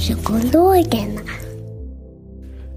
Barnpsykologerna. 0.00 1.20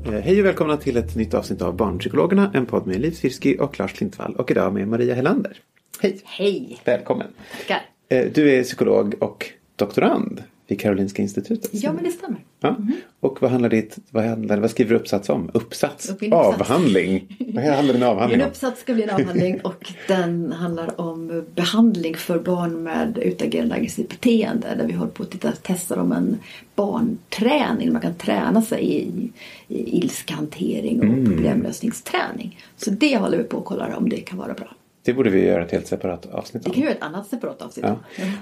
Eh, 0.05 0.11
Hej 0.11 0.39
och 0.39 0.45
välkomna 0.45 0.77
till 0.77 0.97
ett 0.97 1.15
nytt 1.15 1.33
avsnitt 1.33 1.61
av 1.61 1.75
Barnpsykologerna, 1.75 2.51
en 2.53 2.65
podd 2.65 2.87
med 2.87 3.01
Liv 3.01 3.11
Svirsky 3.11 3.57
och 3.57 3.79
Lars 3.79 3.93
Klintvall 3.93 4.35
och 4.35 4.51
idag 4.51 4.73
med 4.73 4.87
Maria 4.87 5.15
Hellander. 5.15 5.57
Hej! 6.01 6.21
Hej! 6.23 6.79
Välkommen! 6.85 7.27
Tackar. 7.57 7.81
Eh, 8.09 8.25
Du 8.33 8.51
är 8.51 8.63
psykolog 8.63 9.15
och 9.19 9.45
doktorand 9.75 10.43
vid 10.67 10.79
Karolinska 10.79 11.21
institutet. 11.21 11.69
Ja, 11.73 11.93
men 11.93 12.03
det 12.03 12.11
stämmer. 12.11 12.39
Ja. 12.65 12.77
Och 13.19 13.41
vad 13.41 13.51
handlar 13.51 13.69
ditt, 13.69 13.97
vad, 14.11 14.23
handlar, 14.25 14.57
vad 14.57 14.69
skriver 14.71 14.89
du 14.93 14.95
uppsats 14.99 15.29
om? 15.29 15.49
Uppsats? 15.53 16.09
Uppsats. 16.09 16.33
Avhandling? 16.33 17.37
vad 17.53 17.63
handlar 17.63 17.93
din 17.93 18.03
avhandling 18.03 18.37
Min 18.37 18.45
om? 18.45 18.49
uppsats 18.51 18.81
ska 18.81 18.93
bli 18.93 19.03
en 19.03 19.09
avhandling 19.09 19.59
och 19.63 19.91
den 20.07 20.51
handlar 20.51 21.01
om 21.01 21.45
behandling 21.55 22.15
för 22.15 22.39
barn 22.39 22.83
med 22.83 23.17
utagerande 23.17 23.75
aggressivt 23.75 24.09
beteende. 24.09 24.75
Där 24.77 24.87
vi 24.87 24.93
håller 24.93 25.11
på 25.11 25.23
att 25.23 25.31
titta, 25.31 25.51
testar 25.61 25.97
om 25.97 26.11
en 26.11 26.37
barnträning. 26.75 27.93
Man 27.93 28.01
kan 28.01 28.15
träna 28.15 28.61
sig 28.61 28.83
i, 28.83 29.31
i 29.67 29.97
ilskehantering 29.97 30.99
och 30.99 31.05
Mm. 31.05 31.25
problemlösningsträning. 31.25 32.59
Så 32.77 32.89
det 32.91 33.17
håller 33.17 33.37
vi 33.37 33.43
på 33.43 33.57
att 33.57 33.65
kolla 33.65 33.97
om 33.97 34.09
det 34.09 34.17
kan 34.17 34.37
vara 34.37 34.53
bra. 34.53 34.67
Det 35.05 35.13
borde 35.13 35.29
vi 35.29 35.45
göra 35.47 35.63
ett 35.65 35.71
helt 35.71 35.87
separat 35.87 36.25
avsnitt 36.25 36.63
Det 36.63 36.69
om. 36.69 36.73
kan 36.73 36.81
ju 36.81 36.87
vara 36.87 36.95
ett 36.97 37.03
annat 37.03 37.27
separat 37.27 37.61
avsnitt. 37.61 37.85
Ja. 37.85 37.95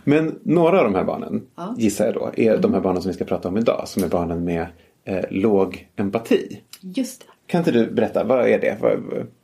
Men 0.04 0.40
några 0.44 0.78
av 0.78 0.84
de 0.84 0.96
här 0.96 1.04
barnen, 1.04 1.42
Ja. 1.56 1.76
gissar 1.78 2.06
jag 2.06 2.14
då, 2.14 2.32
är 2.38 2.58
de 2.58 2.74
här 2.74 2.82
barnen 2.82 3.02
som 3.02 3.10
vi 3.10 3.16
ska 3.16 3.26
prata 3.26 3.48
om 3.48 3.58
idag. 3.58 3.88
Som 3.88 4.04
är 4.04 4.08
barnen 4.08 4.44
med 4.46 4.66
eh, 5.04 5.20
låg 5.30 5.88
empati. 5.96 6.62
Just 6.82 7.22
det. 7.22 7.28
Kan 7.52 7.60
inte 7.60 7.72
du 7.72 7.92
berätta, 7.92 8.24
vad 8.24 8.48
är 8.50 8.60
det? 8.60 8.78
Vad, 8.82 8.92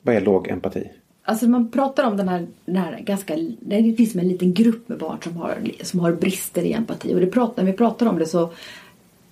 vad 0.01 0.15
är 0.15 0.21
låg 0.21 0.47
empati? 0.47 0.89
Alltså 1.23 1.47
man 1.49 1.71
pratar 1.71 2.03
om 2.07 2.17
den 2.17 2.27
här, 2.29 2.47
den 2.65 2.75
här 2.75 2.99
ganska, 2.99 3.35
det 3.59 3.93
finns 3.97 4.15
en 4.15 4.27
liten 4.27 4.53
grupp 4.53 4.89
med 4.89 4.97
barn 4.97 5.17
som 5.23 5.37
har, 5.37 5.55
som 5.83 5.99
har 5.99 6.11
brister 6.11 6.61
i 6.61 6.73
empati. 6.73 7.15
Och 7.15 7.19
det 7.19 7.27
pratar, 7.27 7.63
när 7.63 7.71
vi 7.71 7.77
pratar 7.77 8.05
om 8.05 8.19
det 8.19 8.25
så 8.25 8.49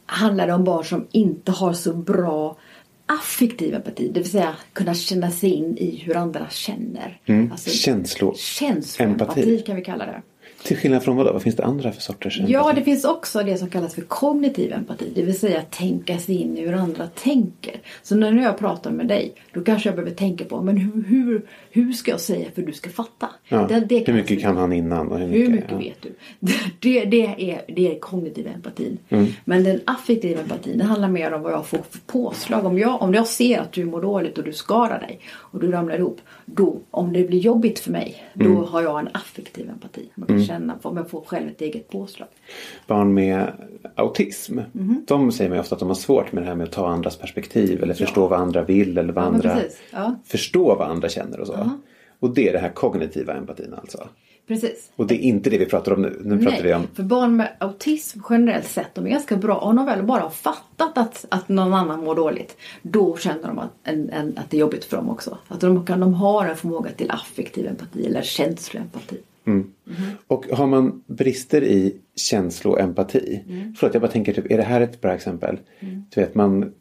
handlar 0.06 0.48
det 0.48 0.54
om 0.54 0.64
barn 0.64 0.84
som 0.86 1.08
inte 1.12 1.52
har 1.52 1.74
så 1.74 1.94
bra 1.94 2.58
affektiv 3.06 3.74
empati. 3.74 4.10
Det 4.14 4.20
vill 4.20 4.32
säga 4.32 4.56
kunna 4.74 4.94
känna 4.94 5.32
sig 5.32 5.50
in 5.50 5.78
i 5.78 5.96
hur 6.06 6.18
andra 6.18 6.50
känner. 6.50 7.20
Alltså, 7.52 7.70
Känslo... 7.70 8.34
känsloempati 8.36 9.42
empati. 9.42 9.64
kan 9.66 9.76
vi 9.76 9.82
kalla 9.82 10.06
det. 10.06 10.22
Till 10.66 10.78
skillnad 10.78 11.04
från 11.04 11.16
vad 11.18 11.26
då? 11.26 11.34
Vad 11.34 11.42
finns 11.42 11.56
det 11.56 11.64
andra 11.66 11.92
för 11.92 12.02
sorters 12.02 12.38
empati? 12.40 12.54
Ja, 12.54 12.74
det 12.76 12.82
finns 12.84 13.06
också 13.06 13.44
det 13.44 13.58
som 13.58 13.70
kallas 13.70 13.96
för 13.96 14.02
kognitiv 14.02 14.74
empati. 14.74 15.12
Det 15.16 15.22
vill 15.22 15.40
säga 15.40 15.62
tänka 15.62 16.18
sig 16.20 16.36
in 16.36 16.58
i 16.58 16.62
hur 16.62 16.74
andra 16.74 17.08
tänker. 17.08 17.82
Så 18.04 18.16
när 18.16 18.42
jag 18.44 18.58
pratar 18.58 18.92
med 18.92 19.08
dig, 19.08 19.34
då 19.54 19.62
kanske 19.64 19.90
jag 19.90 19.96
behöver 19.96 20.16
tänka 20.16 20.46
på 20.46 20.62
men 20.62 20.78
hur, 20.78 21.04
hur, 21.04 21.46
hur 21.72 21.94
ska 21.94 22.12
jag 22.12 22.20
säga 22.20 22.46
för 22.56 22.62
att 22.62 22.68
du 22.68 22.74
ska 22.74 22.90
fatta? 22.90 23.30
Ja. 23.48 23.68
Det- 23.68 23.80
det 23.80 24.08
hur 24.08 24.14
mycket 24.14 24.42
kan 24.42 24.58
han 24.58 24.74
innan? 24.74 25.08
Och 25.12 25.20
hur 25.20 25.28
mycket, 25.28 25.48
hur 25.48 25.54
mycket 25.56 25.72
ja. 25.72 25.78
vet 25.78 26.02
du? 26.02 26.12
Det, 26.80 27.06
det, 27.06 27.52
är, 27.52 27.62
det 27.76 27.96
är 27.96 28.00
kognitiv 28.00 28.48
empatin. 28.48 28.98
Mm. 29.10 29.26
Men 29.46 29.64
den 29.64 29.80
affektiva 29.86 30.42
empatin 30.42 30.78
det 30.78 30.84
handlar 30.84 31.08
mer 31.08 31.34
om 31.34 31.42
vad 31.42 31.52
jag 31.54 31.66
får 31.66 31.78
för 31.78 32.00
påslag. 32.08 32.66
Om 32.66 32.80
jag, 32.80 33.02
om 33.02 33.14
jag 33.14 33.28
ser 33.28 33.60
att 33.60 33.72
du 33.72 33.86
mår 33.86 34.02
dåligt 34.02 34.38
och 34.38 34.44
du 34.44 34.54
skadar 34.54 35.00
dig 35.00 35.20
och 35.34 35.60
du 35.60 35.72
ramlar 35.72 35.98
ihop. 35.98 36.22
Då, 36.46 36.80
om 36.92 37.14
det 37.14 37.24
blir 37.24 37.40
jobbigt 37.40 37.80
för 37.80 37.92
mig, 37.92 38.24
då 38.34 38.46
Mm. 38.46 38.58
har 38.64 38.82
jag 38.82 39.00
en 39.00 39.10
affektiv 39.14 39.70
empati. 39.70 40.10
Man 40.16 40.28
kan 40.28 40.42
känna, 40.60 40.80
om 40.82 40.98
jag 40.98 41.10
får 41.10 41.22
själv 41.22 41.48
ett 41.50 41.62
eget 41.62 41.90
påslag. 41.90 42.28
Barn 42.88 43.14
med 43.14 43.52
autism, 43.96 44.60
Mhm. 44.72 45.06
de 45.08 45.32
säger 45.32 45.54
ju 45.54 45.60
ofta 45.60 45.76
att 45.76 45.80
de 45.80 45.88
har 45.88 45.96
svårt 45.96 46.32
med 46.32 46.44
det 46.44 46.48
här 46.48 46.56
med 46.56 46.64
att 46.68 46.72
ta 46.72 46.88
andras 46.88 47.18
perspektiv 47.18 47.84
eller 47.84 47.94
förstå 47.94 48.28
vad 48.28 48.40
andra 48.40 48.62
vill 48.62 48.98
eller 48.98 49.14
vad 49.14 49.24
Ja, 49.24 49.28
andra... 49.28 49.58
Ja. 49.92 50.16
Förstå 50.26 50.76
vad 50.76 50.88
andra 50.90 51.10
känner 51.10 51.40
och 51.40 51.48
så. 51.48 51.70
Och 52.20 52.30
det 52.30 52.50
är 52.50 52.54
det 52.54 52.60
här 52.60 52.70
kognitiva 52.70 53.34
empatin 53.34 53.74
alltså. 53.82 54.08
Precis. 54.48 54.92
Och 54.96 55.08
det 55.08 55.16
är 55.16 55.20
inte 55.20 55.50
det 55.50 55.58
vi 55.58 55.66
pratar 55.66 55.92
om 55.94 56.02
nu. 56.02 56.22
Nu 56.24 56.38
pratar 56.38 56.52
Nej, 56.52 56.62
vi 56.64 56.74
om... 56.74 56.88
för 56.94 57.04
barn 57.04 57.36
med 57.36 57.50
autism 57.60 58.20
generellt 58.30 58.68
sett, 58.68 58.96
de 58.96 59.06
är 59.06 59.10
ganska 59.10 59.36
bra. 59.38 59.56
Om 59.58 59.76
de 59.76 59.86
väl 59.86 60.04
bara 60.04 60.22
har 60.22 60.30
fattat 60.30 60.98
att, 60.98 61.26
att 61.30 61.50
någon 61.50 61.74
annan 61.74 62.04
mår 62.04 62.16
dåligt, 62.16 62.58
då 62.82 63.18
känner 63.18 63.48
de 63.48 63.60
att, 63.60 63.70
en, 63.84 64.10
en, 64.10 64.38
att 64.38 64.50
det 64.52 64.58
är 64.58 64.60
jobbigt 64.62 64.86
för 64.86 64.98
dem 64.98 65.10
också. 65.10 65.38
Att 65.48 65.60
de, 65.62 65.86
kan, 65.86 66.00
de 66.00 66.14
har 66.14 66.46
en 66.46 66.56
förmåga 66.56 66.92
till 66.92 67.12
affektiv 67.12 67.68
empati 67.68 68.06
eller 68.06 68.22
känsloempati. 68.22 69.18
Och 70.28 70.46
har 70.52 70.68
man 70.68 71.04
brister 71.08 71.64
i 71.64 71.96
känsloempati. 72.16 73.44
Mm. 73.50 73.74
Förlåt, 73.78 73.94
jag 73.94 74.02
bara 74.02 74.12
tänker 74.12 74.34
typ, 74.34 74.52
är 74.52 74.58
det 74.58 74.64
här 74.64 74.82
ett 74.82 75.02
bra 75.02 75.14
exempel? 75.14 75.60
Du 76.10 76.22
vet, 76.22 76.36
man, 76.36 76.72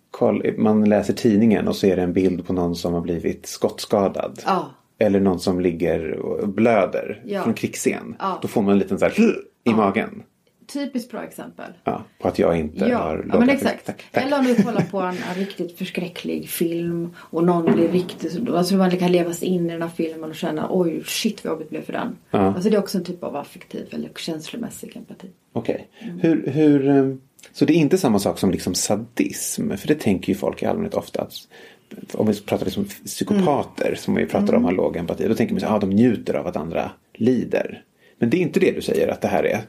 man 0.56 0.84
läser 0.84 1.14
tidningen 1.14 1.69
och 1.69 1.76
så 1.76 1.86
är 1.86 1.97
det 1.97 2.02
en 2.02 2.12
bild 2.12 2.47
på 2.47 2.52
någon 2.52 2.76
som 2.76 2.94
har 2.94 3.00
blivit 3.00 3.47
skottskadad. 3.47 4.41
Ja. 4.47 4.70
Eller 4.98 5.20
någon 5.20 5.41
som 5.41 5.60
ligger 5.60 6.12
och 6.12 6.48
blöder 6.48 7.22
Ja. 7.26 7.42
från 7.42 7.54
krigsscen. 7.54 8.16
Ja. 8.19 8.38
Då 8.42 8.48
får 8.48 8.62
man 8.62 8.72
en 8.72 8.78
liten 8.78 8.98
så 8.98 9.04
här 9.04 9.14
i 9.64 9.70
magen. 9.70 10.22
Typiskt 10.66 11.10
bra 11.10 11.25
exempel. 11.25 11.72
Ja, 11.84 12.04
på 12.19 12.28
att 12.28 12.38
jag 12.38 12.58
inte 12.58 12.84
Ja, 12.84 12.98
har 12.98 13.26
ja 13.32 13.38
men 13.38 13.50
exakt. 13.50 13.86
Tack, 13.86 14.04
tack. 14.12 14.25
Eller 14.25 14.38
om 14.38 14.44
du 14.44 14.54
kollar 14.54 14.80
på 14.80 15.00
en, 15.00 15.16
riktigt 15.36 15.78
förskräcklig 15.78 16.48
film 16.48 17.14
och 17.19 17.44
någon 17.44 17.75
blir 17.75 17.88
riktigt... 17.88 18.48
Alltså 18.48 18.75
man 18.75 18.91
kan 18.91 19.12
leva 19.12 19.32
sig 19.32 19.48
in 19.48 19.66
i 19.70 19.72
den 19.72 19.82
här 19.82 19.88
filmen 19.88 20.30
och 20.30 20.36
känna 20.36 20.66
oj 20.70 21.02
shit 21.06 21.44
vad 21.44 21.52
jobbigt 21.52 21.70
blev 21.70 21.82
för 21.84 21.92
den. 21.92 22.16
Ja. 22.30 22.38
Alltså 22.38 22.70
det 22.70 22.76
är 22.76 22.80
också 22.80 22.98
en 22.98 23.04
typ 23.04 23.25
av 23.25 23.36
affektiv 23.36 23.86
eller 23.91 24.10
känslomässig 24.16 24.97
empati. 24.97 25.28
Okej. 25.52 25.88
Mm. 26.00 26.20
Hur, 26.20 26.50
hur, 26.50 26.88
eh, 26.88 27.14
så 27.52 27.64
det 27.64 27.72
är 27.72 27.76
inte 27.76 27.98
samma 27.98 28.19
sak 28.19 28.38
som 28.38 28.50
liksom 28.50 28.75
sadism? 28.75 29.76
För 29.76 29.88
det 29.88 29.94
tänker 29.94 30.28
ju 30.28 30.34
folk 30.38 30.62
i 30.62 30.66
allmänhet 30.66 30.94
ofta 30.94 31.22
att 31.22 31.34
om 32.14 32.26
vi 32.26 32.41
pratar 32.41 32.64
liksom 32.64 32.84
psykopater 32.84 33.86
Mm. 33.86 33.96
som 33.96 34.14
vi 34.14 34.26
pratar 34.26 34.54
om 34.54 34.64
har 34.64 34.72
låg 34.72 34.96
empati. 34.96 35.28
Då 35.28 35.34
tänker 35.34 35.54
man 35.54 35.64
att 35.64 35.70
ah, 35.70 35.78
de 35.78 35.91
njuter 35.91 36.34
av 36.34 36.46
att 36.46 36.56
andra 36.56 36.91
lider. 37.14 37.82
Men 38.19 38.31
det 38.31 38.36
är 38.36 38.41
inte 38.41 38.60
det 38.60 38.72
du 38.72 38.82
säger 38.82 39.08
att 39.08 39.20
det 39.20 39.28
här 39.28 39.44
är? 39.44 39.60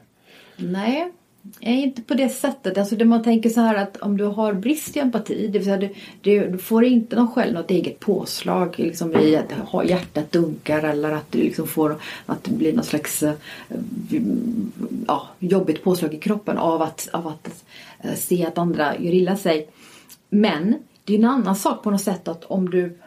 Nej, 0.56 1.12
inte 1.60 2.02
på 2.02 2.14
det 2.14 2.28
sättet. 2.28 2.78
Alltså 2.78 2.96
det 2.96 3.04
man 3.04 3.22
tänker 3.22 3.50
så 3.50 3.60
här 3.60 3.74
att 3.74 3.96
om 3.96 4.16
du 4.16 4.24
har 4.24 4.52
brist 4.52 4.96
i 4.96 5.00
empati, 5.00 5.46
det 5.46 5.58
vill 5.58 5.64
säga 5.64 5.76
du, 5.76 5.94
du, 6.20 6.50
du 6.50 6.58
får 6.58 6.84
inte 6.84 7.16
någon 7.16 7.30
själv 7.32 7.54
något 7.54 7.70
eget 7.70 8.00
påslag 8.00 8.74
liksom 8.78 9.16
i 9.16 9.36
att 9.36 9.88
hjärtat 9.88 10.32
dunkar 10.32 10.82
eller 10.82 11.12
att 11.12 11.32
du 11.32 11.38
liksom 11.38 11.66
får 11.66 11.96
att 12.26 12.44
det 12.44 12.50
blir 12.50 12.72
någon 12.72 12.84
slags 12.84 13.22
eh, 13.22 13.34
ja, 15.06 15.28
jobbigt 15.38 15.84
påslag 15.84 16.14
i 16.14 16.18
kroppen 16.18 16.58
av 16.58 16.82
att, 16.82 17.08
av 17.12 17.26
att 17.26 17.64
eh, 18.00 18.14
se 18.14 18.46
att 18.46 18.58
andra 18.58 18.98
gör 18.98 19.14
illa 19.14 19.36
sig. 19.36 19.68
Men 20.28 20.74
det 21.04 21.14
är 21.14 21.18
en 21.18 21.24
annan 21.24 21.56
sak 21.56 21.82
på 21.82 21.90
något 21.90 22.00
sätt 22.00 22.28
att 22.28 22.44
om 22.44 22.70
du 22.70 22.98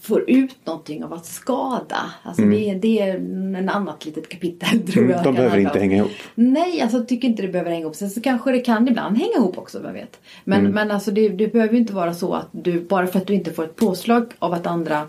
får 0.00 0.30
ut 0.30 0.56
någonting 0.66 1.04
av 1.04 1.12
att 1.12 1.26
skada. 1.26 1.96
Alltså 2.22 2.42
det, 2.42 2.74
det 2.74 2.98
är 3.00 3.14
en 3.56 3.68
annat 3.68 4.04
litet 4.04 4.28
kapitel 4.28 4.68
tror 4.92 5.02
Mm, 5.04 5.10
jag. 5.16 5.24
de 5.24 5.34
behöver 5.34 5.58
inte 5.58 5.78
hänga 5.78 5.96
ihop. 5.96 6.10
Nej, 6.34 6.80
alltså 6.80 7.04
tycker 7.04 7.28
inte 7.28 7.42
det 7.42 7.48
behöver 7.48 7.70
hänga 7.70 7.82
ihop. 7.82 7.96
Sen 7.96 8.10
så 8.10 8.20
kanske 8.20 8.52
det 8.52 8.60
kan 8.60 8.88
ibland 8.88 9.16
hänga 9.18 9.32
ihop 9.36 9.58
också, 9.58 9.78
vem 9.78 9.92
vet. 9.94 10.20
Men, 10.44 10.60
Mm. 10.60 10.72
men 10.72 10.90
alltså 10.90 11.10
det, 11.10 11.28
det 11.28 11.52
behöver 11.52 11.72
ju 11.74 11.80
inte 11.80 11.92
vara 11.92 12.14
så 12.14 12.34
att 12.34 12.48
du, 12.52 12.80
bara 12.80 13.06
för 13.06 13.18
att 13.18 13.26
du 13.26 13.34
inte 13.34 13.52
får 13.52 13.64
ett 13.64 13.76
påslag 13.76 14.32
av 14.38 14.52
att 14.52 14.66
andra 14.66 15.08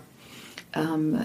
um, 0.94 1.16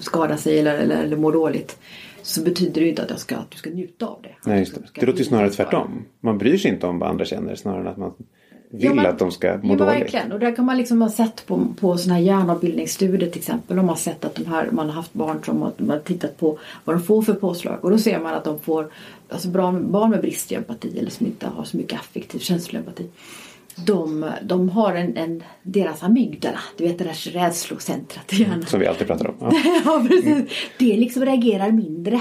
skadar 0.00 0.36
sig 0.36 0.58
eller, 0.58 0.74
eller, 0.74 1.02
eller 1.02 1.16
mår 1.16 1.32
dåligt. 1.32 1.78
Så 2.22 2.42
betyder 2.42 2.80
det 2.80 2.88
inte 2.88 3.02
att, 3.02 3.10
jag 3.10 3.18
ska, 3.18 3.36
att 3.36 3.50
du 3.50 3.58
ska 3.58 3.70
njuta 3.70 4.06
av 4.06 4.18
det. 4.22 4.28
Nej, 4.50 4.58
just 4.60 4.74
det. 4.74 4.80
det 5.00 5.06
låter 5.06 5.18
ju 5.18 5.24
snarare 5.24 5.50
tvärtom. 5.50 6.04
Man 6.20 6.38
bryr 6.38 6.58
sig 6.58 6.70
inte 6.70 6.86
om 6.86 6.98
vad 6.98 7.10
andra 7.10 7.24
känner 7.24 7.54
snarare 7.54 7.80
än 7.80 7.86
att 7.86 7.96
man 7.96 8.12
vill 8.70 8.84
Ja, 8.84 8.94
men- 8.94 9.06
att 9.06 9.18
de 9.18 9.30
ska 9.32 9.46
må 9.62 9.72
ja, 9.74 9.78
dåligt. 9.78 10.00
verkligen. 10.00 10.32
Och 10.32 10.40
där 10.40 10.56
kan 10.56 10.64
man 10.64 10.76
liksom 10.76 11.02
ha 11.02 11.10
sett 11.10 11.46
på, 11.46 11.66
på 11.80 11.98
såna 11.98 12.14
här 12.14 12.20
hjärnavbildningsstudier 12.22 13.30
till 13.30 13.38
exempel. 13.40 13.76
De 13.76 13.88
har 13.88 13.96
sett 13.96 14.24
att 14.24 14.34
de 14.34 14.46
här, 14.46 14.68
man 14.70 14.86
har 14.86 14.94
haft 14.94 15.12
barn 15.12 15.40
som 15.44 15.62
har, 15.62 15.72
man 15.76 15.90
har 15.90 15.98
tittat 15.98 16.36
på 16.38 16.58
vad 16.84 16.96
de 16.96 17.02
får 17.02 17.22
för 17.22 17.34
påslag. 17.34 17.84
Och 17.84 17.90
då 17.90 17.98
ser 17.98 18.20
man 18.20 18.34
att 18.34 18.44
de 18.44 18.58
får, 18.60 18.90
alltså 19.28 19.48
bra, 19.48 19.72
barn 19.72 20.10
med 20.10 20.20
brist 20.20 20.52
i 20.52 20.54
empati 20.54 20.98
eller 20.98 21.10
som 21.10 21.26
inte 21.26 21.46
har 21.46 21.64
så 21.64 21.76
mycket 21.76 22.00
affektiv 22.00 22.38
känsloempati. 22.38 23.06
De, 23.86 24.30
de 24.42 24.68
har 24.68 24.94
en, 24.94 25.16
en, 25.16 25.42
deras 25.62 26.02
amygdala, 26.02 26.58
du 26.76 26.84
vet 26.84 26.98
det 26.98 27.04
där 27.04 27.30
rädslocentrat 27.32 28.32
i 28.32 28.42
hjärnan. 28.42 28.66
Som 28.66 28.80
vi 28.80 28.86
alltid 28.86 29.06
pratar 29.06 29.28
om. 29.28 29.34
Ja. 29.40 29.52
ja, 29.84 30.06
precis. 30.08 30.44
Det 30.78 30.96
liksom 30.96 31.24
reagerar 31.24 31.70
mindre 31.70 32.20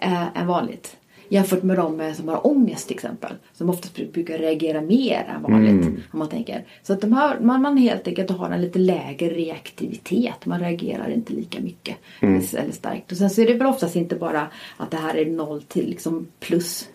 eh, 0.00 0.38
än 0.38 0.46
vanligt. 0.46 0.96
Jämfört 1.32 1.62
med 1.62 1.76
de 1.76 2.14
som 2.14 2.28
har 2.28 2.46
ångest 2.46 2.86
till 2.88 2.96
exempel. 2.96 3.32
Som 3.52 3.70
oftast 3.70 3.96
bru- 3.96 4.12
brukar 4.12 4.38
reagera 4.38 4.80
mer 4.80 5.26
än 5.36 5.42
vanligt. 5.42 5.86
Om 6.12 6.18
man 6.18 6.28
tänker. 6.28 6.64
Så 6.82 6.92
att 6.92 7.00
de 7.00 7.12
här, 7.12 7.40
man, 7.40 7.62
man 7.62 7.76
helt 7.76 8.08
enkelt 8.08 8.30
har 8.30 8.50
en 8.50 8.60
lite 8.60 8.78
lägre 8.78 9.28
reaktivitet. 9.28 10.46
Man 10.46 10.60
reagerar 10.60 11.10
inte 11.10 11.32
lika 11.32 11.60
mycket. 11.60 11.96
Eller, 12.20 12.56
eller 12.58 12.72
starkt. 12.72 13.12
Och 13.12 13.18
sen 13.18 13.30
så 13.30 13.40
är 13.42 13.46
det 13.46 13.54
väl 13.54 13.66
oftast 13.66 13.96
inte 13.96 14.16
bara 14.16 14.46
att 14.76 14.90
det 14.90 14.96
här 14.96 15.14
är 15.14 15.26
noll 15.26 15.62
till 15.62 15.90
liksom 15.90 16.26
plus. 16.40 16.88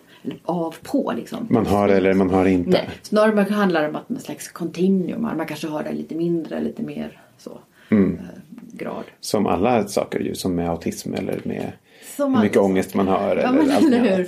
Av 0.44 0.74
på 0.82 1.12
liksom. 1.16 1.46
Man 1.50 1.66
har 1.66 1.88
eller 1.88 2.14
man 2.14 2.30
har 2.30 2.46
inte. 2.46 2.70
Nej, 2.70 2.88
snarare 3.02 3.52
handlar 3.52 3.82
det 3.82 3.88
om 3.88 3.96
att 3.96 4.08
man 4.08 4.20
slags 4.20 4.48
continuum. 4.48 5.22
Man 5.22 5.46
kanske 5.46 5.66
har 5.68 5.82
det 5.82 5.92
lite 5.92 6.14
mindre, 6.14 6.60
lite 6.60 6.82
mer 6.82 7.20
så. 7.38 7.58
Eh, 7.90 7.96
grad. 8.72 9.04
Som 9.20 9.46
alla 9.46 9.88
saker 9.88 10.20
ju, 10.20 10.34
som 10.34 10.54
med 10.54 10.70
autism 10.70 11.14
eller 11.14 11.40
med 11.44 11.72
Som 12.16 12.34
hur 12.34 12.42
mycket 12.42 12.58
ångest 12.58 12.94
man 12.94 13.08
har. 13.08 13.18
Ja, 13.36 13.48
eller 13.48 13.48
annat. 13.48 13.82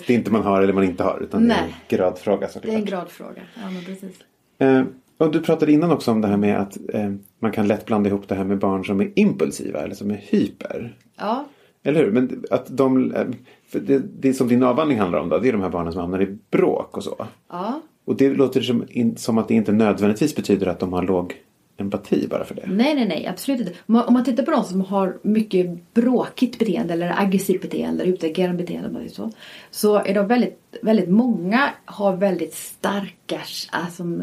Det 0.07 0.11
är 0.11 0.17
inte 0.17 0.31
man 0.31 0.43
har 0.43 0.63
eller 0.63 0.73
man 0.73 0.85
inte 0.85 1.03
har 1.03 1.21
utan 1.23 1.49
det 1.49 1.55
är 1.55 1.63
Nej. 1.63 1.75
en 1.89 1.97
gradfråga 1.97 2.47
Det 2.47 2.53
såklart. 2.53 2.73
är 2.75 2.79
en 2.79 2.85
gradfråga. 2.85 3.43
Ja, 3.55 3.71
men 3.71 3.85
precis. 3.85 4.17
Eh, 4.59 4.83
och 5.19 5.33
du 5.33 5.41
pratade 5.41 5.73
innan 5.73 5.91
också 5.91 6.11
om 6.11 6.21
det 6.21 6.29
här 6.29 6.37
med 6.37 6.61
att 6.61 6.79
eh, 6.95 7.13
man 7.39 7.53
kan 7.53 7.67
lätt 7.69 7.87
blanda 7.87 8.09
ihop 8.11 8.29
det 8.29 8.35
här 8.35 8.45
med 8.45 8.59
barn 8.59 8.85
som 8.85 9.01
är 9.01 9.13
impulsiva 9.15 9.81
eller 9.81 9.95
som 9.95 10.11
är 10.11 10.17
hyper. 10.29 10.97
Ja, 11.19 11.45
Eller 11.83 12.05
hur? 12.05 12.11
Men 12.13 12.45
att 12.51 12.67
de, 12.77 13.15
eh, 13.15 13.27
det, 13.73 13.99
det 14.21 14.35
som 14.35 14.49
din 14.49 14.63
avhandling 14.63 14.99
handlar 14.99 15.19
om 15.19 15.29
då, 15.29 15.39
det 15.39 15.49
är 15.49 15.53
de 15.53 15.63
här 15.63 15.69
barnen 15.71 15.93
som 15.93 16.01
hamnar 16.01 16.23
i 16.23 16.39
bråk 16.51 16.97
och 16.97 17.05
så. 17.05 17.27
ja. 17.51 17.81
Och 18.05 18.17
det 18.17 18.29
låter 18.35 18.61
som, 18.61 18.85
som 19.17 19.39
att 19.39 19.49
det 19.49 19.55
inte 19.55 19.73
nödvändigtvis 19.73 20.37
betyder 20.37 20.67
att 20.67 20.79
de 20.81 20.93
har 20.93 21.03
låg 21.03 21.35
empati 21.81 22.27
bara 22.31 22.45
för 22.45 22.55
det. 22.55 22.67
Nej, 22.67 22.95
nej, 22.95 23.09
nej, 23.09 23.27
absolut 23.27 23.61
inte. 23.61 23.73
Om 23.73 23.95
man, 23.95 24.05
om 24.05 24.15
man 24.15 24.25
tittar 24.25 24.43
på 24.43 24.51
de 24.51 24.65
som 24.65 24.81
har 24.81 25.19
mycket 25.23 25.95
bråkigt 25.95 26.59
beteende 26.59 26.95
eller 26.95 27.21
aggressivt 27.21 27.63
beteende 27.63 28.03
eller 28.03 28.13
utagerande 28.13 28.63
beteende, 28.63 28.95
säger 28.95 29.09
så. 29.09 29.31
Så 29.71 29.97
är 29.97 30.15
de 30.15 30.27
väldigt, 30.27 30.59
väldigt 30.83 31.09
många 31.09 31.71
har 31.85 32.17
väldigt 32.17 32.55
starka 32.55 33.41
alltså, 33.71 34.23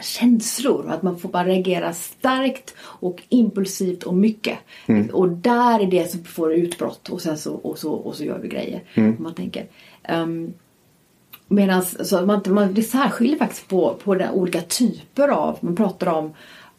känslor. 0.00 0.90
Att 0.90 1.02
man 1.02 1.18
får 1.18 1.28
bara 1.28 1.44
reagera 1.44 1.92
starkt 1.92 2.74
och 2.80 3.22
impulsivt 3.28 4.02
och 4.02 4.14
mycket. 4.14 4.58
Och 5.12 5.28
där 5.28 5.80
är 5.80 5.86
det 5.86 6.10
som 6.10 6.24
får 6.24 6.54
utbrott 6.54 7.08
och 7.08 7.20
sen 7.20 7.38
så, 7.38 7.54
och 7.54 7.78
så, 7.78 7.92
och 7.92 8.14
så 8.14 8.24
gör 8.24 8.38
vi 8.38 8.48
grejer. 8.48 8.82
Om 8.96 9.16
man 9.18 9.34
tänker. 9.34 9.66
Um, 10.08 10.54
Medan 11.52 11.82
så 11.82 12.26
man, 12.26 12.42
man 12.46 12.74
det 12.74 12.82
särskiljer 12.82 13.38
faktiskt 13.38 13.68
på, 13.68 13.98
på 14.04 14.14
den 14.14 14.30
olika 14.30 14.60
typer 14.60 15.28
av, 15.28 15.58
man 15.60 15.76
pratar 15.76 16.06
om, 16.06 16.32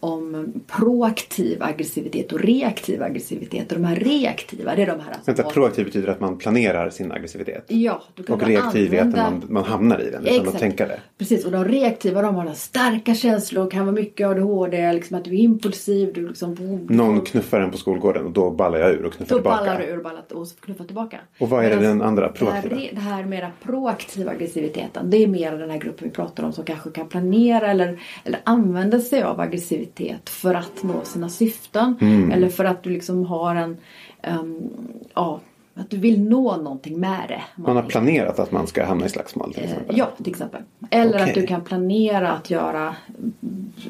om 0.04 0.54
proaktiv 0.68 1.64
aggressivitet 1.64 2.32
och 2.32 2.40
reaktiv 2.40 3.04
aggressivitet. 3.04 3.72
Och 3.72 3.78
de 3.80 3.86
här 3.86 3.96
reaktiva, 3.96 4.76
det 4.76 4.82
är 4.82 4.86
de 4.86 5.00
här 5.00 5.14
som 5.14 5.34
Vänta, 5.34 5.44
proaktiv 5.44 5.86
betyder 5.86 6.08
att 6.08 6.20
man 6.20 6.38
planerar 6.38 6.90
sin 6.90 7.12
aggressivitet. 7.12 7.66
Ja, 7.68 8.02
då 8.16 8.34
Och 8.34 8.48
reaktiv 8.48 8.94
är 8.94 8.98
att 8.98 9.06
använda- 9.06 9.32
man, 9.32 9.44
man 9.50 9.64
hamnar 9.64 10.00
i 10.02 10.12
den 10.12 10.26
utan 10.26 10.48
att 10.48 10.60
tänka 10.60 10.88
det. 10.88 11.00
Precis, 11.18 11.46
och 11.46 11.52
de 11.52 11.66
reaktiva 11.66 12.22
de 12.22 12.36
har 12.36 12.54
starka 12.54 13.16
känslor, 13.16 13.70
kan 13.70 13.86
vara 13.86 13.96
mycket 13.96 14.28
ADHD, 14.28 14.94
liksom 14.94 15.18
att 15.18 15.26
du 15.26 15.32
är 15.32 15.40
impulsiv, 15.40 16.14
du 16.14 16.28
liksom... 16.28 16.54
Någon 16.90 17.22
knuffar 17.22 17.62
en 17.62 17.72
på 17.72 17.78
skolgården 17.78 18.26
och 18.26 18.32
då 18.32 18.52
ballar 18.52 18.80
jag 18.80 18.92
ur 18.92 19.06
och 19.06 19.14
knuffar 19.14 19.36
Då 19.36 19.42
tillbaka. 19.42 19.58
ballar 19.58 19.80
du 19.80 19.86
ur 19.86 19.98
och 19.98 20.04
ballar 20.04 20.24
och 20.34 20.48
knuffar 20.62 20.86
tillbaka. 20.86 21.20
Och 21.40 21.50
vad 21.50 21.66
är 21.66 21.70
det 21.70 21.76
den 21.76 22.02
andra, 22.02 22.22
det 22.22 22.28
här 22.28 22.62
proaktiva? 22.62 22.82
Det 22.92 23.00
här 23.02 23.24
mera 23.24 23.52
proaktiva 23.64 24.32
aggressiviteten. 24.32 25.10
Det 25.10 25.18
är 25.24 25.28
mer 25.28 25.52
den 25.58 25.70
här 25.70 25.78
gruppen 25.78 26.08
vi 26.08 26.14
pratar 26.14 26.44
om 26.44 26.54
som 26.54 26.64
kanske 26.66 26.90
kan 26.90 27.08
planera 27.08 27.72
eller, 27.72 28.00
eller 28.24 28.40
använda 28.44 29.00
sig 29.00 29.24
av 29.24 29.40
aggressivitet 29.40 29.93
för 30.30 30.54
att 30.54 30.84
nå 30.84 31.02
sina 31.04 31.30
syften. 31.30 31.96
Mm. 32.02 32.32
Eller 32.32 32.50
för 32.50 32.66
att 32.66 32.84
du 32.84 32.90
liksom 32.90 33.26
har 33.26 33.56
en, 33.56 33.78
ehm, 34.22 34.70
ja, 35.14 35.40
att 35.76 35.90
du 35.90 35.98
vill 35.98 36.24
nå 36.24 36.58
någonting 36.58 37.00
med 37.00 37.26
det. 37.30 37.42
Man 37.56 37.76
har 37.76 37.84
planerat 37.84 38.40
att 38.40 38.52
man 38.52 38.68
ska 38.68 38.86
hamna 38.86 39.06
i 39.06 39.10
slagsmål 39.10 39.54
till 39.54 39.64
Eh, 39.64 39.70
exempel. 39.72 39.98
Ja, 39.98 40.10
till 40.24 40.30
exempel. 40.32 40.62
Eller 40.90 41.14
Okej. 41.14 41.22
att 41.30 41.34
du 41.36 41.48
kan 41.48 41.62
planera 41.62 42.32
att 42.32 42.50
göra 42.50 42.96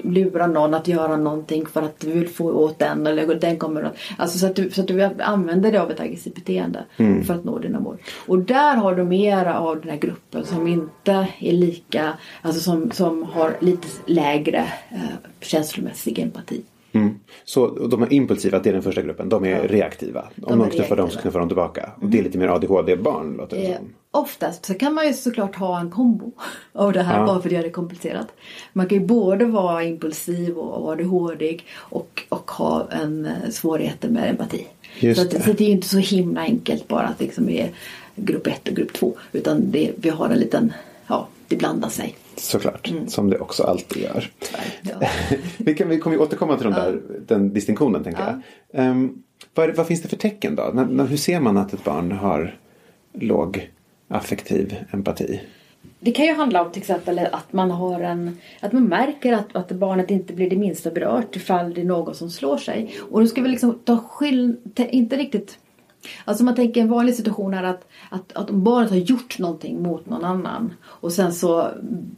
lura 0.01 0.47
någon 0.47 0.73
att 0.73 0.87
göra 0.87 1.17
någonting 1.17 1.65
för 1.65 1.81
att 1.81 1.99
du 1.99 2.11
vill 2.11 2.29
få 2.29 2.51
åt 2.51 2.79
den 2.79 3.07
eller 3.07 3.35
den 3.35 3.57
kommer 3.57 3.83
att- 3.83 3.95
Alltså 4.17 4.37
så 4.39 4.45
att 4.45 4.55
du, 4.55 4.69
så 4.69 4.81
att 4.81 4.87
du 4.87 5.01
använder 5.19 5.71
dig 5.71 5.79
av 5.79 5.91
ett 5.91 5.99
aggressivt 5.99 6.35
beteende 6.35 6.83
Mm. 6.97 7.23
för 7.23 7.33
att 7.33 7.43
nå 7.43 7.57
dina 7.57 7.79
mål. 7.79 7.97
Och 8.27 8.39
där 8.39 8.75
har 8.75 8.95
du 8.95 9.03
mera 9.03 9.59
av 9.59 9.81
den 9.81 9.89
här 9.89 9.97
gruppen 9.97 10.45
som 10.45 10.67
inte 10.67 11.27
är 11.39 11.51
lika, 11.53 12.13
alltså 12.41 12.61
som, 12.61 12.91
som 12.91 13.23
har 13.23 13.55
lite 13.59 13.87
lägre 14.05 14.65
eh, 14.89 14.97
känslomässig 15.41 16.19
empati. 16.19 16.61
Mm. 16.93 17.19
Så 17.45 17.67
de 17.67 18.03
är 18.03 18.13
impulsiva, 18.13 18.59
det 18.59 18.69
är 18.69 18.73
den 18.73 18.83
första 18.83 19.01
gruppen. 19.01 19.29
De 19.29 19.45
är 19.45 19.67
reaktiva. 19.67 20.21
Om 20.21 20.29
De 20.49 20.57
någon 20.57 20.69
knuffar 20.69 20.95
dem 20.95 21.09
så 21.09 21.19
knuffar 21.19 21.39
de 21.39 21.49
tillbaka. 21.49 21.91
Och 22.01 22.07
det 22.07 22.19
är 22.19 22.23
lite 22.23 22.37
mer 22.37 22.47
ADHD-barn 22.47 23.33
låter 23.37 23.57
det 23.57 23.63
Eh, 23.71 23.77
som. 23.77 23.93
oftast 24.11 24.65
så 24.65 24.73
kan 24.73 24.93
man 24.93 25.07
ju 25.07 25.13
såklart 25.13 25.55
ha 25.55 25.79
en 25.79 25.91
kombo 25.91 26.31
av 26.73 26.93
det 26.93 27.01
här 27.03 27.19
Ja. 27.19 27.25
bara 27.25 27.41
för 27.41 27.49
att 27.49 27.53
göra 27.53 27.63
det 27.63 27.69
komplicerat. 27.69 28.27
Man 28.73 28.87
kan 28.87 28.97
ju 28.97 29.05
både 29.05 29.45
vara 29.45 29.83
impulsiv 29.83 30.57
och 30.57 30.91
ADHD 30.91 31.59
och, 31.75 32.23
och 32.29 32.51
ha 32.51 32.87
en 32.91 33.25
eh, 33.25 33.49
svårigheter 33.51 34.09
med 34.09 34.29
empati. 34.29 34.67
Just 34.99 35.19
så, 35.21 35.25
att, 35.27 35.31
det. 35.33 35.41
så 35.41 35.53
det 35.53 35.63
är 35.63 35.67
ju 35.67 35.73
inte 35.73 35.87
så 35.87 35.97
himla 35.97 36.41
enkelt 36.41 36.87
bara 36.87 37.07
att 37.07 37.19
liksom 37.19 37.49
är 37.49 37.69
grupp 38.15 38.47
1 38.47 38.67
och 38.67 38.75
grupp 38.75 38.93
2. 38.93 39.13
Utan 39.31 39.71
det, 39.71 39.91
vi 39.95 40.09
har 40.09 40.29
en 40.29 40.39
liten, 40.39 40.73
ja, 41.07 41.27
det 41.47 41.55
blandar 41.55 41.89
sig. 41.89 42.15
Såklart, 42.35 42.93
som 43.07 43.29
det 43.29 43.39
också 43.39 43.63
alltid 43.63 44.03
gör. 44.03 44.31
Ja. 44.81 45.07
vi, 45.57 45.73
kan, 45.73 45.89
vi 45.89 45.99
kommer 45.99 46.21
återkomma 46.21 46.57
till 46.57 46.63
de 46.63 46.73
där, 46.73 47.01
den 47.27 47.53
distinktionen 47.53 48.03
tänker 48.03 48.41
jag. 48.71 48.89
Um, 48.91 49.23
vad, 49.53 49.75
vad 49.75 49.87
finns 49.87 50.01
det 50.01 50.07
för 50.07 50.17
tecken 50.17 50.55
då? 50.55 50.71
När, 50.73 50.85
när, 50.85 51.05
hur 51.05 51.17
ser 51.17 51.39
man 51.39 51.57
att 51.57 51.73
ett 51.73 51.83
barn 51.83 52.11
har 52.11 52.57
låg 53.13 53.71
affektiv 54.07 54.75
empati? 54.91 55.41
Det 55.99 56.11
kan 56.11 56.25
ju 56.25 56.33
handla 56.33 56.61
om 56.65 56.71
till 56.71 56.81
exempel 56.81 57.19
att 57.31 57.53
man 57.53 57.71
har 57.71 57.99
en 57.99 58.37
att 58.59 58.71
man 58.71 58.83
märker 58.83 59.33
att, 59.33 59.55
att 59.55 59.71
barnet 59.71 60.11
inte 60.11 60.33
blir 60.33 60.49
det 60.49 60.55
minsta 60.55 60.91
berört 60.91 61.35
ifall 61.35 61.73
det 61.73 61.81
är 61.81 61.85
någon 61.85 62.15
som 62.15 62.29
slår 62.29 62.57
sig. 62.57 62.95
Och 63.11 63.19
då 63.19 63.27
ska 63.27 63.41
vi 63.41 63.49
liksom 63.49 63.79
ta 63.83 63.97
skill... 63.97 64.55
te- 64.73 64.89
Inte 64.89 65.17
riktigt... 65.17 65.57
Alltså 66.25 66.43
man 66.43 66.55
tänker 66.55 66.81
en 66.81 66.89
vanlig 66.89 67.15
situation 67.15 67.53
är 67.53 67.63
att, 67.63 67.87
att, 68.09 68.33
att 68.33 68.49
om 68.49 68.63
barnet 68.63 68.89
har 68.89 68.97
gjort 68.97 69.39
någonting 69.39 69.83
mot 69.83 70.05
någon 70.05 70.25
annan 70.25 70.73
och 70.85 71.11
sen 71.11 71.33
så 71.33 71.67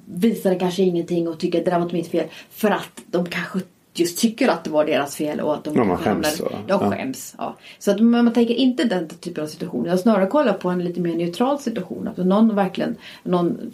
visar 0.05 0.49
det 0.49 0.55
kanske 0.55 0.83
ingenting 0.83 1.27
och 1.27 1.39
tycker 1.39 1.59
att 1.59 1.65
det 1.65 1.71
där 1.71 1.77
var 1.77 1.83
inte 1.83 1.95
mitt 1.95 2.11
fel 2.11 2.27
för 2.49 2.71
att 2.71 3.01
de 3.07 3.25
kanske 3.25 3.59
just 3.99 4.19
tycker 4.19 4.47
att 4.47 4.63
det 4.63 4.69
var 4.69 4.85
deras 4.85 5.15
fel 5.15 5.39
och 5.39 5.53
att 5.53 5.63
de 5.63 5.75
Ja, 5.75 5.83
man 5.83 5.97
skäms 5.97 6.05
hamnar- 6.05 6.29
så. 6.29 6.51
De 6.67 6.91
skäms. 6.91 7.35
Ja. 7.37 7.55
Så 7.79 7.91
att 7.91 7.99
man, 7.99 8.25
man 8.25 8.33
tänker 8.33 8.53
inte 8.53 8.83
den 8.83 9.07
typen 9.07 9.43
av 9.43 9.47
situation. 9.47 9.85
Jag 9.85 9.99
snarare 9.99 10.27
kolla 10.27 10.53
på 10.53 10.69
en 10.69 10.83
lite 10.83 11.01
mer 11.01 11.15
neutral 11.15 11.59
situation. 11.59 12.07
Att 12.07 12.17
någon 12.17 12.55
verkligen 12.55 12.95
någon 13.23 13.71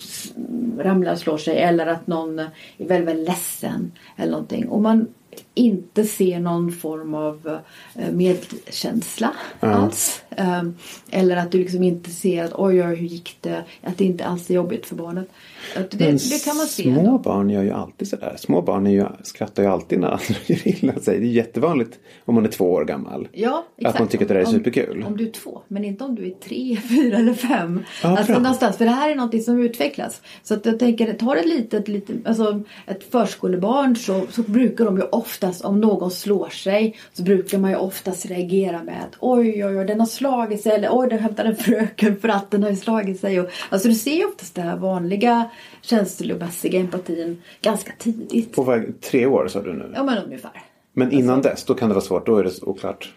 ramlar 0.80 1.12
och 1.12 1.20
slår 1.20 1.38
sig 1.38 1.58
eller 1.58 1.88
att 1.88 2.08
någon 2.08 2.39
är 2.39 2.48
väldigt, 2.77 3.08
väldigt 3.08 3.27
ledsen 3.27 3.91
eller 4.15 4.32
någonting. 4.32 4.68
Och 4.70 4.82
man 4.82 5.08
inte 5.53 6.03
ser 6.03 6.39
någon 6.39 6.72
form 6.72 7.13
av 7.13 7.60
eh, 7.96 8.12
medkänsla 8.12 9.34
alls. 9.60 10.22
Ehm, 10.38 10.75
Eller 11.11 11.38
att 11.38 11.51
du 11.51 11.57
liksom 11.57 11.83
inte 11.83 12.09
ser 12.09 12.43
att 12.43 12.51
oj, 12.55 12.83
oj, 12.83 12.95
hur 12.95 13.07
gick 13.07 13.38
det? 13.41 13.63
Att 13.83 13.97
det 13.97 14.05
inte 14.05 14.25
alls 14.25 14.50
är 14.50 14.53
jobbigt 14.53 14.85
för 14.85 14.95
barnet. 14.95 15.27
Det, 15.75 16.00
Men 16.00 16.17
det 16.17 16.45
kan 16.45 16.57
man 16.57 16.65
se. 16.65 16.83
små 16.83 17.17
barn 17.17 17.50
gör 17.50 17.63
ju 17.63 17.71
alltid 17.71 18.07
sådär. 18.07 18.35
Små 18.39 18.61
barn 18.61 18.85
ju, 18.85 19.05
skrattar 19.23 19.63
ju 19.63 19.69
alltid 19.69 20.00
när 20.00 20.07
andra 20.07 20.23
gör 20.45 20.67
illa 20.67 21.00
sig. 21.00 21.19
Det 21.19 21.25
är 21.25 21.31
jättevanligt 21.31 22.00
om 22.25 22.35
man 22.35 22.45
är 22.45 22.50
två 22.50 22.71
år 22.71 22.85
gammal. 22.85 23.27
Ja, 23.31 23.65
exakt. 23.77 23.93
Att 23.95 24.00
man 24.00 24.07
tycker 24.07 24.25
att 24.25 24.27
det 24.29 24.33
där 24.33 24.41
är 24.41 24.45
Om- 24.45 24.51
superkul. 24.51 25.03
Om 25.07 25.17
du 25.17 25.27
är 25.27 25.31
två, 25.31 25.61
men 25.67 25.85
inte 25.85 26.03
om 26.03 26.15
du 26.15 26.25
är 26.27 26.29
tre, 26.31 26.77
fyra 26.89 27.17
eller 27.17 27.33
fem. 27.33 27.79
Ja, 28.03 28.09
alltså 28.17 28.33
bra. 28.33 28.41
någonstans, 28.41 28.77
för 28.77 28.85
det 28.85 28.91
här 28.91 29.09
är 29.11 29.15
någonting 29.15 29.41
som 29.43 29.59
utvecklas. 29.61 30.21
Så 30.43 30.53
att 30.53 30.65
jag 30.65 30.79
tänker, 30.79 31.13
tar 31.13 31.35
ett 31.35 31.45
litet, 31.47 31.88
litet 31.88 32.15
alltså 32.27 32.61
ett 32.88 33.03
förskolebarn 33.11 33.95
så, 33.95 34.21
så 34.29 34.41
brukar 34.41 34.85
de 34.85 34.97
ju 34.97 35.03
oftast, 35.03 35.65
om 35.65 35.81
någon 35.81 36.11
slår 36.11 36.50
sig, 36.50 36.95
så 37.13 37.23
brukar 37.23 37.57
man 37.57 37.69
ju 37.71 37.77
oftast 37.77 38.25
reagera 38.25 38.83
med 38.83 39.01
att 39.01 39.15
oj, 39.19 39.65
oj, 39.65 39.77
oj, 39.77 39.85
den 39.85 40.00
har 40.00 40.07
slagit 40.22 40.62
sig 40.62 40.72
eller 40.72 40.90
oj, 40.92 41.10
den 41.10 41.20
hämtar 41.20 41.46
en 41.46 41.56
fröken 41.56 42.20
för 42.20 42.30
att 42.30 42.51
den 42.51 42.63
har 42.63 42.70
ju 42.70 42.75
slagit 42.75 43.20
sig. 43.20 43.40
Och, 43.40 43.50
alltså 43.70 43.88
du 43.88 43.96
ser 43.96 44.16
ju 44.16 44.25
oftast 44.25 44.56
den 44.56 44.68
här 44.68 44.78
vanliga 44.78 45.50
känslomässiga 45.82 46.80
empatin 46.80 47.42
ganska 47.62 47.92
tidigt. 47.98 48.56
På 48.56 48.63
väg, 48.63 49.01
tre 49.01 49.25
år 49.25 49.48
sa 49.48 49.62
du 49.62 49.74
nu. 49.74 49.92
Ja, 49.96 50.04
men 50.04 50.18
ungefär. 50.18 50.51
Men 50.94 51.12
innan 51.12 51.36
Alltså- 51.36 51.50
dess, 51.50 51.63
då 51.66 51.74
kan 51.74 51.90
det 51.90 51.96
vara 51.96 52.06
svårt. 52.06 52.25
Då 52.25 52.38
är 52.38 52.44
det 52.44 52.63
oklart. 52.63 53.13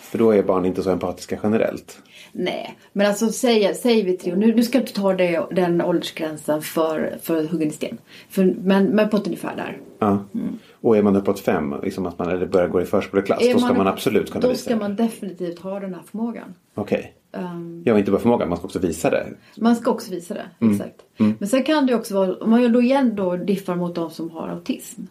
För 0.00 0.18
då 0.18 0.30
är 0.30 0.42
barn 0.42 0.64
inte 0.64 0.82
så 0.82 0.90
empatiska 0.90 1.38
generellt. 1.42 1.98
Nej, 2.32 2.74
men 2.92 3.06
alltså 3.06 3.28
säger, 3.28 3.74
säger 3.74 4.04
vi 4.04 4.16
tre, 4.16 4.36
nu, 4.36 4.54
nu 4.54 4.62
ska 4.62 4.78
inte 4.78 4.92
ta 4.92 5.12
det, 5.12 5.46
den 5.50 5.82
åldersgränsen 5.82 6.62
för, 6.62 7.16
för 7.22 7.44
huggen 7.44 7.68
i 7.68 7.72
sten. 7.72 7.98
För, 8.28 8.54
men, 8.62 8.84
men 8.84 9.08
på 9.08 9.16
ett 9.16 9.26
ungefär 9.26 9.56
där. 9.56 9.78
Ja. 9.98 10.24
Och 10.82 10.96
är 10.96 11.02
man 11.02 11.16
uppåt 11.16 11.40
fem, 11.40 11.74
liksom 11.82 12.06
att 12.06 12.18
man 12.18 12.28
eller 12.30 12.46
börjar 12.46 12.68
gå 12.68 12.82
i 12.82 12.84
förskoleklass, 12.84 13.38
då 13.52 13.58
ska 13.58 13.68
man- 13.68 13.76
man 13.76 13.86
absolut 13.86 14.30
kunna 14.32 14.42
Då 14.42 14.48
visa 14.48 14.62
ska 14.62 14.70
det. 14.74 14.80
man 14.80 14.96
definitivt 14.96 15.58
ha 15.58 15.80
den 15.80 15.94
här 15.94 16.02
förmågan. 16.10 16.54
Okej. 16.74 17.14
Ehm, 17.32 17.82
Ja, 17.86 17.98
inte 17.98 18.10
bara 18.10 18.20
förmåga, 18.20 18.46
man 18.46 18.58
ska 18.58 18.66
också 18.66 18.78
visa 18.78 19.10
det. 19.10 19.26
Man 19.56 19.76
ska 19.76 19.90
också 19.90 20.10
visa 20.10 20.34
det, 20.34 20.44
Mm. 20.60 20.74
exakt. 20.74 20.96
Men 21.16 21.48
sen 21.48 21.62
kan 21.62 21.86
det 21.86 21.94
också 21.94 22.14
vara, 22.14 22.34
om 22.34 22.50
man 22.50 22.72
då 22.72 22.82
igen 22.82 23.12
då 23.16 23.36
diffar 23.36 23.76
mot 23.76 23.94
de 23.94 24.10
som 24.10 24.30
har 24.30 24.48
autism. 24.48 25.02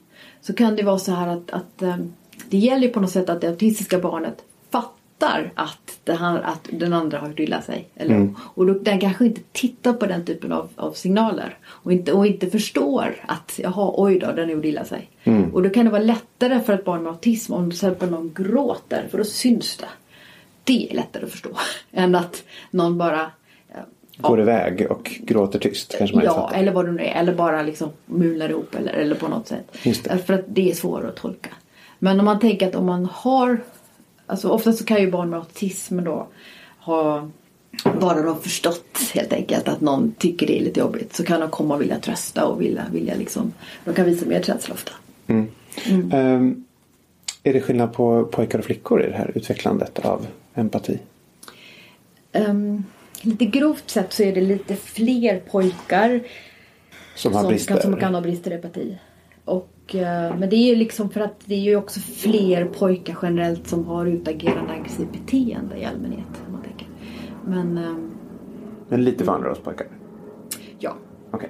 Så 0.41 0.53
kan 0.53 0.75
det 0.75 0.83
vara 0.83 0.99
så 0.99 1.11
här 1.11 1.27
att, 1.27 1.51
att 1.51 1.81
ehm, 1.81 2.13
det 2.49 2.57
gäller 2.57 2.89
på 2.89 2.99
något 2.99 3.09
sätt 3.11 3.29
att 3.29 3.41
det 3.41 3.47
autistiska 3.47 3.99
barnet 3.99 4.35
fattar 5.19 5.51
att, 5.55 5.99
det 6.03 6.13
att 6.43 6.67
den 6.71 6.93
andra 6.93 7.17
har 7.17 7.27
gjort 7.27 7.39
illa 7.39 7.61
sig. 7.61 7.87
Eller, 7.95 8.15
Mm. 8.15 8.35
Och 8.55 8.65
då, 8.65 8.73
den 8.73 8.99
kanske 8.99 9.25
inte 9.25 9.41
tittar 9.51 9.93
på 9.93 10.05
den 10.05 10.25
typen 10.25 10.51
av, 10.51 10.69
av 10.75 10.91
signaler. 10.91 11.57
Och 11.67 11.91
inte, 11.91 12.11
och 12.13 12.27
inte 12.27 12.49
förstår 12.49 13.15
att 13.27 13.59
jaha, 13.63 13.93
oj 13.95 14.19
då, 14.19 14.31
den 14.31 14.49
gjorde 14.49 14.67
illa 14.67 14.85
sig. 14.85 15.09
Mm. 15.23 15.53
Och 15.53 15.63
då 15.63 15.69
kan 15.69 15.85
det 15.85 15.91
vara 15.91 16.01
lättare 16.01 16.59
för 16.59 16.73
ett 16.73 16.85
barn 16.85 17.03
med 17.03 17.11
autism 17.11 17.53
om 17.53 17.69
till 17.69 17.77
exempel 17.77 18.09
någon 18.09 18.33
gråter, 18.35 19.07
för 19.11 19.17
då 19.17 19.23
syns 19.23 19.77
det. 19.77 19.85
Det 20.63 20.91
är 20.91 20.95
lättare 20.95 21.25
att 21.25 21.31
förstå. 21.31 21.49
än 21.91 22.15
att 22.15 22.43
någon 22.71 22.97
bara 22.97 23.31
ja, 23.73 24.29
Går 24.29 24.41
iväg 24.41 24.87
och 24.89 25.11
gråter 25.19 25.59
tyst 25.59 25.95
kanske 25.97 26.15
man 26.15 26.25
Ja, 26.25 26.51
eller 26.53 26.71
vad 26.71 26.85
det 26.85 26.91
nu 26.91 27.03
är. 27.03 27.15
Eller 27.15 27.35
bara 27.35 27.61
liksom 27.61 27.89
mular 28.05 28.49
ihop 28.49 28.75
eller, 28.75 28.93
eller 28.93 29.15
på 29.15 29.27
något 29.27 29.47
sätt. 29.47 29.77
För 30.25 30.33
att 30.33 30.45
det 30.47 30.71
är 30.71 30.75
svårare 30.75 31.07
att 31.07 31.15
tolka. 31.15 31.49
Men 31.99 32.19
om 32.19 32.25
man 32.25 32.39
tänker 32.39 32.67
att 32.67 32.75
om 32.75 32.85
man 32.85 33.05
har... 33.05 33.61
Alltså 34.29 34.49
oftast 34.49 34.79
så 34.79 34.85
kan 34.85 35.01
ju 35.01 35.11
barn 35.11 35.29
med 35.29 35.39
autism 35.39 36.03
då 36.03 36.27
ha... 36.79 37.29
Bara 38.01 38.21
de 38.21 38.41
förstått 38.41 39.11
helt 39.13 39.33
enkelt 39.33 39.67
att 39.67 39.81
någon 39.81 40.11
tycker 40.11 40.47
det 40.47 40.59
är 40.59 40.63
lite 40.63 40.79
jobbigt 40.79 41.15
så 41.15 41.23
kan 41.23 41.39
de 41.39 41.49
komma 41.49 41.75
och 41.75 41.81
vilja 41.81 41.99
trösta 41.99 42.45
och 42.45 42.61
vilja, 42.61 42.85
vilja 42.91 43.15
liksom... 43.15 43.53
De 43.85 43.93
kan 43.93 44.05
visa 44.05 44.25
medkänsla 44.25 44.73
ofta. 44.73 44.91
Ehm, 46.11 46.65
är 47.43 47.53
det 47.53 47.61
skillnad 47.61 47.93
på 47.93 48.25
pojkar 48.25 48.59
och 48.59 48.65
flickor 48.65 49.03
i 49.03 49.09
det 49.09 49.15
här 49.15 49.31
utvecklandet 49.35 49.99
av 49.99 50.27
empati? 50.53 50.99
Ehm, 52.31 52.83
lite 53.21 53.45
grovt 53.45 53.89
sett 53.89 54.13
så 54.13 54.23
är 54.23 54.33
det 54.33 54.41
lite 54.41 54.75
fler 54.75 55.39
pojkar 55.39 56.21
Som 57.15 57.33
har 57.33 57.41
som 57.41 57.49
brister? 57.49 57.73
Kan, 57.73 57.81
som 57.81 57.99
kan 57.99 58.13
ha 58.13 58.21
brister 58.21 58.51
i 58.51 58.53
empati. 58.53 58.97
Och, 59.45 59.69
eh, 59.95 60.37
men 60.37 60.49
det 60.49 60.55
är 60.55 60.67
ju 60.67 60.75
liksom 60.75 61.09
för 61.09 61.21
att 61.21 61.39
det 61.45 61.55
är 61.55 61.59
ju 61.59 61.75
också 61.75 61.99
fler 61.99 62.65
pojkar 62.65 63.17
generellt 63.21 63.67
som 63.67 63.85
har 63.85 64.05
utagerande 64.05 64.73
aggressivt 64.73 65.11
beteende 65.11 65.77
i 65.77 65.85
allmänhet. 65.85 66.27
Om 66.47 66.53
man 66.53 66.61
tänker. 66.61 66.87
Men 67.45 67.77
ehm, 67.77 68.11
Men 68.87 69.03
lite 69.03 69.23
vanligare 69.23 69.51
hos 69.51 69.59
pojkar? 69.59 69.87
ja. 70.79 70.95
Okej. 71.31 71.49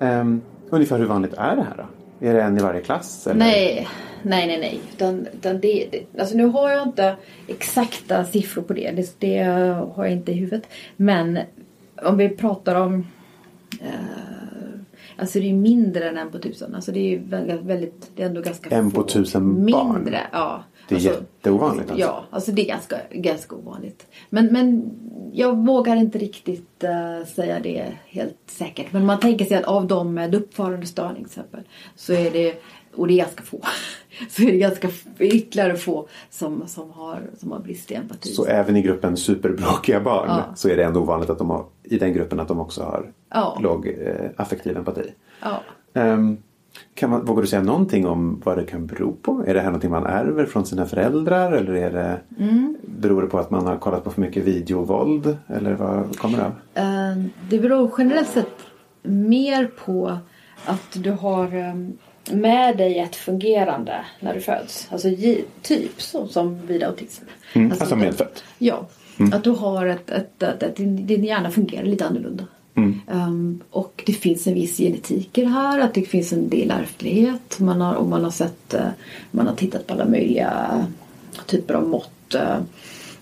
Ehm, 0.00 0.40
ungefär 0.70 0.98
hur 0.98 1.06
vanligt 1.06 1.34
är 1.34 1.56
det 1.56 1.62
här 1.62 1.76
då? 1.76 1.84
Är 2.26 2.34
det 2.34 2.42
en 2.42 2.58
i 2.58 2.60
varje 2.60 2.80
klass? 2.80 3.26
Eller? 3.26 3.38
Nej, 3.38 3.88
nej, 4.22 4.46
nej, 4.46 4.58
nej. 4.58 4.80
Utan, 4.94 5.26
utan 5.32 5.60
det, 5.60 5.88
det, 5.90 6.20
alltså 6.20 6.36
nu 6.36 6.44
har 6.44 6.70
jag 6.70 6.82
inte 6.82 7.16
exakta 7.46 8.24
siffror 8.24 8.62
på 8.62 8.72
det. 8.72 8.90
det. 8.90 9.16
Det 9.18 9.42
har 9.94 10.04
jag 10.04 10.12
inte 10.12 10.32
i 10.32 10.34
huvudet. 10.34 10.68
Men 10.96 11.38
om 12.02 12.16
vi 12.16 12.28
pratar 12.28 12.74
om... 12.74 13.06
Eh, 13.80 14.25
alltså 15.16 15.40
det 15.40 15.50
är 15.50 15.54
mindre 15.54 16.08
än 16.08 16.16
en 16.16 16.30
på 16.30 16.38
tusen. 16.38 16.74
Alltså 16.74 16.92
det 16.92 17.14
är 17.14 17.18
väldigt, 17.62 18.10
det 18.16 18.22
är 18.22 18.26
ändå 18.26 18.40
ganska 18.40 18.70
En 18.70 18.90
på 18.90 19.02
tusen 19.02 19.66
barn? 19.72 19.94
Mindre, 19.94 20.20
ja. 20.32 20.64
Det 20.88 20.94
är 20.94 20.96
alltså, 20.96 21.10
jätteovanligt 21.10 21.90
alltså. 21.90 22.06
Ja, 22.06 22.24
alltså 22.30 22.52
det 22.52 22.62
är 22.62 22.68
ganska, 22.68 22.96
ganska 23.10 23.56
ovanligt. 23.56 24.06
Men, 24.30 24.46
men 24.46 24.90
jag 25.32 25.66
vågar 25.66 25.96
inte 25.96 26.18
riktigt 26.18 26.84
eh, 26.84 27.26
säga 27.26 27.60
det 27.60 27.92
helt 28.06 28.38
säkert. 28.46 28.92
Men 28.92 29.06
man 29.06 29.20
tänker 29.20 29.44
sig 29.44 29.56
att 29.56 29.64
av 29.64 29.86
dem 29.86 30.14
med 30.14 30.34
uppförande 30.34 30.86
störning 30.86 31.16
till 31.16 31.24
exempel. 31.24 31.60
Så 31.94 32.12
är 32.12 32.30
det, 32.30 32.62
och 32.94 33.06
det 33.06 33.14
är 33.14 33.18
ganska 33.18 33.42
få. 33.42 33.60
Så 34.30 34.42
är 34.42 34.52
det 34.52 34.58
ganska 34.58 34.88
ytterligare 35.18 35.76
få 35.76 36.08
som, 36.30 36.62
som, 36.66 36.90
har, 36.90 37.22
som 37.38 37.52
har 37.52 37.58
brist 37.58 37.90
i 37.90 37.94
empati. 37.94 38.28
Så 38.28 38.46
även 38.46 38.76
i 38.76 38.82
gruppen 38.82 39.16
superbråkiga 39.16 40.00
barn 40.00 40.28
Ja. 40.28 40.54
så 40.56 40.68
är 40.68 40.76
det 40.76 40.84
ändå 40.84 41.00
ovanligt 41.00 41.30
att 41.30 41.38
de 41.38 41.50
har, 41.50 41.64
i 41.86 41.98
den 41.98 42.12
gruppen 42.12 42.40
att 42.40 42.48
de 42.48 42.60
också 42.60 42.82
har 42.82 43.12
Ja. 43.30 43.58
låg 43.62 43.86
eh, 43.86 44.30
affektiv 44.36 44.76
empati. 44.76 45.12
Ja. 45.42 45.60
Ehm, 45.94 46.36
kan 46.94 47.10
man, 47.10 47.24
vågar 47.24 47.42
du 47.42 47.48
säga 47.48 47.62
någonting 47.62 48.06
om 48.06 48.42
vad 48.44 48.58
det 48.58 48.64
kan 48.64 48.86
bero 48.86 49.12
på? 49.22 49.44
Är 49.46 49.54
det 49.54 49.60
här 49.60 49.66
någonting 49.66 49.90
man 49.90 50.06
ärver 50.06 50.46
från 50.46 50.66
sina 50.66 50.86
föräldrar? 50.86 51.52
Eller 51.52 51.72
är 51.74 51.90
det, 51.92 52.20
Mm. 52.38 52.76
beror 52.82 53.22
det 53.22 53.28
på 53.28 53.38
att 53.38 53.50
man 53.50 53.66
har 53.66 53.76
kollat 53.76 54.04
på 54.04 54.10
för 54.10 54.20
mycket 54.20 54.44
videovåld? 54.44 55.36
Eller 55.48 55.74
vad 55.74 56.18
kommer 56.18 56.38
det 56.38 56.44
av? 56.44 56.52
Eh, 56.74 57.24
Det 57.50 57.58
beror 57.58 57.90
generellt 57.98 58.28
sett 58.28 58.56
mer 59.02 59.70
på 59.84 60.18
att 60.66 60.92
du 61.02 61.10
har 61.10 61.56
eh, 61.56 61.74
med 62.32 62.76
dig 62.76 62.98
ett 62.98 63.16
fungerande 63.16 64.04
när 64.20 64.34
du 64.34 64.40
föds. 64.40 64.88
Alltså 64.92 65.08
typ 65.62 66.02
så 66.02 66.26
som 66.26 66.66
vid 66.66 66.82
autism. 66.84 67.24
Mm, 67.54 67.72
alltså 67.72 67.96
medfött? 67.96 68.44
Ja. 68.58 68.86
Att 69.32 69.44
du 69.44 69.50
har 69.50 69.86
ett, 69.86 70.10
ett, 70.10 70.42
ett, 70.42 70.62
ett 70.62 70.76
din, 70.76 71.24
hjärna 71.24 71.50
fungerar 71.50 71.84
lite 71.84 72.06
annorlunda. 72.06 72.44
Um, 73.06 73.60
och 73.70 74.02
det 74.06 74.12
finns 74.12 74.46
en 74.46 74.54
viss 74.54 74.76
genetik 74.78 75.38
i 75.38 75.40
det 75.40 75.48
här. 75.48 75.80
Att 75.80 75.94
det 75.94 76.02
finns 76.02 76.32
en 76.32 76.48
del 76.48 76.70
ärftlighet. 76.70 77.58
Man 77.60 77.80
har, 77.80 77.94
och 77.94 78.06
man 78.06 78.24
har 78.24 78.30
sett, 78.30 78.74
eh, 78.74 78.88
man 79.30 79.46
har 79.46 79.54
tittat 79.54 79.86
på 79.86 79.94
alla 79.94 80.06
möjliga 80.06 80.86
typer 81.46 81.74
av 81.74 81.88
mått. 81.88 82.34
eh, 82.34 82.58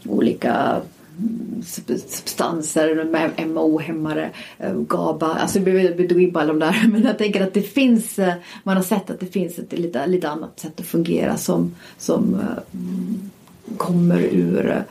olika 0.08 0.80
mm, 1.18 1.62
sub- 1.62 2.08
substanser, 2.08 3.04
MO-hämmare, 3.46 4.30
eh, 4.58 4.74
GABA. 4.74 5.26
Alltså 5.26 5.58
vi 5.58 5.64
behöver 5.64 6.02
inte 6.02 6.14
gå 6.14 6.20
in 6.20 6.32
på 6.32 6.38
alla 6.38 6.52
de 6.52 6.58
där. 6.58 6.88
Men 6.92 7.02
jag 7.02 7.18
tänker 7.18 7.42
att 7.42 7.54
det 7.54 7.62
finns, 7.62 8.18
man 8.62 8.76
har 8.76 8.84
sett 8.84 9.10
att 9.10 9.20
det 9.20 9.26
finns 9.26 9.58
ett 9.58 9.78
lite, 9.78 10.06
lite 10.06 10.28
annat 10.28 10.60
sätt 10.60 10.80
att 10.80 10.86
fungera 10.86 11.36
som, 11.36 11.74
som 11.98 12.34
mm, 12.72 13.30
kommer 13.76 14.20
ur 14.20 14.84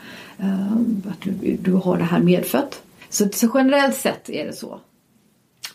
att 1.09 1.21
du, 1.21 1.57
du 1.61 1.71
har 1.73 1.97
det 1.97 2.03
här 2.03 2.19
medfött. 2.19 2.83
Så, 3.09 3.29
så 3.29 3.51
generellt 3.53 3.95
sett 3.95 4.29
är 4.29 4.45
det 4.45 4.53
så. 4.53 4.79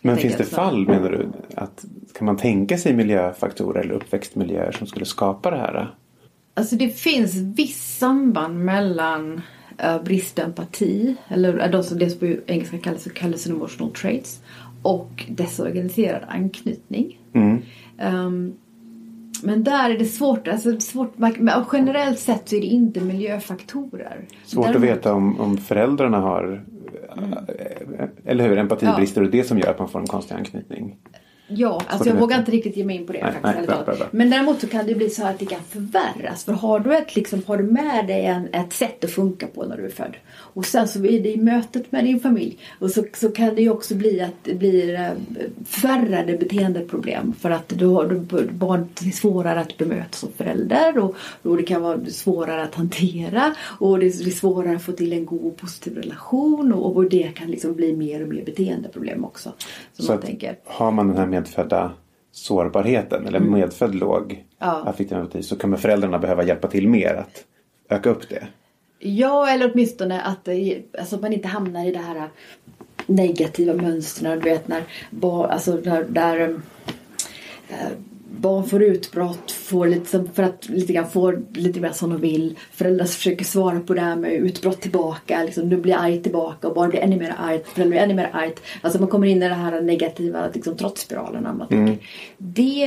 Men 0.02 0.16
finns 0.16 0.36
det 0.36 0.44
fall 0.44 0.86
menar 0.86 1.10
du? 1.10 1.28
Att, 1.54 1.84
kan 2.14 2.26
man 2.26 2.36
tänka 2.36 2.78
sig 2.78 2.94
miljöfaktorer 2.94 3.80
eller 3.80 3.94
uppväxtmiljöer 3.94 4.72
som 4.72 4.86
skulle 4.86 5.04
skapa 5.04 5.50
det 5.50 5.56
här? 5.56 5.94
Alltså 6.54 6.76
det 6.76 6.88
finns 6.88 7.34
viss 7.34 7.98
samband 7.98 8.64
mellan 8.64 9.40
uh, 9.84 10.02
brist 10.02 10.38
empati, 10.38 11.14
eller 11.28 11.64
uh, 11.64 11.70
de 11.70 11.82
som 11.82 11.98
det 11.98 12.10
som 12.10 12.18
på 12.18 12.36
engelska 12.46 12.78
kallas, 12.78 13.04
kallas 13.14 13.46
emotional 13.46 13.92
traits, 13.92 14.40
och 14.82 15.24
desorganiserad 15.28 16.22
anknytning. 16.28 17.18
Um, 17.98 18.54
men 19.42 19.64
där 19.64 19.90
är 19.90 19.98
det 19.98 20.04
svårt. 20.04 20.48
Alltså 20.48 20.80
svårt 20.80 21.14
generellt 21.72 22.18
sett 22.18 22.48
så 22.48 22.56
är 22.56 22.60
det 22.60 22.66
inte 22.66 23.00
miljöfaktorer. 23.00 24.26
Svårt 24.44 24.66
att 24.66 24.72
Däremot- 24.72 24.90
veta 24.90 25.14
om, 25.14 25.40
om 25.40 25.58
föräldrarna 25.58 26.20
har 26.20 26.64
eh, 27.16 28.04
eller 28.24 28.48
hur, 28.48 28.58
empatibrister 28.58 29.22
och 29.22 29.30
det 29.30 29.44
som 29.44 29.58
gör 29.58 29.70
att 29.70 29.78
man 29.78 29.88
får 29.88 30.00
en 30.00 30.06
konstig 30.06 30.34
anknytning. 30.34 30.96
Ja, 31.48 31.82
alltså 31.86 32.08
jag 32.08 32.16
vågar 32.16 32.38
inte 32.38 32.50
riktigt 32.50 32.76
ge 32.76 32.84
mig 32.84 32.96
in 32.96 33.06
på 33.06 33.12
det. 33.12 33.22
Nej, 33.22 33.32
faktiskt, 33.32 33.68
nej, 33.68 33.84
bra, 33.84 33.94
bra. 33.96 34.06
Men 34.10 34.30
däremot 34.30 34.60
så 34.60 34.66
kan 34.66 34.86
det 34.86 34.94
bli 34.94 35.10
så 35.10 35.26
att 35.26 35.38
det 35.38 35.46
kan 35.46 35.60
förvärras. 35.68 36.44
För 36.44 36.52
har 36.52 36.80
du, 36.80 36.96
ett, 36.96 37.16
liksom, 37.16 37.42
har 37.46 37.56
du 37.56 37.64
med 37.64 38.06
dig 38.06 38.24
en, 38.24 38.48
ett 38.52 38.72
sätt 38.72 39.04
att 39.04 39.10
funka 39.10 39.46
på 39.46 39.64
när 39.64 39.76
du 39.76 39.84
är 39.84 39.90
född 39.90 40.16
och 40.58 40.66
sen 40.66 40.88
så 40.88 40.98
är 40.98 41.20
det 41.22 41.32
i 41.32 41.36
mötet 41.36 41.92
med 41.92 42.04
din 42.04 42.20
familj 42.20 42.58
och 42.78 42.90
så, 42.90 43.04
så 43.14 43.30
kan 43.30 43.54
det 43.54 43.62
ju 43.62 43.70
också 43.70 43.94
bli 43.94 44.20
att 44.20 44.34
det 44.42 44.54
blir 44.54 44.94
eh, 44.94 45.10
förvärrade 45.64 46.36
beteendeproblem 46.36 47.32
för 47.32 47.50
att 47.50 47.68
du 47.68 47.86
har, 47.86 48.06
du, 48.06 48.46
barn 48.50 48.88
är 49.06 49.10
svårare 49.10 49.60
att 49.60 49.76
bemöta 49.76 50.16
som 50.16 50.32
förälder 50.36 50.98
och, 50.98 51.16
och 51.42 51.56
det 51.56 51.62
kan 51.62 51.82
vara 51.82 52.04
svårare 52.04 52.62
att 52.62 52.74
hantera 52.74 53.54
och 53.60 53.98
det 53.98 54.18
blir 54.22 54.30
svårare 54.30 54.76
att 54.76 54.82
få 54.82 54.92
till 54.92 55.12
en 55.12 55.26
god 55.26 55.44
och 55.44 55.56
positiv 55.56 55.96
relation 55.96 56.72
och, 56.72 56.96
och 56.96 57.04
det 57.04 57.34
kan 57.34 57.50
liksom 57.50 57.74
bli 57.74 57.96
mer 57.96 58.22
och 58.22 58.28
mer 58.28 58.44
beteendeproblem 58.44 59.24
också. 59.24 59.52
Som 59.92 60.04
Så 60.04 60.12
man 60.12 60.22
tänker. 60.22 60.58
har 60.64 60.90
man 60.90 61.08
den 61.08 61.16
här 61.16 61.26
medfödda 61.38 61.92
sårbarheten 62.32 63.26
eller 63.26 63.40
medfödd 63.40 63.94
låg 63.94 64.32
Mm. 64.32 64.44
Ja. 64.58 64.82
affektiv 64.86 65.18
empati 65.18 65.42
så 65.42 65.56
kommer 65.56 65.76
föräldrarna 65.76 66.18
behöva 66.18 66.44
hjälpa 66.44 66.68
till 66.68 66.88
mer 66.88 67.14
att 67.14 67.44
öka 67.88 68.10
upp 68.10 68.28
det. 68.28 68.46
Ja, 68.98 69.48
eller 69.50 69.70
åtminstone 69.72 70.20
att, 70.22 70.44
det- 70.44 70.82
alltså, 70.98 71.16
att 71.16 71.22
man 71.22 71.32
inte 71.32 71.48
hamnar 71.48 71.86
i 71.86 71.90
det 71.92 71.98
här 71.98 72.28
negativa 73.06 73.74
mönstren. 73.74 74.38
Du 74.40 74.50
vet 74.50 74.68
när, 74.68 74.82
alltså, 75.44 75.72
där, 75.72 76.04
där 76.08 76.60
eh, 77.68 77.76
barn 78.36 78.64
får 78.64 78.82
utbrott, 78.82 79.50
får 79.50 79.86
lite 79.86 80.24
för 80.34 80.42
att 80.42 80.68
lite 80.68 80.92
grann 80.92 81.10
får 81.10 81.42
lite 81.52 81.80
mer 81.80 81.90
som 81.90 82.10
de 82.10 82.20
vill. 82.20 82.58
Föräldrar 82.72 83.06
försöker 83.06 83.44
svara 83.44 83.80
på 83.80 83.94
det 83.94 84.00
här 84.00 84.16
med 84.16 84.32
utbrott 84.32 84.80
tillbaka. 84.80 85.42
Liksom, 85.42 85.68
du 85.68 85.76
blir 85.76 85.94
arg 85.96 86.22
tillbaka 86.22 86.68
och 86.68 86.74
barn 86.74 86.90
blir 86.90 87.00
ännu 87.00 87.16
mer 87.16 87.34
argt. 87.38 87.66
Föräldrar 87.68 87.90
blir 87.90 88.00
ännu 88.00 88.14
mer 88.14 88.30
argt. 88.32 88.60
Alltså 88.80 88.98
man 89.00 89.08
kommer 89.08 89.26
in 89.26 89.36
i 89.36 89.48
den 89.48 89.58
här 89.58 89.80
negativa 89.80 90.48
liksom, 90.54 90.76
trotsspiralen. 90.76 91.42
Man 91.42 91.66
Mm. 91.70 91.96
Det, 92.38 92.84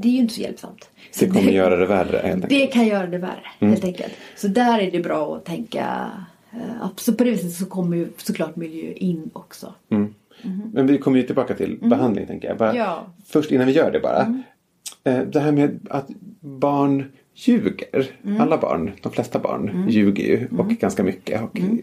det 0.00 0.08
är 0.08 0.12
ju 0.12 0.18
inte 0.18 0.34
så 0.34 0.40
hjälpsamt. 0.40 0.88
Så 1.10 1.24
Det 1.24 1.30
kommer 1.30 1.52
göra 1.52 1.76
det 1.76 1.86
värre 1.86 2.18
helt 2.24 2.48
det 2.48 2.66
kan 2.66 2.86
göra 2.86 3.06
det 3.06 3.18
värre 3.18 3.46
Mm. 3.60 3.72
helt 3.72 3.84
enkelt. 3.84 4.12
Så 4.36 4.48
där 4.48 4.78
är 4.78 4.90
det 4.90 5.00
bra 5.00 5.36
att 5.36 5.44
tänka. 5.44 6.10
eh, 6.52 6.88
Så 6.96 7.12
på 7.14 7.24
det 7.24 7.30
viset 7.30 7.52
så 7.52 7.66
kommer 7.66 7.96
ju 7.96 8.08
såklart 8.16 8.56
miljö 8.56 8.92
in 8.92 9.30
också. 9.32 9.74
Men 10.72 10.86
vi 10.86 10.98
kommer 10.98 11.18
ju 11.18 11.22
tillbaka 11.26 11.54
till 11.54 11.78
behandling 11.82 12.26
tänker 12.26 12.48
jag. 12.48 12.56
Bara, 12.56 12.70
Mm. 12.70 12.82
Ja. 12.82 12.98
Mm. 12.98 13.10
Först 13.26 13.50
innan 13.50 13.66
vi 13.66 13.72
gör 13.72 13.90
det 13.90 14.00
bara. 14.00 14.20
Eh, 14.22 14.34
Det 15.02 15.40
här 15.40 15.52
med 15.52 15.80
att 15.90 16.08
barn 16.40 17.04
ljuger. 17.34 18.06
Mm. 18.24 18.40
Alla 18.40 18.58
barn, 18.58 18.90
de 19.02 19.12
flesta 19.12 19.38
barn 19.38 19.86
ljuger 19.88 20.24
ju 20.24 20.48
och 20.58 20.68
ganska 20.68 21.02
mycket. 21.02 21.42
Och, 21.42 21.58
Mm. 21.60 21.80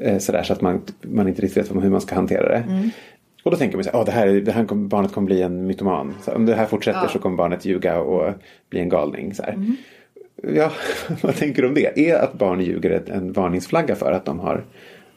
eh, 0.00 0.18
sådär 0.18 0.42
så 0.42 0.52
att 0.52 0.60
man, 0.60 0.80
man 1.02 1.28
inte 1.28 1.42
riktigt 1.42 1.56
vet 1.70 1.74
hur 1.84 1.90
man 1.90 2.00
ska 2.00 2.14
hantera 2.14 2.48
det. 2.48 2.64
Mm. 2.68 2.90
Och 3.44 3.50
då 3.50 3.56
tänker 3.56 3.76
man 3.76 3.84
så 3.84 3.90
här, 3.90 3.98
"Åh, 3.98 4.04
det 4.04 4.10
här, 4.12 4.26
det 4.28 4.52
här 4.52 4.64
kommer, 4.64 4.88
barnet 4.88 5.12
kommer 5.12 5.26
bli 5.26 5.42
en 5.42 5.66
mytoman. 5.66 6.14
Så 6.22 6.32
om 6.32 6.46
det 6.46 6.54
här 6.54 6.66
fortsätter 6.66 7.08
så 7.08 7.18
kommer 7.18 7.36
barnet 7.36 7.64
ljuga 7.64 8.00
och 8.00 8.32
bli 8.70 8.80
en 8.80 8.88
galning. 8.88 9.34
Så. 9.34 9.42
Mm. 9.42 9.76
Ja, 10.56 10.72
vad 11.22 11.36
tänker 11.36 11.62
du 11.62 11.68
om 11.68 11.74
det? 11.74 12.10
Är 12.10 12.18
att 12.22 12.32
barn 12.38 12.60
ljuger 12.60 13.02
en 13.10 13.32
varningsflagga 13.32 13.94
för 13.94 14.12
att 14.12 14.24
de 14.24 14.38
har 14.40 14.64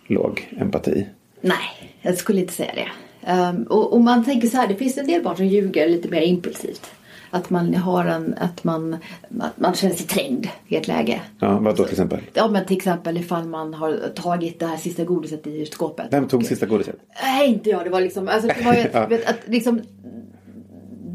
låg 0.08 0.48
empati? 0.60 1.08
Nej, 1.42 1.92
jag 2.02 2.18
skulle 2.18 2.42
inte 2.42 2.54
säga 2.54 2.72
det. 2.76 2.88
Ehm, 3.32 3.64
och, 3.64 3.94
och 3.94 4.02
man 4.02 4.26
tänker 4.26 4.48
så 4.48 4.58
här, 4.58 4.68
det 4.68 4.76
finns 4.76 4.98
en 4.98 5.08
del 5.08 5.24
barn 5.24 5.36
som 5.36 5.46
ljuger 5.46 5.88
lite 5.90 6.10
mer 6.10 6.22
impulsivt. 6.22 6.92
Att 7.36 7.50
man 7.50 7.74
har 7.76 8.06
en, 8.06 8.36
att 8.40 8.64
man, 8.64 8.94
att 9.40 9.60
man 9.60 9.74
känner 9.74 9.96
sig 9.96 10.08
trängd 10.08 10.48
i 10.68 10.76
ett 10.76 10.88
läge. 10.88 11.22
Ja, 11.40 11.60
vad 11.60 11.76
då 11.78 11.84
till 11.84 11.92
exempel? 11.94 12.20
Ja 12.34 12.48
men 12.48 12.66
till 12.66 12.78
exempel 12.78 13.18
ifall 13.18 13.44
man 13.46 13.74
har 13.74 14.12
tagit 14.16 14.60
det 14.60 14.66
här 14.66 14.78
sista 14.78 15.04
godiset 15.04 15.48
i 15.48 15.66
skåpet. 15.66 16.06
Vem 16.12 16.28
tog 16.28 16.40
Och- 16.42 16.46
sista 16.48 16.66
godiset? 16.66 16.96
Nej 17.24 17.48
inte 17.50 17.70
jag, 17.70 17.84
det 17.84 17.90
var 17.90 18.02
liksom, 18.02 18.28
alltså, 18.28 18.48
det 18.58 18.66
var 18.66 18.74
ju, 18.74 18.80
Ja. 18.94 19.02
att 19.30 19.38
liksom 19.46 19.82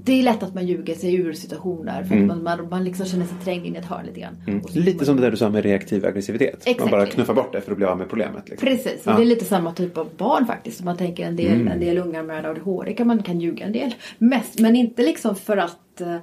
det 0.08 0.18
är 0.18 0.22
lätt 0.22 0.42
att 0.42 0.54
man 0.54 0.66
ljuger 0.66 0.94
sig 0.94 1.14
ur 1.14 1.32
situationer 1.32 2.04
för 2.04 2.14
att 2.16 2.26
man, 2.26 2.42
man, 2.42 2.68
man 2.68 2.84
liksom 2.84 3.06
känner 3.06 3.26
sig 3.26 3.34
trängd 3.44 3.66
in 3.66 3.74
i 3.74 3.78
ett 3.78 3.84
hörn 3.84 4.06
lite 4.06 4.20
grann. 4.20 4.62
Så- 4.68 4.78
Lite 4.78 5.04
som 5.04 5.16
det 5.16 5.22
där 5.22 5.30
du 5.30 5.36
sa 5.36 5.50
med 5.50 5.62
reaktiv 5.64 6.06
aggressivitet. 6.06 6.62
Man 6.66 6.72
Exakt. 6.74 6.90
bara 6.90 7.06
knuffar 7.06 7.34
bort 7.34 7.52
det 7.52 7.60
för 7.60 7.70
att 7.72 7.76
bli 7.76 7.86
av 7.86 7.98
med 7.98 8.08
problemet. 8.08 8.48
Liksom. 8.48 8.68
Precis, 8.68 9.06
och 9.06 9.12
Ja. 9.12 9.16
det 9.16 9.22
är 9.22 9.26
lite 9.26 9.44
samma 9.44 9.72
typ 9.72 9.98
av 9.98 10.08
barn 10.16 10.46
faktiskt. 10.46 10.84
Man 10.84 10.96
tänker 10.96 11.24
en 11.26 11.36
del, 11.36 11.68
en 11.68 11.80
del 11.80 11.98
ungar 11.98 12.22
med 12.22 12.46
ADHD 12.46 12.92
kan 12.92 13.06
man 13.06 13.22
kan 13.22 13.40
ljuga 13.40 13.64
en 13.66 13.72
del. 13.72 13.94
Mest, 14.18 14.58
men 14.60 14.76
inte 14.76 15.02
liksom 15.02 15.34
för 15.36 15.56
att 15.56 16.00
eh, 16.00 16.16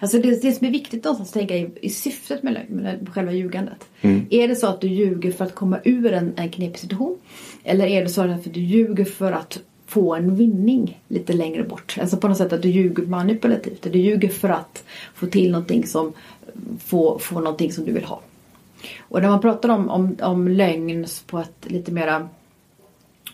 Alltså 0.00 0.18
det, 0.18 0.42
det 0.42 0.52
som 0.52 0.66
är 0.66 0.70
viktigt 0.70 1.04
någonstans 1.04 1.28
att 1.28 1.34
tänka 1.34 1.56
i, 1.56 1.70
i 1.82 1.90
syftet 1.90 2.42
med, 2.42 2.64
med 2.68 3.08
själva 3.14 3.32
ljugandet. 3.32 3.84
Är 4.30 4.48
det 4.48 4.56
så 4.56 4.66
att 4.66 4.80
du 4.80 4.88
ljuger 4.88 5.32
för 5.32 5.44
att 5.44 5.54
komma 5.54 5.78
ur 5.84 6.12
en, 6.12 6.32
en 6.36 6.48
knepig 6.48 6.78
situation? 6.78 7.18
Eller 7.64 7.86
är 7.86 8.02
det 8.02 8.08
så 8.08 8.22
att 8.22 8.54
du 8.54 8.60
ljuger 8.60 9.04
för 9.04 9.32
att 9.32 9.60
få 9.88 10.14
en 10.14 10.36
vinning 10.36 11.02
lite 11.08 11.32
längre 11.32 11.64
bort? 11.64 11.96
Alltså 12.00 12.16
på 12.16 12.28
något 12.28 12.36
sätt 12.36 12.52
att 12.52 12.62
du 12.62 12.68
ljuger 12.68 13.02
manipulativt. 13.02 13.82
Du 13.92 13.98
ljuger 13.98 14.28
för 14.28 14.48
att 14.48 14.84
få 15.14 15.26
till 15.26 15.50
någonting 15.52 15.86
som 15.86 16.12
få, 16.84 17.18
få 17.18 17.40
någonting 17.40 17.72
som 17.72 17.84
du 17.84 17.92
vill 17.92 18.04
ha. 18.04 18.20
Och 19.00 19.22
när 19.22 19.28
man 19.28 19.40
pratar 19.40 19.68
om, 19.68 19.88
om, 19.90 20.16
om 20.22 20.48
lögn 20.48 21.06
på 21.26 21.38
ett 21.38 21.56
lite 21.62 21.92
mera 21.92 22.28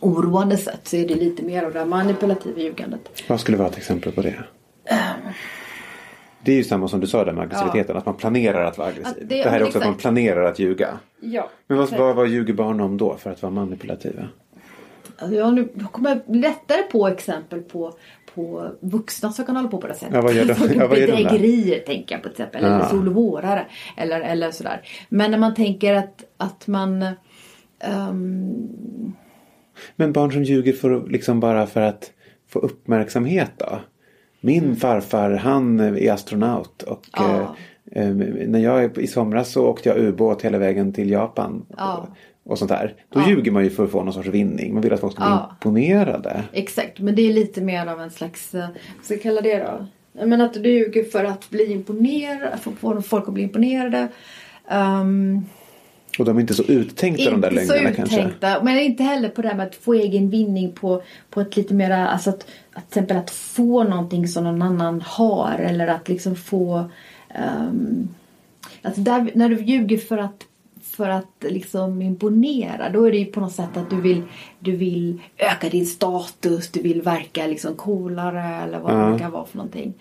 oroande 0.01 0.57
sätt 0.57 0.81
så 0.85 0.97
är 0.97 1.09
det 1.09 1.15
lite 1.15 1.43
mer 1.43 1.63
av 1.63 1.73
det 1.73 1.79
här 1.79 1.87
manipulativa 1.87 2.61
ljugandet. 2.61 3.23
Vad 3.29 3.41
skulle 3.41 3.57
vara 3.57 3.69
ett 3.69 3.77
exempel 3.77 4.13
på 4.13 4.23
det? 4.23 4.35
Det 6.45 6.53
är 6.53 6.57
ju 6.57 6.65
samma 6.65 6.89
som 6.89 7.01
du 7.01 7.07
sa 7.07 7.25
där 7.25 7.33
med 7.33 7.43
aggressiviteten. 7.43 7.97
Att 7.97 8.07
man 8.07 8.15
planerar 8.15 8.65
att 8.65 8.79
vara 8.79 8.89
aggressiv. 8.89 9.07
Att 9.23 9.29
det, 9.29 9.43
det- 9.43 9.51
här 9.51 9.61
är 9.61 9.65
också 9.65 9.79
att 9.79 9.85
man 9.85 9.93
exakt. 9.93 10.03
planerar 10.03 10.45
att 10.45 10.59
ljuga. 10.59 10.89
Ja. 11.21 11.51
Men 11.67 11.79
vad, 11.79 11.91
vad, 11.91 12.17
vad 12.17 12.29
ljuger 12.29 12.55
barn 12.55 12.81
om 12.81 12.97
då 12.97 13.17
för 13.17 13.31
att 13.31 13.43
vara 13.43 13.53
manipulativa? 13.53 14.23
Alltså 15.19 15.37
jag 15.37 15.55
nu 15.55 15.69
kommer 15.93 16.21
lättare 16.27 16.83
på 16.83 17.09
exempel 17.09 17.61
på, 17.61 17.93
på 18.35 18.69
vuxna 18.81 19.33
som 19.33 19.45
kan 19.45 19.57
hålla 19.57 19.69
på 19.69 19.79
på 19.81 19.87
det 19.87 19.95
sättet. 19.95 20.15
Ja, 20.15 20.21
vad 20.23 20.33
gör 20.35 20.45
de- 20.45 20.75
ja, 20.79 20.87
vad 20.89 20.99
gör? 20.99 21.07
Bedrägerier 21.07 21.79
tänker 21.79 22.15
jag 22.15 22.23
på 22.23 22.29
till 22.29 22.43
exempel. 22.43 22.65
Eller 22.65 22.85
sol 22.85 23.09
och 23.09 23.15
vårare. 23.15 23.67
Eller, 23.97 24.21
eller 24.21 24.51
sådär. 24.51 24.81
Men 25.09 25.31
när 25.31 25.39
man 25.39 25.55
tänker 25.55 25.95
att, 25.95 26.25
att 26.37 26.67
man 26.67 27.03
ehm, 27.81 29.13
Men 29.97 30.13
barn 30.13 30.33
som 30.33 30.43
ljuger 30.45 30.73
för, 30.73 31.07
liksom 31.09 31.41
bara 31.41 31.67
för 31.67 31.81
att 31.81 32.13
få 32.49 32.59
uppmärksamhet 32.59 33.51
då? 33.57 33.81
Min 34.41 34.65
Mm. 34.65 34.77
farfar 34.77 35.31
han 35.31 35.81
är 35.81 36.13
astronaut 36.13 36.83
och 36.83 37.07
Ja. 37.13 37.57
eh, 37.93 38.09
när 38.47 38.59
jag 38.59 38.99
i 38.99 39.07
somras 39.07 39.53
så 39.53 39.67
åkte 39.67 39.89
jag 39.89 39.99
ubåt 39.99 40.43
hela 40.43 40.59
vägen 40.59 40.93
till 40.93 41.11
Japan. 41.11 41.67
Ja. 41.77 42.09
Och, 42.45 42.59
sånt 42.59 42.69
där. 42.69 42.95
Då 43.09 43.23
ljuger 43.29 43.51
man 43.51 43.65
ju 43.65 43.71
för 43.71 43.85
att 43.85 43.91
få 43.91 44.03
någon 44.03 44.13
sorts 44.15 44.29
vinning. 44.29 44.75
Man 44.75 44.83
vill 44.83 44.93
att 44.93 45.01
folk 45.01 45.13
ska 45.13 45.23
bli 45.23 45.31
Ja. 45.31 45.51
imponerade. 45.53 46.43
Exakt, 46.53 47.01
men 47.01 47.15
det 47.15 47.23
är 47.23 47.33
lite 47.33 47.61
mer 47.61 47.87
av 47.87 48.01
en 48.01 48.11
slags, 48.11 48.55
eh, 48.55 48.61
vad 48.97 49.05
ska 49.05 49.15
jag 49.15 49.23
kalla 49.23 49.41
det 49.41 49.59
då? 49.59 49.87
Menar 50.27 50.45
att 50.45 50.55
du 50.55 50.71
ljuger 50.71 51.05
för 51.05 51.25
att 51.25 51.51
bli 51.51 51.73
imponerad, 51.73 52.61
för 52.61 52.71
att 52.71 52.79
få 52.79 53.03
folk 53.03 53.29
att 53.29 53.35
bli 53.35 53.43
imponerade. 53.43 54.09
Um, 54.71 55.45
Och 56.19 56.25
de 56.25 56.37
är 56.37 56.41
inte 56.41 56.55
så 56.55 56.63
uttänkta 56.63 57.31
de 57.31 57.41
där 57.41 57.51
inte 57.51 57.67
så 57.67 57.73
lögnerna 57.73 57.97
kanske. 57.97 58.17
uttänkta, 58.17 58.63
men 58.63 58.79
inte 58.79 59.03
heller 59.03 59.29
på 59.29 59.43
det 59.43 59.49
här 59.49 59.55
med 59.57 59.67
att 59.67 59.75
få 59.75 59.95
egen 59.95 60.31
vinning 60.31 60.73
på, 60.73 61.03
på 61.31 61.41
ett 61.41 61.57
lite 61.57 61.75
mera, 61.75 62.09
alltså 62.09 62.31
att, 62.31 62.47
att 62.73 62.91
till 62.91 62.99
exempel 62.99 63.17
att 63.17 63.31
få 63.31 63.85
någonting 63.85 64.29
som 64.29 64.45
någon 64.45 64.63
annan 64.63 65.01
har 65.07 65.59
eller 65.59 65.87
att 65.87 66.09
liksom 66.09 66.37
få, 66.37 66.91
um, 67.69 68.09
alltså 68.83 69.01
där, 69.01 69.31
när 69.35 69.49
du 69.49 69.63
ljuger 69.63 69.99
för 69.99 70.19
att 70.19 70.45
för 70.95 71.09
att 71.09 71.45
liksom 71.49 72.03
imponera 72.03 72.89
då 72.91 73.05
är 73.05 73.11
det 73.11 73.19
ju 73.19 73.25
på 73.25 73.41
något 73.41 73.53
sätt 73.53 73.77
att 73.77 73.91
du 73.91 74.01
vill, 74.01 74.23
du 74.59 74.77
vill 74.77 75.21
öka 75.39 75.69
din 75.69 75.87
status, 75.87 76.71
du 76.71 76.83
vill 76.83 77.03
verka 77.03 77.47
liksom 77.47 77.75
coolare 77.75 78.63
eller 78.63 78.81
vad 78.81 78.93
Ja. 78.93 79.07
det 79.07 79.19
kan 79.19 79.31
vara 79.31 79.45
för 79.47 79.57
någonting. 79.57 79.95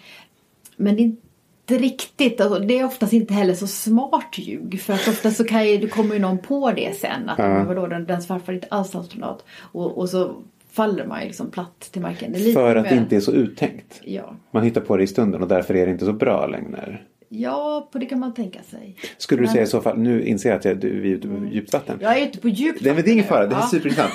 Men 0.78 0.96
det 0.96 1.02
är 1.02 1.06
inte 1.06 1.78
riktigt, 1.78 2.42
alltså, 2.42 2.60
det 2.60 2.80
är 2.80 2.86
oftast 2.86 3.14
inte 3.14 3.34
heller 3.34 3.54
så 3.54 3.68
smart 3.68 4.36
ljug. 4.38 4.82
För 4.82 4.94
att 4.94 5.08
ofta 5.08 5.32
så 5.32 5.44
kan 5.44 5.68
ju, 5.68 5.88
kommer 5.88 6.14
ju 6.16 6.22
någon 6.22 6.38
på 6.38 6.72
det 6.72 6.98
sen. 6.98 7.30
Att 7.30 7.40
Ja. 7.40 7.64
vadå, 7.64 7.88
den, 7.88 8.06
den 8.06 8.22
farfar 8.22 8.54
är 8.54 8.56
inte 8.56 8.68
alls 8.72 8.96
astronaut. 8.96 9.46
Och, 9.60 9.98
och 9.98 10.10
så 10.10 10.36
faller 10.72 11.06
man 11.06 11.22
ju 11.22 11.28
liksom 11.28 11.52
platt 11.52 11.80
till 11.92 12.02
marken. 12.02 12.34
För 12.54 12.76
att 12.76 12.90
det 12.90 12.96
inte 12.96 13.16
är 13.16 13.20
så 13.20 13.32
uttänkt. 13.32 14.02
Ja. 14.06 14.36
Man 14.52 14.64
hittar 14.64 14.82
på 14.82 14.98
det 14.98 15.04
i 15.04 15.08
stunden 15.08 15.42
och 15.42 15.48
därför 15.48 15.76
är 15.76 15.86
det 15.86 15.92
inte 15.92 16.06
så 16.06 16.14
bra 16.14 16.48
lögner. 16.48 17.04
Ja, 17.42 17.90
på 17.92 17.98
det 17.98 18.06
kan 18.06 18.20
man 18.20 18.34
tänka 18.34 18.60
sig. 18.64 18.96
Skulle 19.18 19.42
du 19.42 19.46
Men- 19.46 19.52
säga 19.52 19.64
i 19.64 19.68
så 19.68 19.82
fall, 19.82 19.98
nu 19.98 20.26
inser 20.26 20.50
jag 20.50 20.58
att 20.60 20.66
jag, 20.66 20.78
du, 20.78 21.00
vi 21.02 21.12
är 21.12 21.16
ute 21.16 21.28
på 21.28 21.46
djupt 21.52 21.74
vatten. 21.74 21.98
Jag 22.02 22.20
är 22.20 22.26
ute 22.28 22.38
på 22.40 22.50
djupt 22.50 22.82
Nej 22.82 22.94
men 22.94 23.04
det 23.04 23.10
är 23.10 23.14
ingen 23.14 23.26
fara, 23.26 23.48
det 23.48 23.56
är 23.56 23.60
Ja. 23.60 23.68
superintressant. 23.68 24.14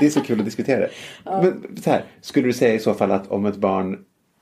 Det 0.00 0.06
är 0.06 0.10
så 0.10 0.20
kul 0.20 0.38
att 0.38 0.44
diskutera 0.44 0.80
det. 0.80 0.90
Men 1.24 1.62
så 1.82 1.90
här, 1.90 2.04
skulle 2.20 2.46
du 2.46 2.52
säga 2.52 2.74
i 2.74 2.78
så 2.78 2.94
fall 2.94 3.10
att 3.10 3.30
om 3.30 3.46
ett 3.46 3.56
barn, 3.56 3.98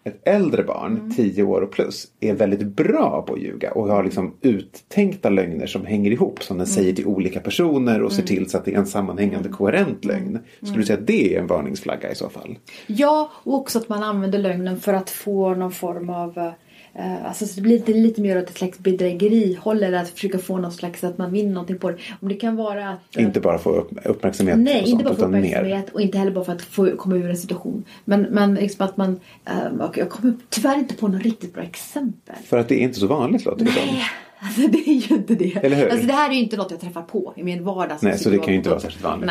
ett 0.07 0.29
äldre 0.29 0.63
barn, 0.63 0.97
Mm. 0.99 1.11
10 1.15 1.43
år 1.43 1.61
och 1.61 1.71
plus, 1.73 2.07
är 2.21 2.35
väldigt 2.35 2.63
bra 2.67 3.25
på 3.27 3.35
att 3.35 3.41
ljuga 3.41 3.73
och 3.73 3.89
har 3.89 4.05
liksom 4.05 4.35
uttänkta 4.43 5.31
lögner 5.31 5.67
som 5.67 5.87
hänger 5.87 6.11
ihop, 6.11 6.43
som 6.43 6.59
den 6.59 6.67
Mm. 6.67 6.75
säger 6.75 6.93
till 6.93 7.07
olika 7.07 7.41
personer 7.41 8.03
och 8.03 8.13
ser 8.13 8.23
till 8.23 8.51
så 8.51 8.59
att 8.59 8.65
det 8.65 8.75
är 8.75 8.79
en 8.79 8.87
sammanhängande 8.87 9.49
koherent 9.49 10.05
lögn. 10.05 10.29
Mm. 10.29 10.43
Skulle 10.63 10.77
du 10.79 10.85
säga 10.87 10.99
att 10.99 11.07
det 11.07 11.35
är 11.37 11.41
en 11.41 11.47
varningsflagga 11.47 12.11
i 12.11 12.15
så 12.15 12.29
fall? 12.29 12.59
Ja, 12.87 13.31
och 13.35 13.55
också 13.55 13.79
att 13.79 13.89
man 13.89 14.03
använder 14.03 14.39
lögnen 14.39 14.81
för 14.81 14.95
att 14.95 15.11
få 15.11 15.55
någon 15.55 15.73
form 15.73 16.11
av 16.11 16.39
eh, 16.39 16.51
Alltså 17.25 17.47
så 17.47 17.55
det 17.55 17.61
blir 17.63 17.73
lite, 17.79 17.93
lite 17.93 18.21
mer 18.21 18.39
åt 18.39 18.51
ett 18.51 18.59
slags 18.59 18.79
bedrägerihåll 18.79 19.83
eller 19.83 19.99
att 19.99 20.09
försöka 20.09 20.39
få 20.39 20.59
någon 20.59 20.73
slags 20.73 21.05
att 21.05 21.19
man 21.19 21.33
vinner 21.33 21.53
någonting 21.53 21.79
på 21.79 21.91
det. 21.91 21.97
Om 22.21 22.29
det 22.29 22.35
kan 22.35 22.57
vara 22.57 22.89
att... 22.89 23.17
eh, 23.17 23.23
Inte 23.25 23.41
bara 23.41 23.59
få 23.59 23.71
upp, 23.71 23.91
uppmärksamhet 24.05 24.59
Nej, 24.59 24.83
och 24.83 24.89
inte 24.89 24.91
sånt, 24.91 25.05
bara 25.05 25.15
för 25.15 25.21
utan 25.23 25.31
mer. 25.31 25.39
uppmärksamhet 25.41 25.91
och 25.95 26.01
inte 26.01 26.19
heller 26.19 26.33
bara 26.33 26.45
för 26.45 26.53
att 26.53 26.63
få 26.63 26.97
komma 26.97 27.17
ur 27.17 27.31
en 27.31 27.37
situation. 27.37 27.85
Men, 28.05 28.23
men 28.23 28.55
liksom 28.55 28.87
att 28.87 28.97
man... 28.97 29.21
eh, 29.45 29.81
och 29.81 29.99
jag 29.99 30.11
kommer 30.11 30.35
tyvärr 30.49 30.79
inte 30.79 30.95
på 30.95 31.09
något 31.09 31.23
riktigt 31.23 31.55
bra 31.55 31.63
exempel. 31.63 32.37
För 32.45 32.59
att 32.59 32.69
det 32.69 32.75
är 32.75 32.83
inte 32.85 32.99
så 33.01 33.07
vanligt 33.07 33.45
låter 33.45 33.65
det. 33.65 33.71
Nej, 33.71 34.03
alltså 34.39 34.61
det 34.61 34.79
är 34.91 34.95
ju 35.11 35.15
inte 35.17 35.35
det. 35.35 35.57
Eller 35.57 35.77
hur? 35.77 35.89
Alltså 35.89 36.07
det 36.07 36.13
här 36.13 36.31
är 36.31 36.35
ju 36.35 36.41
inte 36.41 36.57
något 36.57 36.71
jag 36.71 36.81
träffar 36.81 37.03
på 37.03 37.35
i 37.37 37.43
min 37.45 37.65
vardag. 37.65 37.99
Nej, 38.03 38.19
så 38.19 38.31
det 38.31 38.39
kan 38.39 38.49
ju 38.49 38.55
inte 38.55 38.71
vara 38.71 38.81
särskilt 38.81 39.05
vanligt 39.05 39.31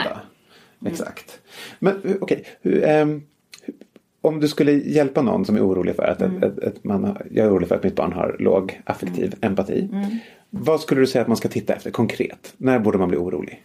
Nej. 0.80 0.92
Exakt. 0.92 1.40
Men 1.80 2.02
eh, 2.06 2.12
okej, 2.22 2.44
ehm, 2.64 3.10
hur- 3.10 3.22
om 4.24 4.40
du 4.40 4.48
skulle 4.48 4.72
hjälpa 4.72 5.22
någon 5.22 5.46
som 5.46 5.56
är 5.56 5.68
orolig 5.68 5.96
för 5.96 6.04
att 6.04 6.22
Mm. 6.22 6.44
ett, 6.44 6.58
ett, 6.60 6.84
man, 6.84 7.04
har- 7.04 7.28
jag 7.32 7.46
är 7.46 7.52
orolig 7.52 7.68
för 7.68 7.76
att 7.76 7.84
mitt 7.84 7.96
barn 7.96 8.14
har 8.14 8.36
låg 8.40 8.82
affektiv 8.86 9.36
empati. 9.42 9.90
Mm. 9.92 10.18
Vad 10.50 10.82
skulle 10.82 11.02
du 11.02 11.08
säga 11.08 11.22
att 11.22 11.28
man 11.28 11.38
ska 11.38 11.48
titta 11.48 11.74
efter 11.74 11.92
konkret? 11.92 12.54
När 12.58 12.80
borde 12.80 12.98
man 12.98 13.10
bli 13.10 13.18
orolig? 13.18 13.64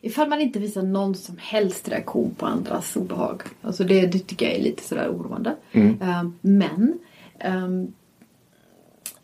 Ifall 0.00 0.28
man 0.28 0.40
inte 0.40 0.58
visar 0.58 0.82
någon 0.82 1.14
som 1.14 1.36
helst 1.40 1.88
reaktion 1.88 2.34
på 2.38 2.46
andras 2.46 2.96
obehag. 2.96 3.42
Alltså 3.62 3.84
det, 3.84 4.06
det 4.06 4.18
tycker 4.18 4.46
jag 4.46 4.54
är 4.54 4.62
lite 4.62 4.82
sådär 4.82 5.08
oroande. 5.08 5.56
Ehm, 5.72 6.34
men 6.40 6.98
ehm, 7.38 7.92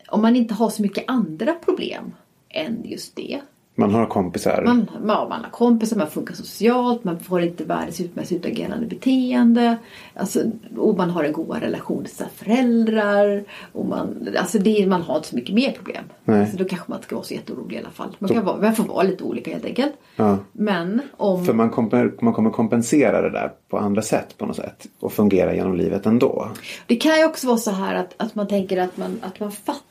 om 0.09 0.21
man 0.21 0.35
inte 0.35 0.53
har 0.53 0.69
så 0.69 0.81
mycket 0.81 1.03
andra 1.07 1.53
problem 1.53 2.11
än 2.49 2.81
just 2.85 3.15
det. 3.15 3.41
Man 3.77 3.93
har 3.93 4.05
kompisar. 4.05 4.63
Man, 4.65 4.89
ja, 5.07 5.27
man 5.29 5.43
har 5.43 5.49
kompisar, 5.51 5.97
man 5.97 6.07
funkar 6.07 6.33
socialt, 6.33 7.03
man 7.03 7.19
får 7.19 7.41
inte 7.41 7.63
världens 7.63 8.01
mest 8.13 8.31
utagerande 8.31 8.87
beteende. 8.87 9.77
Alltså, 10.13 10.39
och 10.77 10.97
man 10.97 11.09
har 11.09 11.23
en 11.23 11.33
god 11.33 11.57
relation 11.61 12.03
till 12.03 12.15
sina 12.15 12.29
föräldrar. 12.29 13.43
Och 13.71 13.85
man, 13.85 14.27
alltså 14.37 14.59
det, 14.59 14.87
man 14.87 15.01
har 15.01 15.15
inte 15.15 15.27
så 15.27 15.35
mycket 15.35 15.55
mer 15.55 15.71
problem. 15.71 16.03
Nej. 16.23 16.51
Så 16.51 16.57
då 16.57 16.65
kanske 16.65 16.85
man 16.91 16.97
inte 16.97 17.07
ska 17.07 17.15
vara 17.15 17.25
så 17.25 17.33
jätteorolig 17.33 17.75
i 17.75 17.79
alla 17.79 17.89
fall. 17.89 18.15
Man, 18.19 18.29
kan 18.29 18.45
vara, 18.45 18.57
man 18.57 18.75
får 18.75 18.83
vara 18.83 19.03
lite 19.03 19.23
olika 19.23 19.51
helt 19.51 19.65
enkelt. 19.65 19.93
Ja. 20.15 20.37
Men 20.51 21.01
om... 21.17 21.45
För 21.45 21.53
man 21.53 21.69
kommer, 21.69 22.13
man 22.21 22.33
kommer 22.33 22.49
kompensera 22.49 23.21
det 23.21 23.29
där 23.29 23.51
på 23.69 23.77
andra 23.77 24.01
sätt 24.01 24.37
på 24.37 24.45
något 24.45 24.55
sätt. 24.55 24.87
Och 24.99 25.13
fungera 25.13 25.55
genom 25.55 25.75
livet 25.75 26.05
ändå. 26.05 26.49
Det 26.85 26.95
kan 26.95 27.17
ju 27.17 27.25
också 27.25 27.47
vara 27.47 27.57
så 27.57 27.71
här 27.71 27.95
att, 27.95 28.13
att 28.17 28.35
man 28.35 28.47
tänker 28.47 28.81
att 28.81 28.97
man, 28.97 29.19
att 29.21 29.39
man 29.39 29.51
fattar 29.51 29.85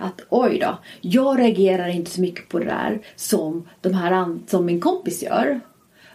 att 0.00 0.20
oj 0.28 0.58
då, 0.58 0.78
jag 1.00 1.38
reagerar 1.38 1.88
inte 1.88 2.10
så 2.10 2.20
mycket 2.20 2.48
på 2.48 2.58
det 2.58 2.64
där 2.64 3.00
som, 3.16 3.68
de 3.80 3.94
här, 3.94 4.38
som 4.46 4.66
min 4.66 4.80
kompis 4.80 5.22
gör. 5.22 5.60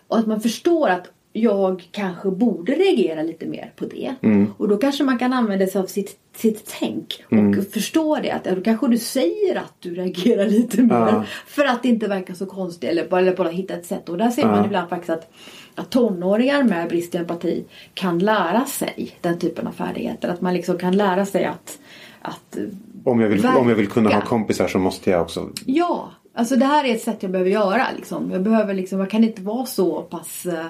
Och 0.07 0.17
att 0.17 0.27
man 0.27 0.41
förstår 0.41 0.89
att 0.89 1.11
jag 1.37 1.89
kanske 1.91 2.31
borde 2.31 2.71
reagera 2.71 3.21
lite 3.21 3.45
mer 3.45 3.71
på 3.75 3.85
det. 3.85 4.15
Och 4.57 4.67
då 4.67 4.77
kanske 4.77 5.03
man 5.03 5.19
kan 5.19 5.33
använda 5.33 5.67
sig 5.67 5.81
av 5.81 5.85
sitt, 5.85 6.19
sitt 6.35 6.75
tänk 6.79 7.23
och 7.29 7.73
förstå 7.73 8.19
det. 8.23 8.31
Att 8.31 8.45
ja, 8.45 8.55
då 8.55 8.61
kanske 8.61 8.87
du 8.87 8.97
säger 8.97 9.55
att 9.55 9.73
du 9.79 9.95
reagerar 9.95 10.45
lite 10.49 10.81
mer. 10.81 10.95
Ja. 10.95 11.23
För 11.47 11.65
att 11.65 11.83
det 11.83 11.89
inte 11.89 12.07
verkar 12.07 12.33
så 12.33 12.45
konstigt 12.45 12.89
eller 12.89 13.07
bara, 13.07 13.21
eller 13.21 13.35
bara 13.35 13.49
hitta 13.49 13.73
ett 13.73 13.85
sätt. 13.85 14.09
Och 14.09 14.17
där 14.17 14.29
ser 14.29 14.45
man 14.45 14.65
ibland 14.65 14.89
faktiskt 14.89 15.09
att, 15.09 15.31
att 15.75 15.89
tonåringar 15.89 16.63
med 16.63 16.89
brist 16.89 17.15
i 17.15 17.17
empati 17.17 17.63
kan 17.93 18.19
lära 18.19 18.65
sig 18.65 19.17
den 19.21 19.39
typen 19.39 19.67
av 19.67 19.71
färdigheter. 19.71 20.29
Att 20.29 20.41
man 20.41 20.53
liksom 20.53 20.77
kan 20.77 20.97
lära 20.97 21.25
sig 21.25 21.45
att, 21.45 21.79
att 22.21 22.57
Om 23.05 23.19
jag, 23.19 23.29
vill, 23.29 23.45
om 23.45 23.69
jag 23.69 23.75
vill 23.75 23.87
kunna 23.87 24.09
ha 24.09 24.21
kompisar 24.21 24.67
så 24.67 24.79
måste 24.79 25.09
jag 25.09 25.21
också 25.21 25.49
Ja, 25.65 26.11
alltså 26.33 26.55
det 26.55 26.65
här 26.65 26.85
är 26.85 26.95
ett 26.95 27.01
sätt 27.01 27.17
jag 27.19 27.31
behöver 27.31 27.51
göra. 27.51 27.87
Liksom. 27.95 28.31
Jag, 28.31 28.41
behöver 28.41 28.73
liksom, 28.73 28.99
jag 28.99 29.09
kan 29.09 29.23
inte 29.23 29.41
vara 29.41 29.65
så 29.65 30.01
pass 30.01 30.45
eh, 30.45 30.65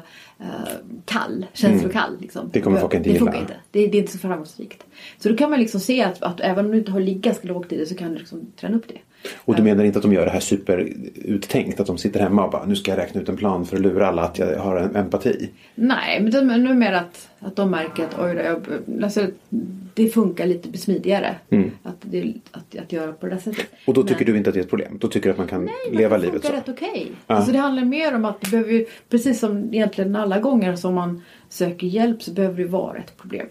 kall, 1.06 1.45
känslokall. 1.54 2.17
Liksom. 2.19 2.41
Mm. 2.41 2.52
Det 2.54 2.62
kommer 2.62 2.80
folk 2.80 2.93
inte 2.93 3.10
det 3.10 3.19
funkar 3.19 3.34
gilla. 3.34 3.43
inte. 3.43 3.60
Det, 3.71 3.88
det 3.88 3.98
är 3.98 4.02
inte 4.02 4.12
så 4.12 4.17
framgångsrikt. 4.17 4.84
Så 5.17 5.30
då 5.30 5.38
kan 5.38 5.50
man 5.50 5.60
liksom 5.60 5.80
se 5.80 6.04
att, 6.04 6.24
att 6.24 6.39
även 6.39 6.65
om 6.65 6.71
du 6.71 6.78
inte 6.78 6.91
har 6.91 7.00
ligga 7.00 7.19
ganska 7.19 7.48
lågt 7.48 7.71
i 7.71 7.78
det 7.78 7.86
så 7.86 7.95
kan 7.95 8.12
du 8.13 8.17
liksom 8.17 8.52
träna 8.56 8.78
upp 8.78 8.88
det. 8.88 9.00
Och 9.35 9.55
du 9.55 9.63
menar 9.63 9.83
inte 9.83 9.99
att 9.99 10.03
de 10.03 10.13
gör 10.13 10.25
det 10.25 10.31
här 10.31 10.39
superuttänkt? 10.39 11.79
Att 11.79 11.88
de 11.88 11.97
sitter 11.97 12.19
hemma 12.19 12.45
och 12.45 12.51
bara 12.51 12.65
nu 12.65 12.75
ska 12.75 12.91
jag 12.91 12.97
räkna 12.97 13.21
ut 13.21 13.29
en 13.29 13.38
plan 13.38 13.65
för 13.65 13.75
att 13.75 13.81
lura 13.81 14.07
alla 14.07 14.21
att 14.21 14.39
jag 14.39 14.59
har 14.59 14.77
en 14.77 14.95
empati? 14.95 15.49
Nej, 15.75 16.21
men 16.21 16.31
det, 16.31 16.57
nu 16.57 16.73
mer 16.73 16.93
att, 16.93 17.29
att 17.39 17.55
de 17.55 17.71
märker 17.71 18.03
att 18.03 18.19
oj 18.19 18.35
jag, 18.35 18.65
alltså, 19.03 19.27
det 19.93 20.09
funkar 20.09 20.45
lite 20.47 20.77
smidigare 20.77 21.35
att, 21.83 21.95
det, 22.01 22.33
att, 22.51 22.75
att 22.75 22.91
göra 22.91 23.13
på 23.13 23.25
det 23.25 23.31
där 23.31 23.39
sättet. 23.39 23.59
Mm. 23.71 23.79
Och 23.88 23.93
då 23.93 24.03
tycker 24.03 24.25
Men- 24.25 24.33
du 24.33 24.38
inte 24.38 24.49
att 24.49 24.53
det 24.53 24.59
är 24.59 24.63
ett 24.63 24.69
problem? 24.69 24.97
Då 25.01 25.07
tycker 25.07 25.29
du 25.29 25.31
att 25.31 25.38
man 25.38 25.47
kan 25.47 25.65
Nej, 25.65 25.73
leva 25.97 26.17
det 26.17 26.23
livet 26.25 26.41
så? 26.41 26.47
funkar 26.47 26.57
rätt 26.73 26.81
okej. 26.81 27.11
Alltså 27.27 27.51
det 27.51 27.57
handlar 27.57 27.85
mer 27.85 28.15
om 28.15 28.25
att 28.25 28.41
det 28.41 28.51
behöver 28.51 28.71
ju, 28.71 28.85
precis 29.09 29.39
som 29.39 29.73
egentligen 29.73 30.15
alla 30.15 30.39
gånger 30.39 30.75
som 30.75 30.93
man 30.93 31.21
söker 31.49 31.88
hjälp 31.88 32.21
så 32.23 32.31
behöver 32.31 32.57
det 32.57 32.67
vara 32.67 32.97
ett 32.97 33.17
problem. 33.17 33.47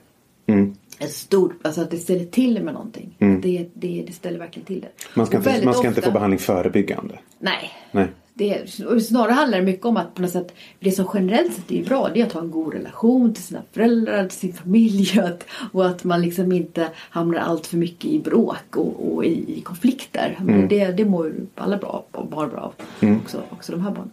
Mm. 0.46 0.74
Ett 1.05 1.12
stort, 1.12 1.53
alltså 1.62 1.81
att 1.81 1.90
det 1.90 1.97
ställer 1.99 2.25
till 2.25 2.62
med 2.62 2.75
någonting. 2.75 3.14
Det, 3.19 3.69
det, 3.75 4.05
det 4.07 4.12
ställer 4.12 4.38
verkligen 4.38 4.67
till 4.67 4.81
det. 4.81 4.88
Man 5.14 5.27
ska, 5.27 5.37
inte, 5.37 5.64
man 5.64 5.75
ska 5.75 5.88
inte 5.88 6.01
ofta- 6.01 6.11
få 6.11 6.14
behandling 6.14 6.38
förebyggande? 6.38 7.19
Nej. 7.38 7.71
Nej. 7.90 8.07
Det, 8.37 8.70
snarare 9.03 9.33
handlar 9.33 9.59
det 9.59 9.64
mycket 9.64 9.87
om 9.87 9.97
att 9.97 10.14
på 10.14 10.23
något 10.23 10.31
sätt, 10.31 10.55
det 10.81 10.90
som 10.90 11.07
generellt 11.14 11.53
sett 11.55 11.73
är 11.73 11.85
bra 11.85 12.11
det 12.14 12.20
är 12.20 12.27
att 12.27 12.33
ha 12.33 12.40
en 12.40 12.51
god 12.51 12.75
relation 12.75 13.35
till 13.35 13.42
sina 13.42 13.62
föräldrar, 13.73 14.29
till 14.29 14.38
sin 14.38 14.53
familj 14.53 15.20
att, 15.25 15.44
och 15.73 15.87
att 15.87 16.05
man 16.05 16.23
liksom 16.23 16.53
inte 16.53 16.88
hamnar 16.97 17.38
allt 17.38 17.66
för 17.66 17.77
mycket 17.77 18.05
i 18.05 18.18
bråk 18.18 18.77
och, 18.77 19.14
och 19.14 19.25
i, 19.25 19.59
i 19.59 19.61
konflikter. 19.61 20.38
Men 20.42 20.68
det, 20.68 20.87
det 20.92 21.05
mår 21.05 21.33
alla 21.55 21.77
bra 21.77 22.05
och 22.11 22.27
barn 22.27 22.51
bra 22.51 22.61
av. 22.61 22.75
Också, 23.23 23.42
också 23.51 23.73
de 23.73 23.81
här 23.81 23.90
barnen. 23.90 24.11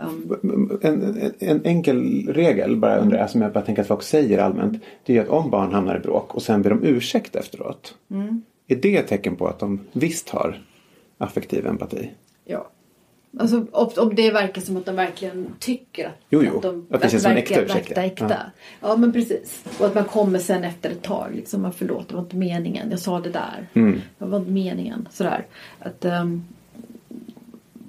Um, 0.00 0.78
En, 0.82 1.02
en, 1.02 1.32
en 1.38 1.64
enkel 1.64 2.28
regel 2.28 2.76
bara 2.76 2.98
undrar 2.98 3.18
jag, 3.18 3.30
som 3.30 3.42
jag 3.42 3.52
bara 3.52 3.64
tänker 3.64 3.82
att 3.82 3.88
folk 3.88 4.02
säger 4.02 4.38
allmänt. 4.38 4.82
Det 5.04 5.16
är 5.16 5.22
att 5.22 5.28
om 5.28 5.50
barn 5.50 5.72
hamnar 5.72 5.96
i 5.96 6.00
bråk 6.00 6.34
och 6.34 6.42
sen 6.42 6.62
ber 6.62 6.70
de 6.70 6.84
ursäkt 6.84 7.36
efteråt. 7.36 7.94
Är 8.68 8.76
det 8.76 8.96
ett 8.96 9.08
tecken 9.08 9.36
på 9.36 9.46
att 9.46 9.58
de 9.58 9.80
visst 9.92 10.28
har 10.28 10.62
affektiv 11.18 11.66
empati? 11.66 12.10
ja. 12.44 12.70
Alltså 13.38 13.66
om, 13.72 13.90
om 13.96 14.14
det 14.14 14.30
verkar 14.30 14.62
som 14.62 14.76
att 14.76 14.86
de 14.86 14.96
verkligen 14.96 15.46
tycker 15.58 16.06
att, 16.06 16.12
Jo, 16.30 16.42
jo. 16.44 16.56
att 16.56 16.62
de 16.62 16.86
Att 16.90 17.02
det 17.02 17.08
känns 17.10 17.24
verkar- 17.24 17.38
äkta 17.38 17.60
ursäkt, 17.62 17.90
verkar 17.90 18.02
ja. 18.02 18.06
äkta. 18.06 18.36
Ja. 18.80 18.96
men 18.96 19.12
precis. 19.12 19.64
Och 19.78 19.86
att 19.86 19.94
man 19.94 20.04
kommer 20.04 20.38
sen 20.38 20.64
efter 20.64 20.90
ett 20.90 21.02
tag. 21.02 21.34
Liksom, 21.34 21.62
man, 21.62 21.72
förlåt, 21.72 22.08
det 22.08 22.14
var 22.14 22.22
inte 22.22 22.36
meningen. 22.36 22.90
Jag 22.90 23.00
sa 23.00 23.20
det 23.20 23.30
där. 23.30 23.68
Mm. 23.74 24.00
Det 24.18 24.24
var 24.24 24.38
inte 24.38 24.50
meningen. 24.50 25.08
Sådär. 25.12 25.46
Att, 25.78 26.04
ehm, 26.04 26.44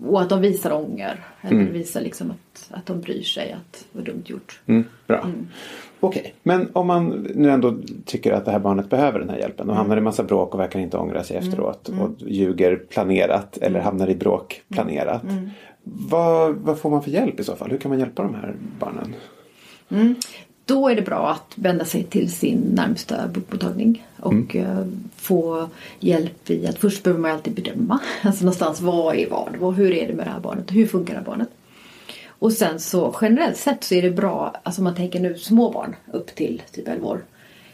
och 0.07 0.21
att 0.21 0.29
de 0.29 0.41
visar 0.41 0.71
ånger. 0.71 1.19
Eller 1.41 1.63
visar 1.63 2.01
liksom 2.01 2.31
att, 2.31 2.69
att 2.71 2.85
de 2.85 3.01
bryr 3.01 3.23
sig. 3.23 3.51
Att 3.51 3.85
det 3.91 3.99
var 3.99 4.05
dumt 4.05 4.23
gjort. 4.25 4.61
Mm, 4.65 4.83
bra. 5.07 5.27
Okej, 5.99 6.33
men 6.43 6.69
om 6.73 6.87
man 6.87 7.27
nu 7.35 7.49
ändå 7.49 7.75
tycker 8.05 8.31
att 8.31 8.45
det 8.45 8.51
här 8.51 8.59
barnet 8.59 8.89
behöver 8.89 9.19
den 9.19 9.29
här 9.29 9.37
hjälpen 9.37 9.69
och 9.69 9.75
hamnar 9.75 9.97
i 9.97 10.01
massa 10.01 10.23
bråk 10.23 10.53
och 10.53 10.59
verkar 10.59 10.79
inte 10.79 10.97
ångra 10.97 11.23
sig 11.23 11.37
efteråt 11.37 11.89
och 11.89 12.09
ljuger 12.27 12.75
planerat 12.75 13.57
eller 13.57 13.79
hamnar 13.79 14.09
i 14.09 14.15
bråk 14.15 14.61
planerat. 14.69 15.23
Vad, 15.83 16.55
vad 16.55 16.79
får 16.79 16.89
man 16.89 17.03
för 17.03 17.11
hjälp 17.11 17.39
i 17.39 17.43
så 17.43 17.55
fall? 17.55 17.71
Hur 17.71 17.77
kan 17.77 17.89
man 17.89 17.99
hjälpa 17.99 18.23
de 18.23 18.35
här 18.35 18.55
barnen? 18.79 19.15
Då 20.65 20.89
är 20.89 20.95
det 20.95 21.01
bra 21.01 21.29
att 21.29 21.53
vända 21.55 21.85
sig 21.85 22.03
till 22.03 22.31
sin 22.31 22.59
närmsta 22.59 23.27
BUP-mottagning 23.27 24.07
och 24.19 24.55
eh, 24.55 24.85
få 25.15 25.69
hjälp 25.99 26.49
i 26.49 26.67
att 26.67 26.77
först 26.77 27.03
behöver 27.03 27.21
man 27.21 27.31
alltid 27.31 27.53
bedöma. 27.53 27.99
Alltså 28.21 28.43
någonstans 28.43 28.81
vad 28.81 29.15
är 29.15 29.29
vad? 29.29 29.55
vad? 29.59 29.75
Hur 29.75 29.91
är 29.91 30.07
det 30.07 30.13
med 30.13 30.27
det 30.27 30.31
här 30.31 30.39
barnet? 30.39 30.71
Hur 30.71 30.87
funkar 30.87 31.13
det 31.13 31.19
här 31.19 31.25
barnet? 31.25 31.49
Och 32.27 32.51
sen 32.51 32.79
så 32.79 33.15
generellt 33.21 33.57
sett 33.57 33.83
så 33.83 33.95
är 33.95 34.01
det 34.01 34.11
bra, 34.11 34.55
alltså 34.63 34.81
om 34.81 34.83
man 34.83 34.95
tänker 34.95 35.19
nu 35.19 35.37
små 35.37 35.71
barn 35.71 35.95
upp 36.11 36.35
till 36.35 36.61
typ 36.71 36.87
11 36.87 37.07
år. 37.07 37.23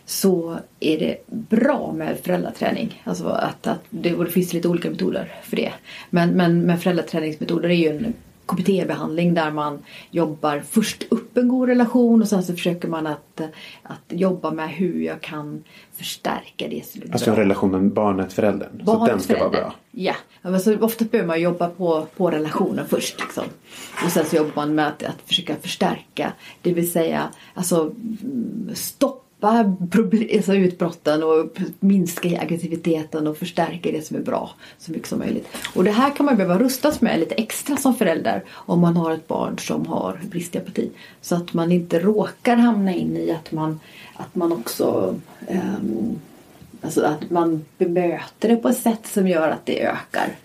Så 0.06 0.58
är 0.80 1.00
det 1.00 1.18
bra 1.28 1.94
med 1.96 2.18
föräldraträning. 2.24 3.02
Alltså 3.04 3.28
att, 3.28 3.68
att 3.68 3.84
det, 3.90 4.10
det 4.10 4.32
finns 4.32 4.54
lite 4.54 4.68
olika 4.68 4.90
metoder 4.90 5.34
för 5.44 5.56
det. 5.56 5.74
Men, 6.10 6.30
men 6.30 6.62
med 6.62 6.82
föräldraträningsmetoder 6.82 7.70
är 7.70 7.74
ju 7.74 7.90
en 7.90 8.14
KBT-behandling 8.50 9.34
där 9.34 9.52
man 9.52 9.80
jobbar 10.12 10.64
först 10.70 11.04
upp 11.10 11.38
en 11.38 11.48
god 11.48 11.70
relation 11.70 12.22
och 12.22 12.28
sen 12.28 12.44
så 12.44 12.54
försöker 12.54 12.88
man 12.88 13.08
att, 13.08 13.42
att 13.84 14.04
jobba 14.08 14.52
med 14.52 14.70
hur 14.70 15.02
jag 15.02 15.22
kan 15.22 15.64
förstärka 15.98 16.68
det 16.68 16.86
som 16.86 17.02
är 17.02 17.12
Alltså 17.12 17.32
relationen 17.32 17.94
barnet-föräldern. 17.94 18.84
Så 18.86 19.06
den 19.06 19.20
ska 19.20 19.40
vara 19.40 19.50
bra. 19.50 19.74
Ja, 19.92 20.16
men 20.42 20.60
så 20.60 20.80
ofta 20.80 21.06
behöver 21.06 21.28
man 21.28 21.42
jobba 21.42 21.70
på, 21.70 22.08
på 22.18 22.32
relationen 22.32 22.86
först. 22.88 23.20
Liksom. 23.20 23.44
Och 24.06 24.12
sen 24.12 24.26
så 24.26 24.36
jobbar 24.36 24.52
man 24.56 24.76
med 24.76 24.88
att, 24.88 25.04
att 25.04 25.22
försöka 25.26 25.56
förstärka. 25.56 26.34
Det 26.62 26.74
vill 26.74 26.92
säga 26.92 27.30
alltså 27.54 27.82
mm, 27.82 28.70
dämpa 29.40 30.18
alltså 30.36 30.56
utbrotten 30.56 31.24
och 31.24 31.58
minska 31.80 32.42
aggressiviteten 32.42 33.28
och 33.28 33.38
förstärka 33.38 33.92
det 33.92 34.06
som 34.06 34.18
är 34.18 34.22
bra 34.22 34.52
så 34.78 34.92
mycket 34.92 35.08
som 35.08 35.20
möjligt. 35.20 35.48
Och 35.76 35.84
det 35.84 35.92
här 35.92 36.16
kan 36.16 36.26
man 36.26 36.38
behöva 36.38 36.60
rustas 36.60 37.02
med 37.02 37.20
lite 37.20 37.36
extra 37.36 37.78
som 37.78 37.96
förälder 37.96 38.44
om 38.50 38.80
man 38.80 38.98
har 38.98 39.12
ett 39.12 39.28
barn 39.28 39.60
som 39.60 39.86
har 39.86 40.20
brist 40.30 40.56
i 40.56 40.58
apati. 40.58 40.92
Så 41.22 41.36
att 41.36 41.54
man 41.54 41.72
inte 41.72 42.00
råkar 42.00 42.56
hamna 42.56 42.94
in 42.94 43.18
i 43.18 43.32
att 43.32 43.52
man, 43.52 43.80
att 44.16 44.36
man 44.36 44.52
också 44.52 45.16
um, 45.48 46.20
Alltså 46.82 47.04
att 47.04 47.30
man 47.30 47.66
bemöter 47.78 48.50
det 48.50 48.56
på 48.56 48.70
ett 48.70 48.78
sätt 48.78 49.08
som 49.08 49.28
gör 49.28 49.50
att 49.50 49.66
det 49.66 49.86
ökar. 49.86 50.36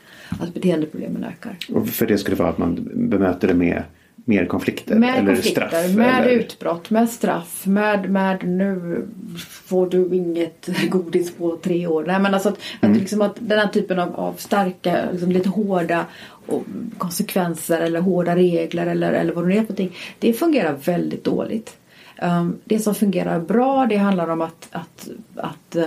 Att 0.41 0.55
beteendeproblemen 0.55 1.25
ökar. 1.25 1.57
Och 1.75 1.89
för 1.89 2.07
det 2.07 2.19
skulle 2.19 2.37
vara 2.37 2.49
att 2.49 2.59
man 2.59 2.89
bemöter 2.95 3.49
det 3.49 3.55
med 3.55 3.83
mer 4.25 4.47
konflikter 4.47 4.95
Med 4.95 5.19
eller 5.19 5.35
konflikter, 5.35 5.69
straff. 5.69 5.95
med 5.95 6.23
eller... 6.23 6.31
utbrott, 6.31 6.91
med 6.91 7.11
straff, 7.11 7.67
med, 7.67 8.11
med 8.11 8.49
nu 8.49 9.03
får 9.39 9.87
du 9.87 10.17
inget 10.17 10.69
godis 10.91 11.35
på 11.35 11.57
tre 11.57 11.87
år. 11.87 12.05
Nej, 12.07 12.21
men 12.21 12.35
alltså 12.35 12.49
att, 12.49 12.59
att, 12.81 12.97
liksom 12.97 13.23
att 13.23 13.37
den 13.39 13.59
här 13.59 13.69
typen 13.69 13.99
av, 13.99 14.17
av 14.17 14.35
starka, 14.39 15.05
liksom 15.13 15.33
lite 15.33 15.49
hårda 15.49 16.07
konsekvenser 16.99 17.81
eller 17.81 18.01
hårda 18.01 18.37
regler 18.37 18.87
eller, 18.87 19.13
eller 19.13 19.33
vad 19.33 19.45
det 19.45 19.49
nu 19.49 19.55
är 19.55 19.57
för 19.57 19.63
någonting. 19.63 19.97
Det 20.19 20.33
fungerar 20.33 20.73
väldigt 20.73 21.25
dåligt. 21.25 21.77
Um, 22.23 22.59
det 22.65 22.79
som 22.79 22.95
fungerar 22.95 23.41
bra 23.41 23.87
det 23.87 23.97
handlar 23.97 24.29
om 24.29 24.41
att, 24.41 24.69
att, 24.71 25.09
att 25.37 25.77
eh, 25.77 25.85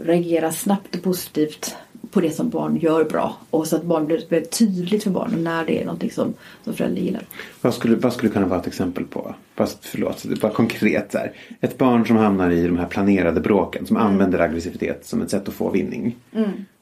reagera 0.00 0.52
snabbt 0.52 0.94
och 0.94 1.02
positivt 1.02 1.76
på 2.10 2.20
det 2.20 2.30
som 2.30 2.50
barn 2.50 2.76
gör 2.76 3.04
bra. 3.04 3.36
Och 3.50 3.66
så 3.66 3.76
att 3.76 3.82
barn 3.82 4.06
blir 4.06 4.22
väldigt 4.28 4.58
tydligt 4.58 5.02
för 5.02 5.10
barnen 5.10 5.44
när 5.44 5.64
det 5.64 5.80
är 5.80 5.84
någonting 5.84 6.10
som, 6.10 6.34
som 6.64 6.74
föräldrar 6.74 7.02
gillar. 7.02 7.22
Vad 7.60 7.74
skulle, 7.74 7.96
vad 7.96 8.12
skulle 8.12 8.32
kunna 8.32 8.46
vara 8.46 8.60
ett 8.60 8.66
exempel 8.66 9.04
på? 9.04 9.34
Fast 9.54 9.84
förlåt, 9.84 10.24
bara 10.40 10.52
konkret 10.52 11.14
här. 11.14 11.32
Ett 11.60 11.78
barn 11.78 12.06
som 12.06 12.16
hamnar 12.16 12.50
i 12.50 12.66
de 12.66 12.78
här 12.78 12.86
planerade 12.86 13.40
bråken 13.40 13.86
som 13.86 13.96
använder 13.96 14.38
aggressivitet 14.38 15.06
som 15.06 15.22
ett 15.22 15.30
sätt 15.30 15.48
att 15.48 15.54
få 15.54 15.70
vinning. 15.70 16.16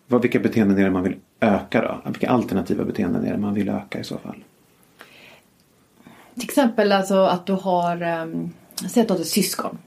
Vad, 0.07 0.23
vilka 0.23 0.39
beteenden 0.39 0.79
är 0.79 0.85
det 0.85 0.91
man 0.91 1.03
vill 1.03 1.17
öka 1.41 1.83
då? 1.83 2.11
Vilka 2.11 2.31
alternativa 2.31 2.85
beteenden 2.85 3.25
är 3.25 3.33
det 3.33 3.39
man 3.39 3.55
vill 3.55 3.69
öka 3.69 4.01
i 4.01 4.05
så 4.05 4.19
fall? 4.19 4.45
Till 6.35 6.45
exempel 6.45 6.93
alltså 6.93 7.15
att 7.15 7.47
du 7.47 7.53
har, 7.53 8.03
um, 8.03 8.51
säg 8.89 9.03
att 9.03 9.09
du 9.09 9.15
har 9.15 9.21
syskon. 9.21 9.79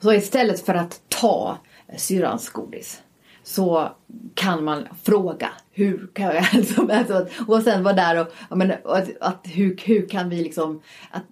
Så 0.00 0.12
istället 0.12 0.60
för 0.60 0.74
att 0.74 1.00
ta 1.08 1.58
syrrans 1.96 2.48
godis 2.48 3.02
så 3.44 3.88
kan 4.34 4.64
man 4.64 4.88
fråga 5.02 5.48
hur 5.72 6.10
kan 6.12 6.24
jag 6.24 6.46
alltså, 6.54 6.88
alltså, 6.92 7.26
och 7.46 7.62
sen 7.62 7.82
vara 7.82 7.94
där 7.94 8.26
och, 8.50 8.58
men, 8.58 8.72
och 8.84 8.98
att, 8.98 9.08
att 9.20 9.40
hur, 9.44 9.80
hur 9.84 10.08
kan 10.08 10.28
vi 10.28 10.36
liksom 10.36 10.82
att, 11.10 11.22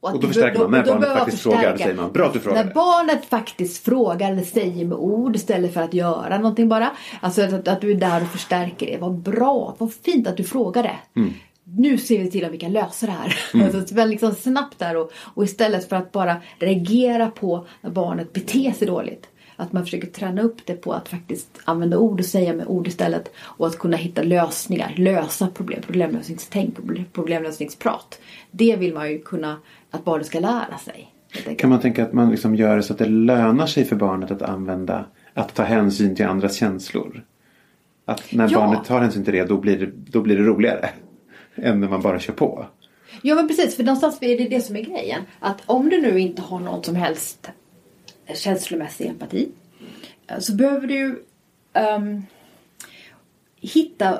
och, 0.00 0.08
att, 0.10 0.20
då 0.20 0.26
förstärker 0.26 0.58
man 0.58 0.70
när 0.70 0.84
barnet 0.84 1.18
faktiskt 1.18 1.42
frågar. 1.42 1.76
Säger 1.76 1.94
man, 1.94 2.12
bra 2.12 2.26
att 2.26 2.32
du 2.32 2.40
frågar. 2.40 2.64
När 2.64 2.74
barnet 2.74 3.24
faktiskt 3.24 3.84
frågar 3.84 4.32
eller 4.32 4.42
säger 4.42 4.84
med 4.84 4.98
ord 4.98 5.36
istället 5.36 5.74
för 5.74 5.80
att 5.80 5.94
göra 5.94 6.36
någonting 6.36 6.68
bara. 6.68 6.90
Alltså 7.20 7.42
att, 7.42 7.68
att 7.68 7.80
du 7.80 7.90
är 7.90 7.94
där 7.94 8.22
och 8.22 8.28
förstärker 8.28 8.86
det. 8.86 8.98
Vad 9.00 9.18
bra, 9.18 9.74
vad 9.78 9.92
fint 9.92 10.26
att 10.26 10.36
du 10.36 10.44
frågade. 10.44 10.90
Mm. 11.16 11.32
Nu 11.64 11.98
ser 11.98 12.18
vi 12.18 12.30
till 12.30 12.44
att 12.44 12.52
vi 12.52 12.58
kan 12.58 12.72
lösa 12.72 13.06
det 13.06 13.12
här. 13.12 13.36
Mm. 13.54 13.66
Alltså, 13.76 14.04
liksom 14.04 14.34
snabbt 14.34 14.78
där 14.78 14.96
och, 14.96 15.12
och 15.34 15.44
istället 15.44 15.88
för 15.88 15.96
att 15.96 16.12
bara 16.12 16.36
reagera 16.58 17.30
på 17.30 17.66
när 17.80 17.90
barnet 17.90 18.32
beter 18.32 18.72
sig 18.72 18.86
dåligt. 18.86 19.28
Att 19.60 19.72
man 19.72 19.84
försöker 19.84 20.06
träna 20.06 20.42
upp 20.42 20.66
det 20.66 20.74
på 20.74 20.92
att 20.92 21.08
faktiskt 21.08 21.60
använda 21.64 21.98
ord 21.98 22.20
och 22.20 22.26
säga 22.26 22.54
med 22.54 22.66
ord 22.66 22.86
istället. 22.86 23.32
Och 23.38 23.66
att 23.66 23.78
kunna 23.78 23.96
hitta 23.96 24.22
lösningar, 24.22 24.94
lösa 24.96 25.48
problem, 25.48 25.82
problemlösningstänk 25.82 26.78
och 26.78 26.84
problemlösningsprat. 27.12 28.20
Det 28.50 28.76
vill 28.76 28.94
man 28.94 29.10
ju 29.10 29.18
kunna 29.18 29.56
att 29.90 30.04
barnet 30.04 30.26
ska 30.26 30.40
lära 30.40 30.78
sig. 30.84 31.14
Kan 31.58 31.70
man 31.70 31.80
tänka 31.80 32.02
att 32.02 32.12
man 32.12 32.30
liksom 32.30 32.54
gör 32.54 32.76
det 32.76 32.82
så 32.82 32.92
att 32.92 32.98
det 32.98 33.06
lönar 33.06 33.66
sig 33.66 33.84
för 33.84 33.96
barnet 33.96 34.30
att 34.30 34.42
använda, 34.42 35.04
att 35.34 35.54
ta 35.54 35.62
hänsyn 35.62 36.16
till 36.16 36.26
andras 36.26 36.56
känslor? 36.56 37.24
Att 38.04 38.32
när 38.32 38.48
ja. 38.50 38.58
barnet 38.58 38.84
tar 38.84 39.00
hänsyn 39.00 39.24
till 39.24 39.34
det 39.34 39.44
då 39.44 39.56
blir 39.56 39.78
det, 39.78 39.90
då 39.94 40.20
blir 40.20 40.36
det 40.36 40.42
roligare. 40.42 40.90
Än 41.54 41.80
när 41.80 41.88
man 41.88 42.02
bara 42.02 42.18
kör 42.18 42.32
på. 42.32 42.66
Ja 43.22 43.34
men 43.34 43.48
precis, 43.48 43.76
för 43.76 43.84
någonstans 43.84 44.18
är 44.20 44.38
det 44.38 44.48
det 44.48 44.60
som 44.60 44.76
är 44.76 44.82
grejen. 44.82 45.22
Att 45.40 45.62
om 45.66 45.88
du 45.88 46.00
nu 46.00 46.20
inte 46.20 46.42
har 46.42 46.60
någon 46.60 46.84
som 46.84 46.94
helst 46.94 47.50
känslomässig 48.34 49.06
empati. 49.06 49.48
Så 50.38 50.54
behöver 50.54 50.86
du 50.86 51.24
um, 51.96 52.26
hitta 53.60 54.18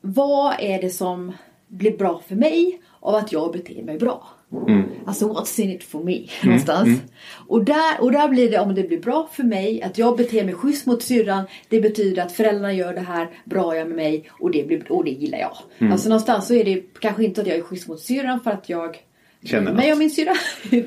vad 0.00 0.54
är 0.58 0.82
det 0.82 0.90
som 0.90 1.32
blir 1.68 1.98
bra 1.98 2.22
för 2.28 2.34
mig 2.34 2.80
av 3.00 3.14
att 3.14 3.32
jag 3.32 3.52
beter 3.52 3.82
mig 3.82 3.98
bra. 3.98 4.28
Mm. 4.68 4.82
Alltså 5.06 5.28
what's 5.32 5.60
in 5.60 5.70
it 5.70 5.84
for 5.84 6.04
me 6.04 6.16
mm. 6.16 6.28
någonstans. 6.44 6.88
Mm. 6.88 7.00
Och, 7.48 7.64
där, 7.64 8.00
och 8.00 8.12
där 8.12 8.28
blir 8.28 8.50
det 8.50 8.58
om 8.58 8.74
det 8.74 8.82
blir 8.82 9.00
bra 9.00 9.28
för 9.32 9.42
mig 9.42 9.82
att 9.82 9.98
jag 9.98 10.16
beter 10.16 10.44
mig 10.44 10.54
schysst 10.54 10.86
mot 10.86 11.02
syrran. 11.02 11.44
Det 11.68 11.80
betyder 11.80 12.22
att 12.22 12.32
föräldrarna 12.32 12.72
gör 12.72 12.94
det 12.94 13.00
här 13.00 13.30
bra 13.44 13.76
jag 13.76 13.86
med 13.88 13.96
mig 13.96 14.30
och 14.30 14.50
det, 14.50 14.66
blir, 14.66 14.92
och 14.92 15.04
det 15.04 15.10
gillar 15.10 15.38
jag. 15.38 15.56
Mm. 15.78 15.92
Alltså 15.92 16.08
någonstans 16.08 16.46
så 16.46 16.54
är 16.54 16.64
det 16.64 16.82
kanske 17.00 17.24
inte 17.24 17.40
att 17.40 17.46
jag 17.46 17.56
är 17.56 17.62
schysst 17.62 17.88
mot 17.88 18.00
syrran 18.00 18.40
för 18.40 18.50
att 18.50 18.68
jag 18.68 18.98
Känner 19.44 19.72
mig 19.72 19.92
och 19.92 19.98
min 19.98 20.10
syrra 20.10 20.34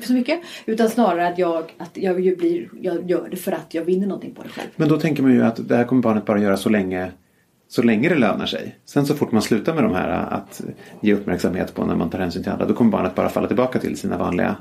så 0.02 0.12
mycket. 0.12 0.40
Utan 0.66 0.90
snarare 0.90 1.28
att 1.28 1.38
jag, 1.38 1.72
att 1.78 1.90
jag, 1.92 2.16
blir, 2.16 2.68
jag 2.80 3.10
gör 3.10 3.28
det 3.30 3.36
för 3.36 3.52
att 3.52 3.74
jag 3.74 3.84
vinner 3.84 4.06
någonting 4.06 4.34
på 4.34 4.42
det 4.42 4.48
själv. 4.48 4.68
Men 4.76 4.88
då 4.88 5.00
tänker 5.00 5.22
man 5.22 5.32
ju 5.32 5.44
att 5.44 5.68
det 5.68 5.76
här 5.76 5.84
kommer 5.84 6.02
barnet 6.02 6.24
bara 6.24 6.40
göra 6.40 6.56
så 6.56 6.68
länge 6.68 7.10
så 7.68 7.82
länge 7.82 8.08
det 8.08 8.14
lönar 8.14 8.46
sig. 8.46 8.76
Sen 8.84 9.06
så 9.06 9.14
fort 9.14 9.32
man 9.32 9.42
slutar 9.42 9.74
med 9.74 9.84
de 9.84 9.94
här 9.94 10.08
att 10.08 10.60
ge 11.00 11.14
uppmärksamhet 11.14 11.74
på 11.74 11.84
när 11.84 11.96
man 11.96 12.10
tar 12.10 12.18
hänsyn 12.18 12.42
till 12.42 12.52
andra 12.52 12.66
då 12.66 12.74
kommer 12.74 12.90
barnet 12.90 13.14
bara 13.14 13.28
falla 13.28 13.46
tillbaka 13.46 13.78
till 13.78 13.96
sina 13.96 14.18
vanliga 14.18 14.56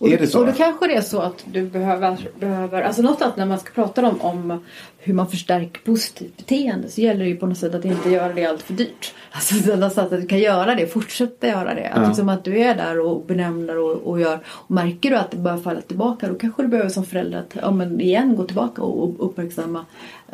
och, 0.00 0.08
är 0.08 0.18
det 0.18 0.26
så? 0.26 0.40
Och 0.40 0.46
då 0.46 0.52
kanske 0.52 0.86
det 0.86 0.94
är 0.94 1.00
så 1.00 1.20
att 1.20 1.44
du 1.52 1.62
behöver, 1.62 2.28
behöver 2.38 2.82
alltså 2.82 3.02
någonstans 3.02 3.36
när 3.36 3.46
man 3.46 3.60
ska 3.60 3.72
prata 3.72 4.08
om, 4.08 4.20
om 4.20 4.64
hur 4.98 5.14
man 5.14 5.28
förstärker 5.28 5.80
positivt 5.80 6.36
beteende 6.36 6.88
så 6.88 7.00
gäller 7.00 7.24
det 7.24 7.30
ju 7.30 7.36
på 7.36 7.46
något 7.46 7.58
sätt 7.58 7.74
att 7.74 7.84
inte 7.84 8.10
göra 8.10 8.32
det 8.32 8.46
allt 8.46 8.62
för 8.62 8.74
dyrt. 8.74 9.14
Alltså 9.32 9.54
någonstans 9.54 10.12
att 10.12 10.20
du 10.20 10.26
kan 10.26 10.38
göra 10.38 10.74
det, 10.74 10.86
fortsätta 10.86 11.48
göra 11.48 11.74
det. 11.74 11.88
Att, 11.88 12.02
ja. 12.02 12.08
liksom 12.08 12.28
att 12.28 12.44
du 12.44 12.58
är 12.58 12.74
där 12.74 13.00
och 13.00 13.24
benämner 13.26 13.78
och, 13.78 13.96
och 13.96 14.20
gör. 14.20 14.40
Och 14.46 14.70
märker 14.70 15.10
du 15.10 15.16
att 15.16 15.30
det 15.30 15.36
börjar 15.36 15.58
falla 15.58 15.80
tillbaka 15.80 16.28
då 16.28 16.34
kanske 16.34 16.62
du 16.62 16.68
behöver 16.68 16.90
som 16.90 17.04
förälder 17.04 17.38
att 17.38 17.56
ja, 17.62 17.70
men 17.70 18.00
igen 18.00 18.36
gå 18.36 18.44
tillbaka 18.44 18.82
och 18.82 19.26
uppmärksamma. 19.26 19.84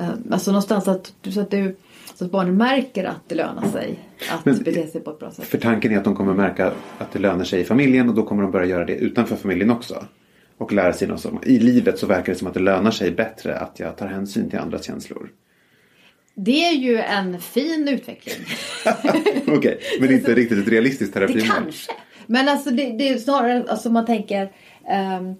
Uh, 0.00 0.10
alltså 0.30 0.50
någonstans 0.50 0.88
att, 0.88 1.12
så 1.34 1.40
att 1.40 1.50
du 1.50 1.76
så 2.16 2.24
att 2.24 2.30
barnen 2.30 2.56
märker 2.56 3.04
att 3.04 3.28
det 3.28 3.34
lönar 3.34 3.68
sig 3.68 3.98
att 4.30 4.44
Men, 4.44 4.58
bete 4.58 4.86
sig 4.86 5.00
på 5.00 5.10
ett 5.10 5.18
bra 5.18 5.30
sätt. 5.30 5.44
För 5.44 5.58
tanken 5.58 5.92
är 5.92 5.98
att 5.98 6.04
de 6.04 6.16
kommer 6.16 6.34
märka 6.34 6.72
att 6.98 7.12
det 7.12 7.18
lönar 7.18 7.44
sig 7.44 7.60
i 7.60 7.64
familjen 7.64 8.08
och 8.08 8.14
då 8.14 8.22
kommer 8.22 8.42
de 8.42 8.52
börja 8.52 8.66
göra 8.66 8.84
det 8.84 8.94
utanför 8.94 9.36
familjen 9.36 9.70
också. 9.70 10.04
Och 10.58 10.72
lära 10.72 10.92
sig 10.92 11.08
något 11.08 11.20
som, 11.20 11.38
i 11.42 11.58
livet 11.58 11.98
så 11.98 12.06
verkar 12.06 12.32
det 12.32 12.38
som 12.38 12.48
att 12.48 12.54
det 12.54 12.60
lönar 12.60 12.90
sig 12.90 13.10
bättre 13.10 13.58
att 13.58 13.80
jag 13.80 13.96
tar 13.96 14.06
hänsyn 14.06 14.50
till 14.50 14.58
andras 14.58 14.84
känslor. 14.84 15.30
Det 16.34 16.64
är 16.64 16.72
ju 16.72 16.96
en 16.98 17.40
fin 17.40 17.88
utveckling. 17.88 18.46
Okej, 19.46 19.56
okay, 19.56 19.76
men 20.00 20.12
inte 20.12 20.34
riktigt 20.34 20.58
ett 20.58 20.68
realistiskt 20.68 21.14
terapimål. 21.14 21.42
Det 21.42 21.46
kanske. 21.46 21.92
Men 22.26 22.48
alltså 22.48 22.70
det, 22.70 22.92
det 22.98 23.08
är 23.08 23.18
snarare, 23.18 23.64
alltså 23.68 23.90
man 23.90 24.06
tänker 24.06 24.52
um, 25.20 25.36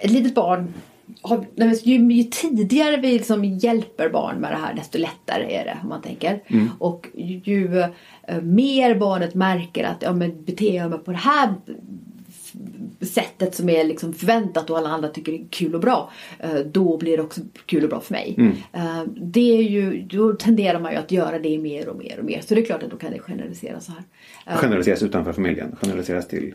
ett 0.00 0.10
litet 0.10 0.34
barn 0.34 0.74
har, 1.22 1.46
ju, 1.82 2.12
ju 2.12 2.24
tidigare 2.24 2.96
vi 2.96 3.12
liksom 3.12 3.44
hjälper 3.44 4.08
barn 4.08 4.40
med 4.40 4.52
det 4.52 4.56
här 4.56 4.74
desto 4.74 4.98
lättare 4.98 5.54
är 5.54 5.64
det 5.64 5.78
om 5.82 5.88
man 5.88 6.02
tänker. 6.02 6.42
Mm. 6.46 6.68
Och 6.78 7.06
ju, 7.14 7.40
ju 7.44 7.68
uh, 7.68 8.42
mer 8.42 8.94
barnet 8.94 9.34
märker 9.34 9.84
att 9.84 10.02
ja, 10.02 10.12
men 10.12 10.44
beter 10.44 10.76
jag 10.76 10.90
mig 10.90 10.98
på 10.98 11.10
det 11.10 11.16
här 11.16 11.54
sättet 13.00 13.54
som 13.54 13.68
är 13.68 13.84
liksom 13.84 14.12
förväntat 14.12 14.70
och 14.70 14.78
alla 14.78 14.88
andra 14.88 15.08
tycker 15.08 15.32
det 15.32 15.38
är 15.38 15.48
kul 15.50 15.74
och 15.74 15.80
bra. 15.80 16.10
Uh, 16.44 16.60
då 16.60 16.96
blir 16.96 17.16
det 17.16 17.22
också 17.22 17.40
kul 17.66 17.84
och 17.84 17.90
bra 17.90 18.00
för 18.00 18.14
mig. 18.14 18.34
Mm. 18.38 18.52
Uh, 18.52 19.08
det 19.16 19.58
är 19.58 19.62
ju, 19.62 20.02
då 20.02 20.32
tenderar 20.32 20.80
man 20.80 20.92
ju 20.92 20.98
att 20.98 21.12
göra 21.12 21.38
det 21.38 21.58
mer 21.58 21.88
och 21.88 21.96
mer 21.96 22.18
och 22.18 22.24
mer. 22.24 22.40
Så 22.40 22.54
det 22.54 22.60
är 22.60 22.64
klart 22.64 22.82
att 22.82 22.90
då 22.90 22.96
kan 22.96 23.12
det 23.12 23.18
generaliseras 23.18 23.84
så 23.84 23.92
här. 23.92 24.56
Generaliseras 24.56 25.02
utanför 25.02 25.32
familjen? 25.32 25.76
Generaliseras 25.80 26.28
till 26.28 26.54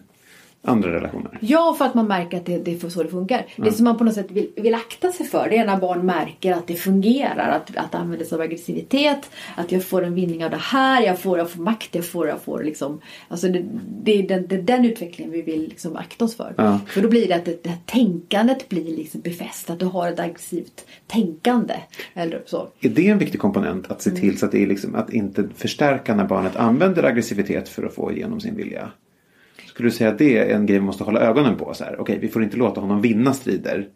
andra 0.66 0.92
relationer. 0.92 1.38
Ja, 1.42 1.76
för 1.78 1.86
att 1.86 1.94
man 1.94 2.08
märker 2.08 2.38
att 2.38 2.46
det, 2.46 2.58
det 2.58 2.84
är 2.84 2.90
så 2.90 3.04
det 3.04 3.10
funkar. 3.10 3.46
Ja. 3.56 3.64
Det 3.64 3.72
som 3.72 3.84
man 3.84 3.98
på 3.98 4.04
något 4.04 4.14
sätt 4.14 4.32
vill, 4.32 4.50
vill 4.56 4.74
akta 4.74 5.12
sig 5.12 5.26
för 5.26 5.50
det 5.50 5.58
är 5.58 5.66
när 5.66 5.78
barn 5.78 6.06
märker 6.06 6.54
att 6.54 6.68
det 6.68 6.76
fungerar. 6.76 7.50
Att, 7.50 7.78
att 7.78 7.96
använda 7.96 8.26
sig 8.26 8.36
av 8.36 8.42
aggressivitet. 8.42 9.30
Att 9.56 9.72
jag 9.72 9.84
får 9.84 10.04
en 10.04 10.16
vinning 10.16 10.46
av 10.46 10.52
det 10.52 10.58
här. 10.58 11.02
Jag 11.02 11.20
får, 11.20 11.38
jag 11.38 11.52
får 11.52 11.64
makt. 11.64 11.96
Jag 11.96 12.06
får, 12.06 12.28
jag 12.28 12.42
får 12.42 12.64
liksom. 12.64 13.02
Alltså 13.28 13.48
det, 13.48 13.66
det 14.04 14.20
är 14.20 14.28
den, 14.28 14.48
det, 14.48 14.58
den 14.58 14.86
utvecklingen 14.86 15.32
vi 15.32 15.42
vill 15.42 15.62
liksom 15.62 15.96
akta 15.96 16.26
oss 16.26 16.36
för. 16.36 16.54
Ja. 16.58 16.80
För 16.88 17.02
då 17.02 17.08
blir 17.10 17.28
det 17.28 17.36
att 17.36 17.46
det, 17.46 17.64
det 17.64 17.70
här 17.70 17.80
tänkandet 17.86 18.70
blir 18.70 18.96
liksom 18.96 19.22
befäst. 19.22 19.70
Att 19.70 19.80
du 19.80 19.86
har 19.86 20.08
ett 20.08 20.20
aggressivt 20.20 20.86
tänkande. 21.08 21.76
Eller 22.14 22.44
så. 22.46 22.68
Är 22.80 22.90
det 22.90 23.08
en 23.08 23.18
viktig 23.18 23.42
komponent 23.42 23.92
att 23.92 24.02
se 24.02 24.12
till 24.12 24.24
mm. 24.24 24.38
så 24.38 24.46
att 24.46 24.52
det 24.52 24.64
är 24.64 24.68
liksom 24.68 24.96
att 24.96 25.14
inte 25.14 25.50
förstärka 25.56 26.16
när 26.16 26.26
barnet 26.26 26.56
använder 26.56 27.04
aggressivitet 27.04 27.70
för 27.70 27.84
att 27.84 27.96
få 27.96 28.12
igenom 28.12 28.40
sin 28.40 28.56
vilja? 28.56 28.92
Skulle 29.74 29.90
du 29.90 29.94
säga 29.94 30.10
att 30.10 30.18
det 30.18 30.38
är 30.38 30.56
en 30.56 30.66
grej 30.66 30.80
vi 30.80 30.86
måste 30.86 31.04
hålla 31.04 31.20
ögonen 31.20 31.58
på? 31.58 31.66
Okej, 31.66 31.96
okay, 32.00 32.20
vi 32.20 32.28
får 32.28 32.44
inte 32.44 32.58
låta 32.58 32.82
honom 32.82 33.02
vinna 33.02 33.34
strider. 33.34 33.88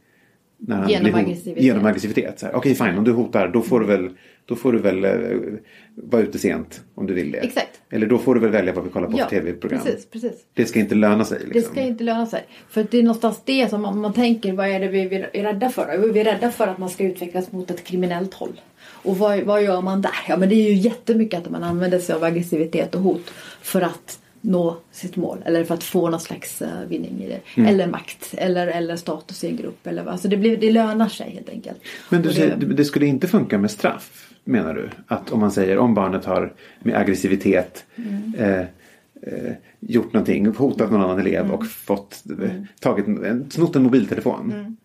När 0.58 0.90
genom 0.90 1.04
blir, 1.04 1.16
aggressivitet. 1.16 1.63
Genom 1.63 1.86
aggressivitet. 1.86 2.44
Okej, 2.44 2.58
okay, 2.58 2.76
fine, 2.76 2.98
om 2.98 3.04
du 3.04 3.12
hotar 3.12 3.48
då 3.48 3.62
får 3.62 3.80
du 3.80 3.86
väl, 3.86 4.10
då 4.46 4.56
får 4.56 4.72
du 4.72 4.80
väl 4.80 5.06
uh, 5.06 5.54
vara 5.96 6.22
ute 6.22 6.40
sent 6.40 6.82
om 6.96 7.08
du 7.08 7.13
vill 7.13 7.32
det. 7.32 7.38
Exakt. 7.38 7.82
Eller 7.90 8.08
då 8.08 8.18
får 8.18 8.36
du 8.36 8.42
väl 8.42 8.52
välja 8.52 8.74
vad 8.74 8.84
vi 8.84 8.90
kollar 8.90 9.08
på 9.08 9.18
ja, 9.18 9.24
för 9.24 9.30
tv-program. 9.30 9.82
Precis, 9.84 10.06
precis. 10.06 10.46
Det 10.54 10.66
ska 10.66 10.80
inte 10.80 10.96
löna 10.96 11.26
sig. 11.26 11.40
Liksom. 11.40 11.54
Det 11.54 11.62
ska 11.62 11.82
inte 11.82 12.04
löna 12.04 12.26
sig. 12.26 12.46
För 12.70 12.88
det 12.92 12.98
är 12.98 13.04
någonstans 13.04 13.42
det 13.46 13.70
som 13.70 13.82
man, 13.82 14.00
man 14.00 14.13
tänker, 14.13 14.54
vad 14.54 14.68
är 14.68 14.80
det 14.80 14.88
vi 14.88 15.02
är 15.34 15.44
rädda 15.44 15.70
för? 15.70 16.12
Vi 16.13 16.20
är 16.20 16.24
rädda 16.24 16.52
för 16.52 16.68
att 16.68 16.78
man 16.78 16.90
ska 16.90 17.04
utvecklas 17.04 17.52
mot 17.52 17.72
ett 17.72 17.84
kriminellt 17.84 18.34
håll. 18.34 18.62
Och 18.80 19.18
vad, 19.18 19.40
vad 19.40 19.63
gör 19.63 19.82
man 19.82 20.02
där? 20.02 20.12
Ja 20.28 20.38
men 20.38 20.50
det 20.50 20.56
är 20.56 20.70
ju 20.70 20.74
jättemycket 20.74 21.40
att 21.40 21.52
man 21.52 21.63
använder 21.63 22.00
sig 22.00 22.16
av 22.16 22.24
aggressivitet 22.24 22.96
och 22.96 23.02
hot 23.02 23.30
för 23.62 23.82
att 23.82 24.20
nå 24.48 24.78
sitt 24.92 25.16
mål 25.16 25.44
eller 25.46 25.64
för 25.64 25.74
att 25.74 25.84
få 25.84 26.10
någon 26.10 26.20
slags 26.20 26.62
uh, 26.62 26.86
vinning 26.88 27.24
i 27.24 27.28
det. 27.28 27.62
Mm. 27.62 27.74
Eller 27.74 27.88
makt 27.88 28.34
eller, 28.38 28.68
eller 28.68 28.96
status 28.96 29.44
i 29.44 29.48
en 29.48 29.56
grupp. 29.56 29.88
Eller, 29.88 30.06
alltså 30.06 30.28
det, 30.28 30.38
blir, 30.38 30.58
det 30.58 30.72
lönar 30.72 31.08
sig 31.08 31.32
helt 31.32 31.50
enkelt. 31.50 31.78
Men 32.10 32.22
du 32.22 32.34
säger, 32.34 32.58
det, 32.58 32.66
det 32.66 32.86
skulle 32.86 33.06
inte 33.06 33.28
funka 33.28 33.58
med 33.58 33.72
straff 33.72 34.28
menar 34.48 34.74
du? 34.74 34.90
Att 35.08 35.32
om 35.32 35.40
man 35.40 35.52
säger 35.52 35.78
om 35.78 35.94
barnet 35.94 36.26
har 36.26 36.54
med 36.80 36.96
aggressivitet 36.96 37.86
mm. 37.96 38.34
eh, 38.38 38.66
eh, 39.22 39.54
gjort 39.80 40.14
någonting, 40.14 40.48
hotat 40.48 40.92
någon 40.92 41.02
annan 41.02 41.20
elev 41.20 41.46
mm. 41.46 41.52
och 41.52 41.68
fått, 41.68 42.24
mm. 42.30 42.68
tagit, 42.80 43.06
snott 43.54 43.76
en 43.76 43.84
mobiltelefon. 43.84 44.78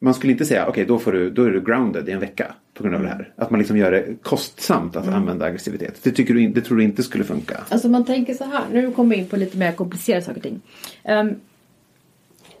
Mm 0.00 0.08
man 0.08 0.14
skulle 0.14 0.32
inte 0.32 0.44
säga 0.44 0.66
okej 0.66 0.92
okay, 0.92 1.12
då, 1.12 1.30
då 1.30 1.44
är 1.44 1.50
du 1.50 1.60
grounded 1.60 2.08
i 2.08 2.12
en 2.12 2.20
vecka 2.20 2.54
på 2.74 2.82
grund 2.82 2.96
av 2.96 3.02
det 3.02 3.08
här. 3.08 3.32
Att 3.36 3.50
man 3.50 3.58
liksom 3.58 3.76
gör 3.76 3.92
det 3.92 4.22
kostsamt 4.22 4.96
att 4.96 5.04
mm. 5.04 5.14
använda 5.14 5.46
aggressivitet. 5.46 6.00
Det, 6.02 6.10
tycker 6.10 6.34
du, 6.34 6.48
det 6.48 6.60
tror 6.60 6.76
du 6.76 6.84
inte 6.84 7.02
skulle 7.02 7.24
funka? 7.24 7.60
Alltså 7.68 7.88
man 7.88 8.04
tänker 8.04 8.34
så 8.34 8.44
här, 8.44 8.62
nu 8.72 8.92
kommer 8.92 9.14
vi 9.14 9.22
in 9.22 9.28
på 9.28 9.36
lite 9.36 9.58
mer 9.58 9.72
komplicerade 9.72 10.24
saker 10.24 10.36
och 10.36 10.42
ting. 10.42 10.60
Um, 11.04 11.36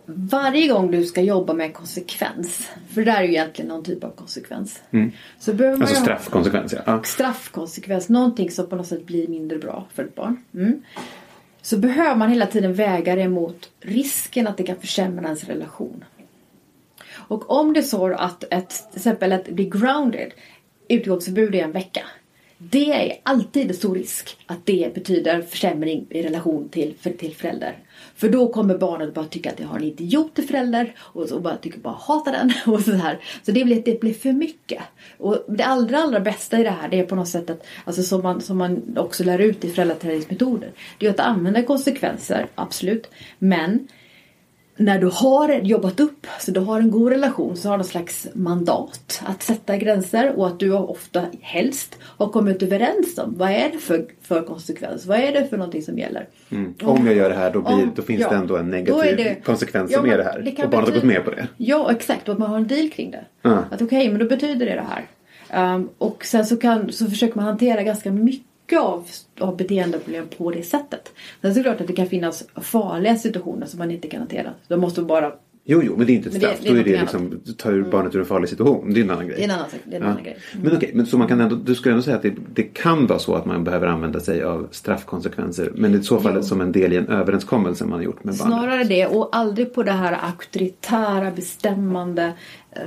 varje 0.06 0.68
gång 0.68 0.90
du 0.90 1.04
ska 1.04 1.20
jobba 1.20 1.52
med 1.52 1.74
konsekvens, 1.74 2.70
för 2.88 3.04
det 3.04 3.10
där 3.10 3.18
är 3.18 3.22
ju 3.22 3.28
egentligen 3.28 3.68
någon 3.68 3.84
typ 3.84 4.04
av 4.04 4.10
konsekvens. 4.10 4.82
Mm. 4.90 5.10
Så 5.38 5.54
behöver 5.54 5.76
man 5.76 5.88
alltså 5.88 6.02
straffkonsekvens 6.02 6.72
ja. 6.72 6.80
ja. 6.86 7.02
Straffkonsekvens, 7.02 8.08
någonting 8.08 8.50
som 8.50 8.66
på 8.66 8.76
något 8.76 8.86
sätt 8.86 9.06
blir 9.06 9.28
mindre 9.28 9.58
bra 9.58 9.86
för 9.94 10.04
ett 10.04 10.14
barn. 10.14 10.44
Mm. 10.54 10.82
Så 11.62 11.78
behöver 11.78 12.16
man 12.16 12.30
hela 12.30 12.46
tiden 12.46 12.74
väga 12.74 13.14
det 13.14 13.28
mot 13.28 13.70
risken 13.80 14.46
att 14.46 14.56
det 14.56 14.62
kan 14.62 14.76
försämra 14.76 15.24
ens 15.24 15.44
relation. 15.44 16.04
Och 17.18 17.50
om 17.50 17.72
det 17.72 17.80
är 17.80 17.82
så 17.82 18.14
att 18.14 18.44
ett, 18.44 18.68
till 18.68 18.96
exempel 18.96 19.32
att 19.32 19.48
bli 19.48 19.64
grounded, 19.64 20.32
utegångsförbud 20.88 21.54
i 21.54 21.60
en 21.60 21.72
vecka. 21.72 22.02
Det 22.60 22.92
är 22.92 23.20
alltid 23.22 23.68
en 23.68 23.76
stor 23.76 23.94
risk 23.94 24.36
att 24.46 24.66
det 24.66 24.94
betyder 24.94 25.42
försämring 25.42 26.06
i 26.10 26.22
relation 26.22 26.68
till, 26.68 26.94
för, 27.00 27.10
till 27.10 27.34
förälder. 27.34 27.78
För 28.16 28.28
då 28.28 28.48
kommer 28.48 28.78
barnet 28.78 29.14
bara 29.14 29.24
tycka 29.24 29.50
att 29.50 29.60
jag 29.60 29.66
har 29.66 29.76
en 29.76 29.84
idiot 29.84 30.34
till 30.34 30.48
förälder 30.48 30.94
och 30.98 31.28
så 31.28 31.40
bara 31.40 31.56
tycker 31.56 31.78
bara 31.78 31.94
hata 31.94 32.30
den 32.30 32.52
och 32.74 32.80
så 32.80 32.92
här. 32.92 33.18
Så 33.42 33.52
det 33.52 33.64
blir, 33.64 33.82
det 33.84 34.00
blir 34.00 34.14
för 34.14 34.32
mycket. 34.32 34.82
Och 35.18 35.44
det 35.48 35.64
allra 35.64 35.98
allra 35.98 36.20
bästa 36.20 36.58
i 36.58 36.62
det 36.62 36.70
här 36.70 36.88
det 36.88 37.00
är 37.00 37.06
på 37.06 37.14
något 37.14 37.28
sätt 37.28 37.50
att, 37.50 37.66
alltså 37.84 38.02
som 38.02 38.22
man, 38.22 38.40
som 38.40 38.58
man 38.58 38.98
också 38.98 39.24
lär 39.24 39.38
ut 39.38 39.64
i 39.64 39.70
föräldraträningsmetoder. 39.70 40.72
Det 40.98 41.06
är 41.06 41.10
att 41.10 41.20
använda 41.20 41.62
konsekvenser, 41.62 42.46
absolut. 42.54 43.10
Men 43.38 43.88
när 44.80 44.98
du 44.98 45.06
har 45.12 45.52
jobbat 45.62 46.00
upp, 46.00 46.26
så 46.40 46.50
du 46.50 46.60
har 46.60 46.80
en 46.80 46.90
god 46.90 47.12
relation, 47.12 47.56
så 47.56 47.68
har 47.68 47.74
du 47.74 47.78
någon 47.78 47.84
slags 47.86 48.26
mandat 48.34 49.22
att 49.26 49.42
sätta 49.42 49.76
gränser 49.76 50.32
och 50.38 50.46
att 50.46 50.60
du 50.60 50.72
ofta 50.72 51.22
helst 51.40 51.98
har 52.02 52.28
kommit 52.28 52.62
överens 52.62 53.18
om 53.18 53.34
vad 53.38 53.50
är 53.50 53.70
det 53.72 53.78
för, 53.78 54.06
för 54.22 54.42
konsekvens, 54.42 55.06
vad 55.06 55.18
är 55.18 55.32
det 55.32 55.46
för 55.48 55.56
någonting 55.56 55.82
som 55.82 55.98
gäller. 55.98 56.28
Mm. 56.50 56.74
Om 56.82 57.06
jag 57.06 57.16
gör 57.16 57.28
det 57.30 57.36
här 57.36 57.50
då, 57.52 57.60
blir, 57.60 57.72
Om- 57.74 57.92
då 57.96 58.02
finns 58.02 58.20
ja, 58.20 58.28
det 58.30 58.36
ändå 58.36 58.56
en 58.56 58.70
negativ 58.70 59.12
är 59.12 59.16
det- 59.16 59.44
konsekvens 59.44 59.90
Ja, 59.90 59.98
som 59.98 60.04
är 60.06 60.08
men 60.10 60.18
det 60.18 60.24
här. 60.24 60.40
det 60.56 60.64
och 60.64 60.70
barnet 60.70 60.88
har 60.88 60.94
gått 60.94 61.04
med 61.04 61.24
på 61.24 61.30
det. 61.30 61.48
Ja, 61.56 61.90
exakt. 61.92 62.28
Och 62.28 62.32
att 62.32 62.38
man 62.38 62.50
har 62.50 62.56
en 62.56 62.66
deal 62.66 62.88
kring 62.90 63.10
det. 63.10 63.24
Ja. 63.42 63.64
Att 63.70 63.82
okej, 63.82 64.08
men 64.10 64.18
då 64.18 64.26
betyder 64.26 64.66
det 64.66 64.74
det 64.74 64.84
här. 64.88 65.04
Um, 65.74 65.88
och 65.98 66.24
sen 66.24 66.46
så, 66.46 66.56
kan, 66.56 66.92
så 66.92 67.06
försöker 67.06 67.36
man 67.36 67.44
hantera 67.44 67.82
ganska 67.82 68.12
mycket 68.12 68.46
av, 68.76 69.06
av 69.40 69.56
beteendeproblem 69.56 70.24
på 70.38 70.50
det 70.50 70.62
sättet. 70.62 71.12
Sen 71.40 71.54
så 71.54 71.60
är 71.60 71.64
det 71.64 71.70
klart 71.70 71.80
att 71.80 71.86
det 71.86 71.92
kan 71.92 72.06
finnas 72.06 72.44
farliga 72.54 73.16
situationer 73.16 73.66
som 73.66 73.78
man 73.78 73.90
inte 73.90 74.08
kan 74.08 74.20
hantera. 74.20 74.50
Då 74.68 74.76
måste 74.76 75.02
bara 75.02 75.32
Jo, 75.70 75.80
jo, 75.84 75.94
men 75.96 76.06
det 76.06 76.12
är 76.12 76.14
inte 76.14 76.28
ett 76.28 76.34
det- 76.34 76.40
straff. 76.40 76.58
det 76.62 76.68
är 76.68 76.72
då 76.74 76.80
är 76.80 76.84
det 76.84 76.90
Mm. 76.90 77.00
liksom, 77.00 77.54
ta 77.56 77.70
ur 77.70 77.82
barnet 77.82 78.14
ur 78.14 78.18
en 78.20 78.26
farlig 78.26 78.48
situation. 78.48 78.94
Det 78.94 79.00
är 79.00 79.04
en 79.04 79.10
annan 79.10 79.26
grej. 79.26 79.36
Det 79.36 79.42
är 79.42 79.48
en 79.48 79.50
annan. 79.54 79.66
Det 79.84 79.96
är 79.96 80.00
en 80.00 80.06
Ja. 80.06 80.10
annan 80.12 80.22
grej. 80.24 80.36
Men 80.62 80.76
okej, 80.76 80.90
men 80.94 81.06
så 81.06 81.18
man 81.18 81.28
kan 81.28 81.40
ändå, 81.40 81.56
du 81.56 81.74
skulle 81.74 81.92
ändå 81.92 82.02
säga 82.02 82.16
att 82.16 82.22
det, 82.22 82.34
det 82.54 82.62
kan 82.62 83.06
vara 83.06 83.18
så 83.18 83.34
att 83.34 83.44
man 83.46 83.64
behöver 83.64 83.86
använda 83.86 84.20
sig 84.20 84.42
av 84.42 84.68
straffkonsekvenser. 84.70 85.72
Men 85.74 85.94
i 85.94 86.02
så 86.02 86.20
fall 86.20 86.32
Jo. 86.36 86.42
som 86.42 86.60
en 86.60 86.72
del 86.72 86.92
i 86.92 86.96
en 86.96 87.08
överenskommelse 87.08 87.84
man 87.84 87.92
har 87.98 88.04
gjort 88.04 88.24
med 88.24 88.34
barnet. 88.34 88.54
Snarare 88.56 88.84
det 88.84 89.06
och 89.06 89.28
aldrig 89.36 89.74
på 89.74 89.82
det 89.82 89.92
här 89.92 90.18
auktoritära, 90.22 91.30
bestämmande, 91.30 92.32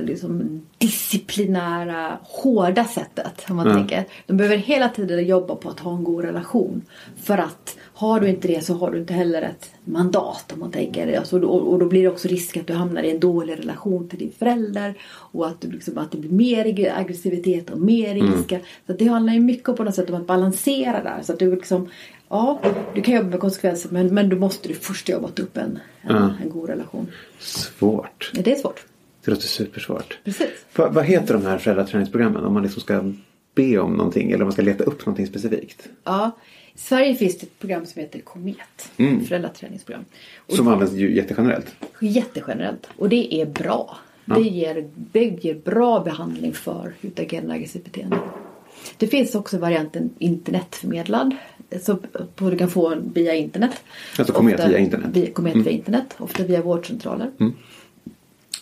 liksom 0.00 0.62
disciplinära, 0.78 2.18
hårda 2.22 2.84
sättet. 2.84 3.44
Om 3.50 3.56
man 3.56 3.66
Ja. 3.68 3.74
tänker. 3.74 4.04
De 4.26 4.36
behöver 4.36 4.56
hela 4.56 4.88
tiden 4.88 5.26
jobba 5.26 5.54
på 5.56 5.68
att 5.68 5.80
ha 5.80 5.96
en 5.96 6.04
god 6.04 6.24
relation. 6.24 6.82
För 7.22 7.38
att 7.38 7.76
har 7.94 8.20
du 8.20 8.28
inte 8.28 8.48
det 8.48 8.64
så 8.64 8.74
har 8.74 8.90
du 8.90 8.98
inte 8.98 9.12
heller 9.14 9.42
ett 9.42 9.70
mandat 9.84 10.52
om 10.52 10.60
man 10.60 10.70
tänker. 10.70 11.18
Alltså, 11.18 11.40
och, 11.40 11.72
och 11.72 11.78
då 11.78 11.86
blir 11.86 12.02
det 12.02 12.08
också 12.08 12.28
risk 12.28 12.56
att 12.56 12.66
du 12.66 12.72
hamnar 12.72 13.02
i 13.02 13.10
en 13.10 13.20
dålig 13.20 13.58
relation 13.58 14.08
till 14.08 14.18
din 14.18 14.32
förälder. 14.38 14.94
Och 15.14 15.46
att, 15.46 15.60
du 15.60 15.70
liksom, 15.70 15.98
att 15.98 16.12
det 16.12 16.18
blir 16.18 16.30
mer 16.30 16.92
aggressivitet 16.96 17.70
och 17.70 17.78
mer 17.80 18.14
ilska. 18.16 18.58
Så 18.86 18.92
att 18.92 18.98
det 18.98 19.04
handlar 19.06 19.32
ju 19.32 19.40
mycket 19.40 19.76
på 19.76 19.84
något 19.84 19.94
sätt 19.94 20.10
om 20.10 20.16
att 20.20 20.26
balansera 20.26 21.02
där. 21.02 21.18
Så 21.22 21.32
att 21.32 21.38
du 21.38 21.54
liksom 21.54 21.88
Ja, 22.28 22.60
du 22.94 23.02
kan 23.02 23.14
jobba 23.14 23.28
med 23.28 23.40
konsekvenser 23.40 23.90
men, 23.92 24.14
men 24.14 24.28
du 24.28 24.36
måste 24.38 24.68
du 24.68 24.74
först 24.74 25.08
jobbat 25.08 25.38
upp 25.38 25.56
en, 25.56 25.78
en, 26.02 26.16
Ja. 26.16 26.30
en 26.42 26.50
god 26.50 26.68
relation. 26.68 27.06
Svårt. 27.38 28.30
Ja, 28.34 28.42
det 28.44 28.52
är 28.52 28.56
svårt. 28.56 28.84
Det 29.24 29.30
låter 29.30 29.46
supersvårt. 29.46 30.18
Precis. 30.24 30.48
Vad, 30.76 30.94
vad 30.94 31.04
heter 31.04 31.34
de 31.34 31.46
här 31.46 31.58
föräldraträningsprogrammen? 31.58 32.44
Om 32.44 32.54
man 32.54 32.62
liksom 32.62 32.82
ska 32.82 33.12
be 33.54 33.78
om 33.78 33.92
någonting 33.94 34.30
eller 34.30 34.40
om 34.42 34.46
man 34.46 34.52
ska 34.52 34.62
leta 34.62 34.84
upp 34.84 35.06
någonting 35.06 35.26
specifikt. 35.26 35.88
Ja, 36.04 36.30
I 36.74 36.78
Sverige 36.78 37.14
finns 37.14 37.38
det 37.38 37.46
ett 37.46 37.58
program 37.58 37.86
som 37.86 38.00
heter 38.00 38.20
Komet. 38.20 38.90
Föräldraträningsprogram. 39.28 40.04
Och 40.36 40.54
Som 40.54 40.68
används 40.68 40.94
ju 40.94 41.14
jättegenerellt. 41.16 41.66
Jättegenerellt. 42.00 42.88
Och 42.96 43.08
det 43.08 43.34
är 43.34 43.46
bra. 43.46 43.96
Det, 44.24 44.40
ger, 44.40 44.88
det 44.94 45.24
ger 45.24 45.54
bra 45.54 46.00
behandling 46.00 46.52
för 46.52 46.94
utagerande 47.00 47.54
aggressivt 47.54 47.84
beteende. 47.84 48.18
Det 48.96 49.06
finns 49.06 49.34
också 49.34 49.58
varianten 49.58 50.10
internetförmedlad. 50.18 51.36
Så 51.82 51.96
på- 52.36 52.50
du 52.50 52.56
kan 52.58 52.70
få 52.70 52.96
via 53.14 53.34
internet. 53.34 53.82
Alltså 54.18 54.34
Komet 54.34 54.54
Ofta 54.54 54.68
via 54.68 54.78
internet. 54.78 55.06
Via, 55.12 55.30
komet 55.30 55.56
via 55.56 55.70
internet. 55.70 56.14
Ofta 56.18 56.44
via 56.44 56.62
vårdcentraler. 56.62 57.30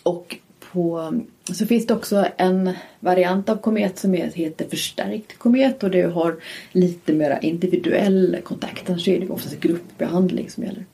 Och 0.03 0.37
på, 0.73 1.13
så 1.53 1.65
finns 1.65 1.87
det 1.87 1.93
också 1.93 2.25
en 2.37 2.69
variant 2.99 3.49
av 3.49 3.55
komet 3.57 3.99
som 3.99 4.13
heter 4.13 4.65
förstärkt 4.69 5.37
komet 5.39 5.83
och 5.83 5.91
det 5.91 6.01
har 6.01 6.35
lite 6.71 7.13
mera 7.13 7.39
individuell 7.39 8.37
kontakt. 8.43 8.89
Annars 8.89 9.07
är 9.07 9.19
det 9.19 9.29
oftast 9.29 9.59
gruppbehandling 9.59 10.49
som 10.49 10.63
gäller. 10.63 10.85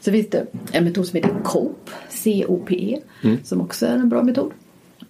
Så 0.00 0.10
finns 0.12 0.28
det 0.30 0.46
en 0.72 0.84
metod 0.84 1.06
som 1.06 1.16
heter 1.16 1.34
COPE, 1.44 1.90
C-O-P-E, 2.08 3.00
E, 3.24 3.36
som 3.44 3.60
också 3.60 3.86
är 3.86 3.94
en 3.94 4.08
bra 4.08 4.22
metod. 4.22 4.52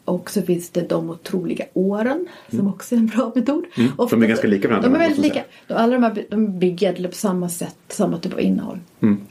Och 0.05 0.31
så 0.31 0.43
finns 0.43 0.71
det 0.71 0.89
de 0.89 1.11
otroliga 1.11 1.65
åren 1.73 2.27
som 2.51 2.69
också 2.69 2.95
är 2.95 2.99
en 2.99 3.07
bra 3.07 3.33
metod. 3.35 3.65
Ofta- 3.97 4.17
De 4.17 4.23
är 4.23 4.29
ganska 4.29 4.49
lika 4.49 4.69
varandra, 4.69 4.89
De 4.89 4.95
är 4.95 4.99
väldigt 4.99 5.19
lika. 5.25 5.45
De, 5.67 5.75
alla 5.75 5.93
de 5.93 6.03
här 6.03 6.25
de 6.31 6.59
bygger 6.59 7.09
på 7.09 7.15
samma 7.15 7.49
sätt, 7.49 7.77
samma 7.89 8.19
typ 8.19 8.33
av 8.33 8.41
innehåll. 8.41 8.79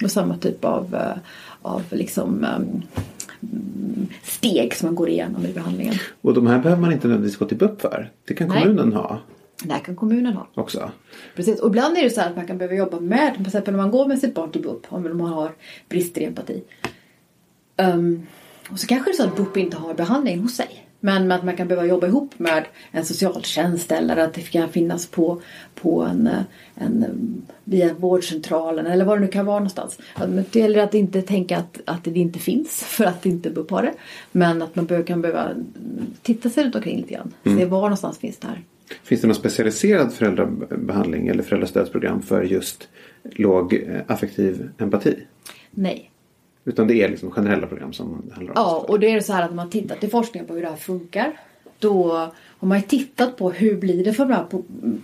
Och 0.04 0.12
samma 0.12 0.38
typ 0.38 0.66
av, 0.66 0.96
eh, 0.96 1.18
av 1.62 1.82
liksom, 1.90 2.44
mm, 2.46 2.82
steg 4.24 4.76
som 4.76 4.88
man 4.88 4.96
går 4.96 5.10
igenom 5.10 5.46
i 5.46 5.54
behandlingen. 5.54 5.96
Och 6.22 6.34
de 6.34 6.48
här 6.48 6.60
behöver 6.60 6.82
man 6.82 6.92
inte 6.92 7.08
nödvändigtvis 7.08 7.40
gå 7.40 7.46
till 7.46 7.58
BUP 7.58 7.82
för. 7.82 8.12
Det 8.28 8.34
kan 8.34 8.48
Nej. 8.48 8.62
kommunen 8.62 8.94
ha 8.94 9.20
Det 9.64 9.74
här 9.74 9.80
kan 9.80 9.96
kommunen 9.96 10.34
ha. 10.34 10.48
också. 10.54 10.92
Precis. 11.36 11.60
Och 11.60 11.70
ibland 11.70 11.98
är 11.98 12.04
det 12.04 12.10
så 12.10 12.22
här 12.22 12.30
att 12.30 12.36
man 12.36 12.48
kan 12.48 12.58
behöva 12.58 12.76
jobba 12.76 13.00
med, 13.00 13.34
till 13.36 13.46
exempel 13.46 13.74
när 13.74 13.82
man 13.82 13.92
går 13.92 14.08
med 14.08 14.20
sitt 14.20 14.36
barn 14.36 14.52
till 14.52 14.62
BUP, 14.62 14.86
om 14.90 15.18
man 15.18 15.28
har 15.34 15.52
brister 15.90 16.22
i 16.22 16.26
empati. 16.26 16.64
Ehm, 17.78 18.28
och 18.72 18.80
så 18.80 18.88
kanske 18.88 19.12
det 19.12 19.16
är 19.16 19.18
så 19.18 19.24
att 19.24 19.36
BUP 19.36 19.58
inte 19.58 19.78
har 19.78 19.94
behandling 19.94 20.40
hos 20.40 20.56
sig. 20.56 20.81
Men 21.04 21.32
att 21.32 21.44
man 21.44 21.56
kan 21.56 21.68
behöva 21.68 21.88
jobba 21.88 22.08
ihop 22.08 22.40
med 22.40 22.66
en 22.92 23.06
socialtjänst 23.06 23.92
eller 23.92 24.18
att 24.18 24.34
det 24.34 24.42
kan 24.42 24.70
finnas 24.70 25.08
på, 25.08 25.42
på 25.76 26.02
en, 26.02 26.30
en, 26.76 27.06
via 27.64 27.94
vårdcentralen 27.94 28.86
eller 28.86 29.06
vad 29.06 29.18
det 29.18 29.22
nu 29.22 29.28
kan 29.28 29.46
vara 29.46 29.60
någonstans. 29.60 30.00
Det 30.52 30.60
gäller 30.60 30.80
att 30.80 30.94
inte 30.94 31.22
tänka 31.22 31.58
att, 31.58 31.82
att 31.86 32.04
det 32.04 32.20
inte 32.20 32.40
finns 32.40 32.84
för 32.84 33.06
att 33.06 33.26
inte 33.26 33.50
BUP 33.50 33.72
har 33.72 33.84
det. 33.84 33.94
Men 34.32 34.62
att 34.62 34.76
man 34.76 35.04
kan 35.04 35.22
behöva 35.22 35.50
titta 36.22 36.50
sig 36.50 36.64
runt 36.64 36.76
omkring 36.76 36.98
lite 36.98 37.14
grann. 37.14 37.34
Se 37.44 37.66
var 37.66 37.82
någonstans 37.82 38.18
finns 38.18 38.38
det 38.38 38.48
här. 38.48 38.62
Finns 39.04 39.22
det 39.22 39.28
någon 39.28 39.36
specialiserad 39.36 40.14
föräldrabehandling 40.14 41.28
eller 41.28 41.44
föräldrastödsprogram 41.44 42.22
för 42.22 42.44
just 42.44 42.90
låg 43.24 43.88
affektiv 44.08 44.70
empati? 44.78 45.16
Nej. 45.72 46.11
Utan 46.66 46.88
det 46.88 46.96
är 46.96 47.10
liksom 47.10 47.32
generella 47.32 47.68
program 47.68 47.94
som 47.94 48.22
det 48.28 48.34
handlar 48.34 48.54
om? 48.54 48.62
Ja, 48.62 48.86
och 48.88 49.00
det 49.00 49.12
är 49.12 49.20
så 49.20 49.34
här 49.34 49.44
att 49.44 49.50
när 49.50 49.56
man 49.56 49.70
tittar 49.70 49.96
till 49.96 50.10
forskningen 50.10 50.48
på 50.48 50.54
hur 50.54 50.62
det 50.62 50.70
här 50.70 50.76
funkar. 50.76 51.34
Då 51.80 52.12
har 52.34 52.68
man 52.68 52.78
ju 52.78 52.84
tittat 52.84 53.38
på 53.38 53.52
hur 53.52 53.76
blir 53.76 54.04
det 54.04 54.14
för 54.14 54.26
de 54.26 54.34
här 54.34 54.46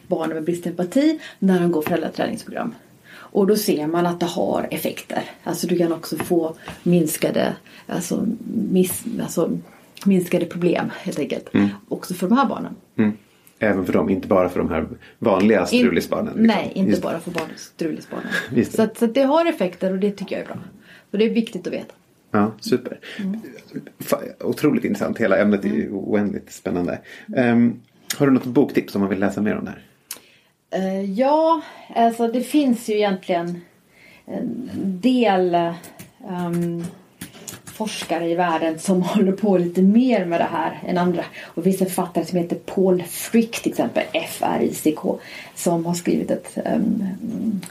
barnen 0.07 0.35
med 0.35 0.43
brist 0.43 0.67
empati 0.67 1.19
när 1.39 1.59
de 1.59 1.71
går 1.71 1.81
föräldraträningsprogram. 1.81 2.73
Och 3.09 3.47
då 3.47 3.55
ser 3.55 3.87
man 3.87 4.05
att 4.05 4.19
det 4.19 4.25
har 4.25 4.67
effekter. 4.71 5.23
Alltså 5.43 5.67
du 5.67 5.77
kan 5.77 5.93
också 5.93 6.15
få 6.17 6.55
minskade, 6.83 7.55
alltså, 7.87 8.27
miss, 8.71 9.03
alltså, 9.21 9.51
minskade 10.05 10.45
problem 10.45 10.91
helt 11.01 11.19
enkelt. 11.19 11.49
Också 11.87 12.13
för 12.13 12.27
de 12.27 12.37
här 12.37 12.45
barnen. 12.45 12.75
Mm. 12.97 13.17
Även 13.59 13.85
för 13.85 13.93
dem, 13.93 14.09
inte 14.09 14.27
bara 14.27 14.49
för 14.49 14.59
de 14.59 14.69
här 14.69 14.87
vanliga 15.19 15.65
strulisbarnen? 15.65 16.25
liksom. 16.25 16.43
Nej, 16.43 16.71
inte 16.75 16.89
Just- 16.89 17.03
bara 17.03 17.19
för 17.19 17.31
barn, 17.31 17.49
strulisbarnen. 17.57 18.27
Så, 18.71 18.81
att, 18.81 18.97
så 18.97 19.05
att 19.05 19.13
det 19.13 19.23
har 19.23 19.45
effekter 19.45 19.91
och 19.91 19.99
det 19.99 20.11
tycker 20.11 20.35
jag 20.35 20.43
är 20.43 20.47
bra. 20.47 20.57
Och 21.11 21.17
det 21.17 21.25
är 21.25 21.29
viktigt 21.29 21.67
att 21.67 21.73
veta. 21.73 21.93
Ja, 22.31 22.51
super. 22.59 22.99
Mm. 23.19 23.41
Otroligt 24.39 24.83
intressant. 24.83 25.17
Hela 25.17 25.37
ämnet 25.37 25.65
är 25.65 25.69
ju 25.69 25.91
oändligt 25.91 26.53
spännande. 26.53 26.99
Ehm, 27.35 27.79
har 28.17 28.27
du 28.27 28.33
något 28.33 28.45
boktips 28.45 28.95
om 28.95 29.01
man 29.01 29.09
vill 29.09 29.19
läsa 29.19 29.41
mer 29.41 29.57
om 29.57 29.65
det 29.65 29.71
här? 29.71 29.83
Eh, 30.69 31.11
ja, 31.11 31.61
alltså 31.95 32.27
det 32.27 32.41
finns 32.41 32.89
ju 32.89 32.93
egentligen 32.93 33.61
en 34.25 34.69
del 35.01 35.55
ehm, 36.29 36.83
forskare 37.65 38.29
i 38.29 38.35
världen 38.35 38.79
som 38.79 39.01
håller 39.03 39.31
på 39.31 39.57
lite 39.57 39.81
mer 39.81 40.25
med 40.25 40.39
det 40.39 40.47
här 40.51 40.79
än 40.85 40.97
andra. 40.97 41.23
Och 41.43 41.63
det 41.63 41.69
finns 41.69 41.81
en 41.81 41.87
författare 41.87 42.25
som 42.25 42.37
heter 42.37 42.55
Paul 42.55 43.03
Frick 43.03 43.61
till 43.61 43.71
exempel, 43.71 44.03
F-R-I-C-K, 44.13 45.19
som 45.55 45.85
har 45.85 45.93
skrivit 45.93 46.31
ett, 46.31 46.57
ehm, 46.65 47.05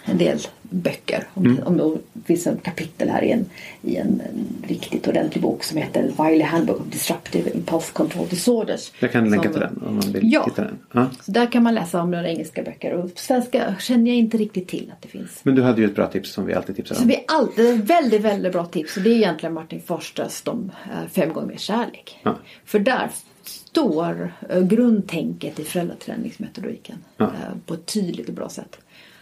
en 0.04 0.18
del 0.18 0.38
böcker. 0.70 1.24
Om, 1.34 1.60
om, 1.64 1.80
och 1.80 1.98
det 2.12 2.26
finns 2.26 2.46
en 2.46 2.56
kapitel 2.56 3.08
här 3.08 3.22
i 3.24 3.30
en, 3.30 3.44
i 3.82 3.96
en, 3.96 4.06
en 4.08 4.46
riktigt 4.68 5.08
ordentlig 5.08 5.42
bok 5.42 5.64
som 5.64 5.78
heter 5.78 6.02
Wiley 6.02 6.42
Handbook 6.42 6.80
of 6.80 6.86
Disruptive 6.86 7.50
Impulse 7.50 7.92
Control 7.92 8.28
Disorders. 8.28 8.92
Jag 9.00 9.12
kan 9.12 9.30
länka 9.30 9.42
Som- 9.42 9.52
till 9.52 9.60
den 9.60 9.82
om 9.88 9.94
man 9.94 10.12
vill 10.12 10.32
Ja. 10.32 10.44
titta 10.44 10.62
den. 10.64 10.78
Ja. 10.92 11.06
så 11.22 11.32
där 11.32 11.52
kan 11.52 11.62
man 11.62 11.74
läsa 11.74 12.00
om 12.02 12.10
några 12.10 12.28
engelska 12.28 12.62
böcker 12.62 12.92
och 12.92 13.10
svenska 13.14 13.74
känner 13.80 14.10
jag 14.10 14.16
inte 14.18 14.36
riktigt 14.36 14.68
till 14.68 14.92
att 14.96 15.02
det 15.02 15.08
finns. 15.08 15.40
Men 15.42 15.54
du 15.54 15.62
hade 15.62 15.80
ju 15.80 15.86
ett 15.86 15.94
bra 15.94 16.06
tips 16.06 16.32
som 16.32 16.46
vi 16.46 16.54
alltid 16.54 16.76
tipsar 16.76 16.94
Så 16.94 17.02
om. 17.02 17.08
vi 17.08 17.14
är 17.14 17.24
alltid 17.28 17.86
väldigt, 17.86 18.20
väldigt 18.22 18.52
bra 18.52 18.64
tips 18.64 18.96
och 18.96 19.02
det 19.02 19.10
är 19.10 19.14
egentligen 19.16 19.52
Martin 19.54 19.82
Forsters 19.86 20.42
de 20.42 20.70
eh, 20.84 21.08
fem 21.12 21.32
gånger 21.32 21.48
mer 21.48 21.56
kärlek. 21.56 22.18
Ja. 22.22 22.36
För 22.64 22.78
där 22.78 23.10
står 23.44 24.32
eh, 24.48 24.62
grundtänket 24.62 25.60
i 25.60 25.64
föräldraträningsmetodiken 25.64 26.96
Ja. 27.16 27.24
eh, 27.24 27.30
på 27.66 27.74
ett 27.74 27.86
tydligt 27.86 28.28
och 28.28 28.34
bra 28.34 28.48
sätt. 28.48 28.78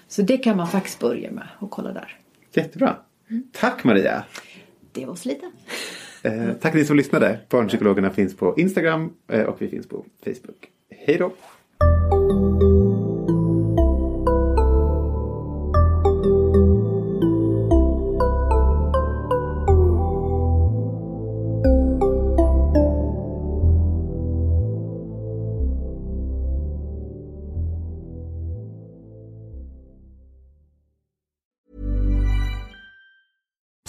Så 0.08 0.22
det 0.22 0.36
kan 0.36 0.56
man 0.56 0.68
faktiskt 0.68 0.98
börja 0.98 1.30
med 1.30 1.48
och 1.58 1.70
kolla 1.70 1.92
där. 1.92 2.18
Jättebra. 2.52 2.96
Tack 3.52 3.84
Maria! 3.84 4.24
Det 4.92 5.06
var 5.06 5.14
så 5.14 5.28
lite. 5.28 5.50
Eh, 6.22 6.52
tack 6.60 6.74
ni 6.74 6.84
som 6.84 6.96
lyssnade. 6.96 7.38
Barnpsykologerna 7.48 8.10
finns 8.10 8.36
på 8.36 8.54
Instagram 8.56 9.12
eh, 9.28 9.42
och 9.42 9.62
vi 9.62 9.68
finns 9.68 9.88
på 9.88 10.04
Facebook. 10.24 10.68
Hej 10.90 11.18
då! 11.18 11.32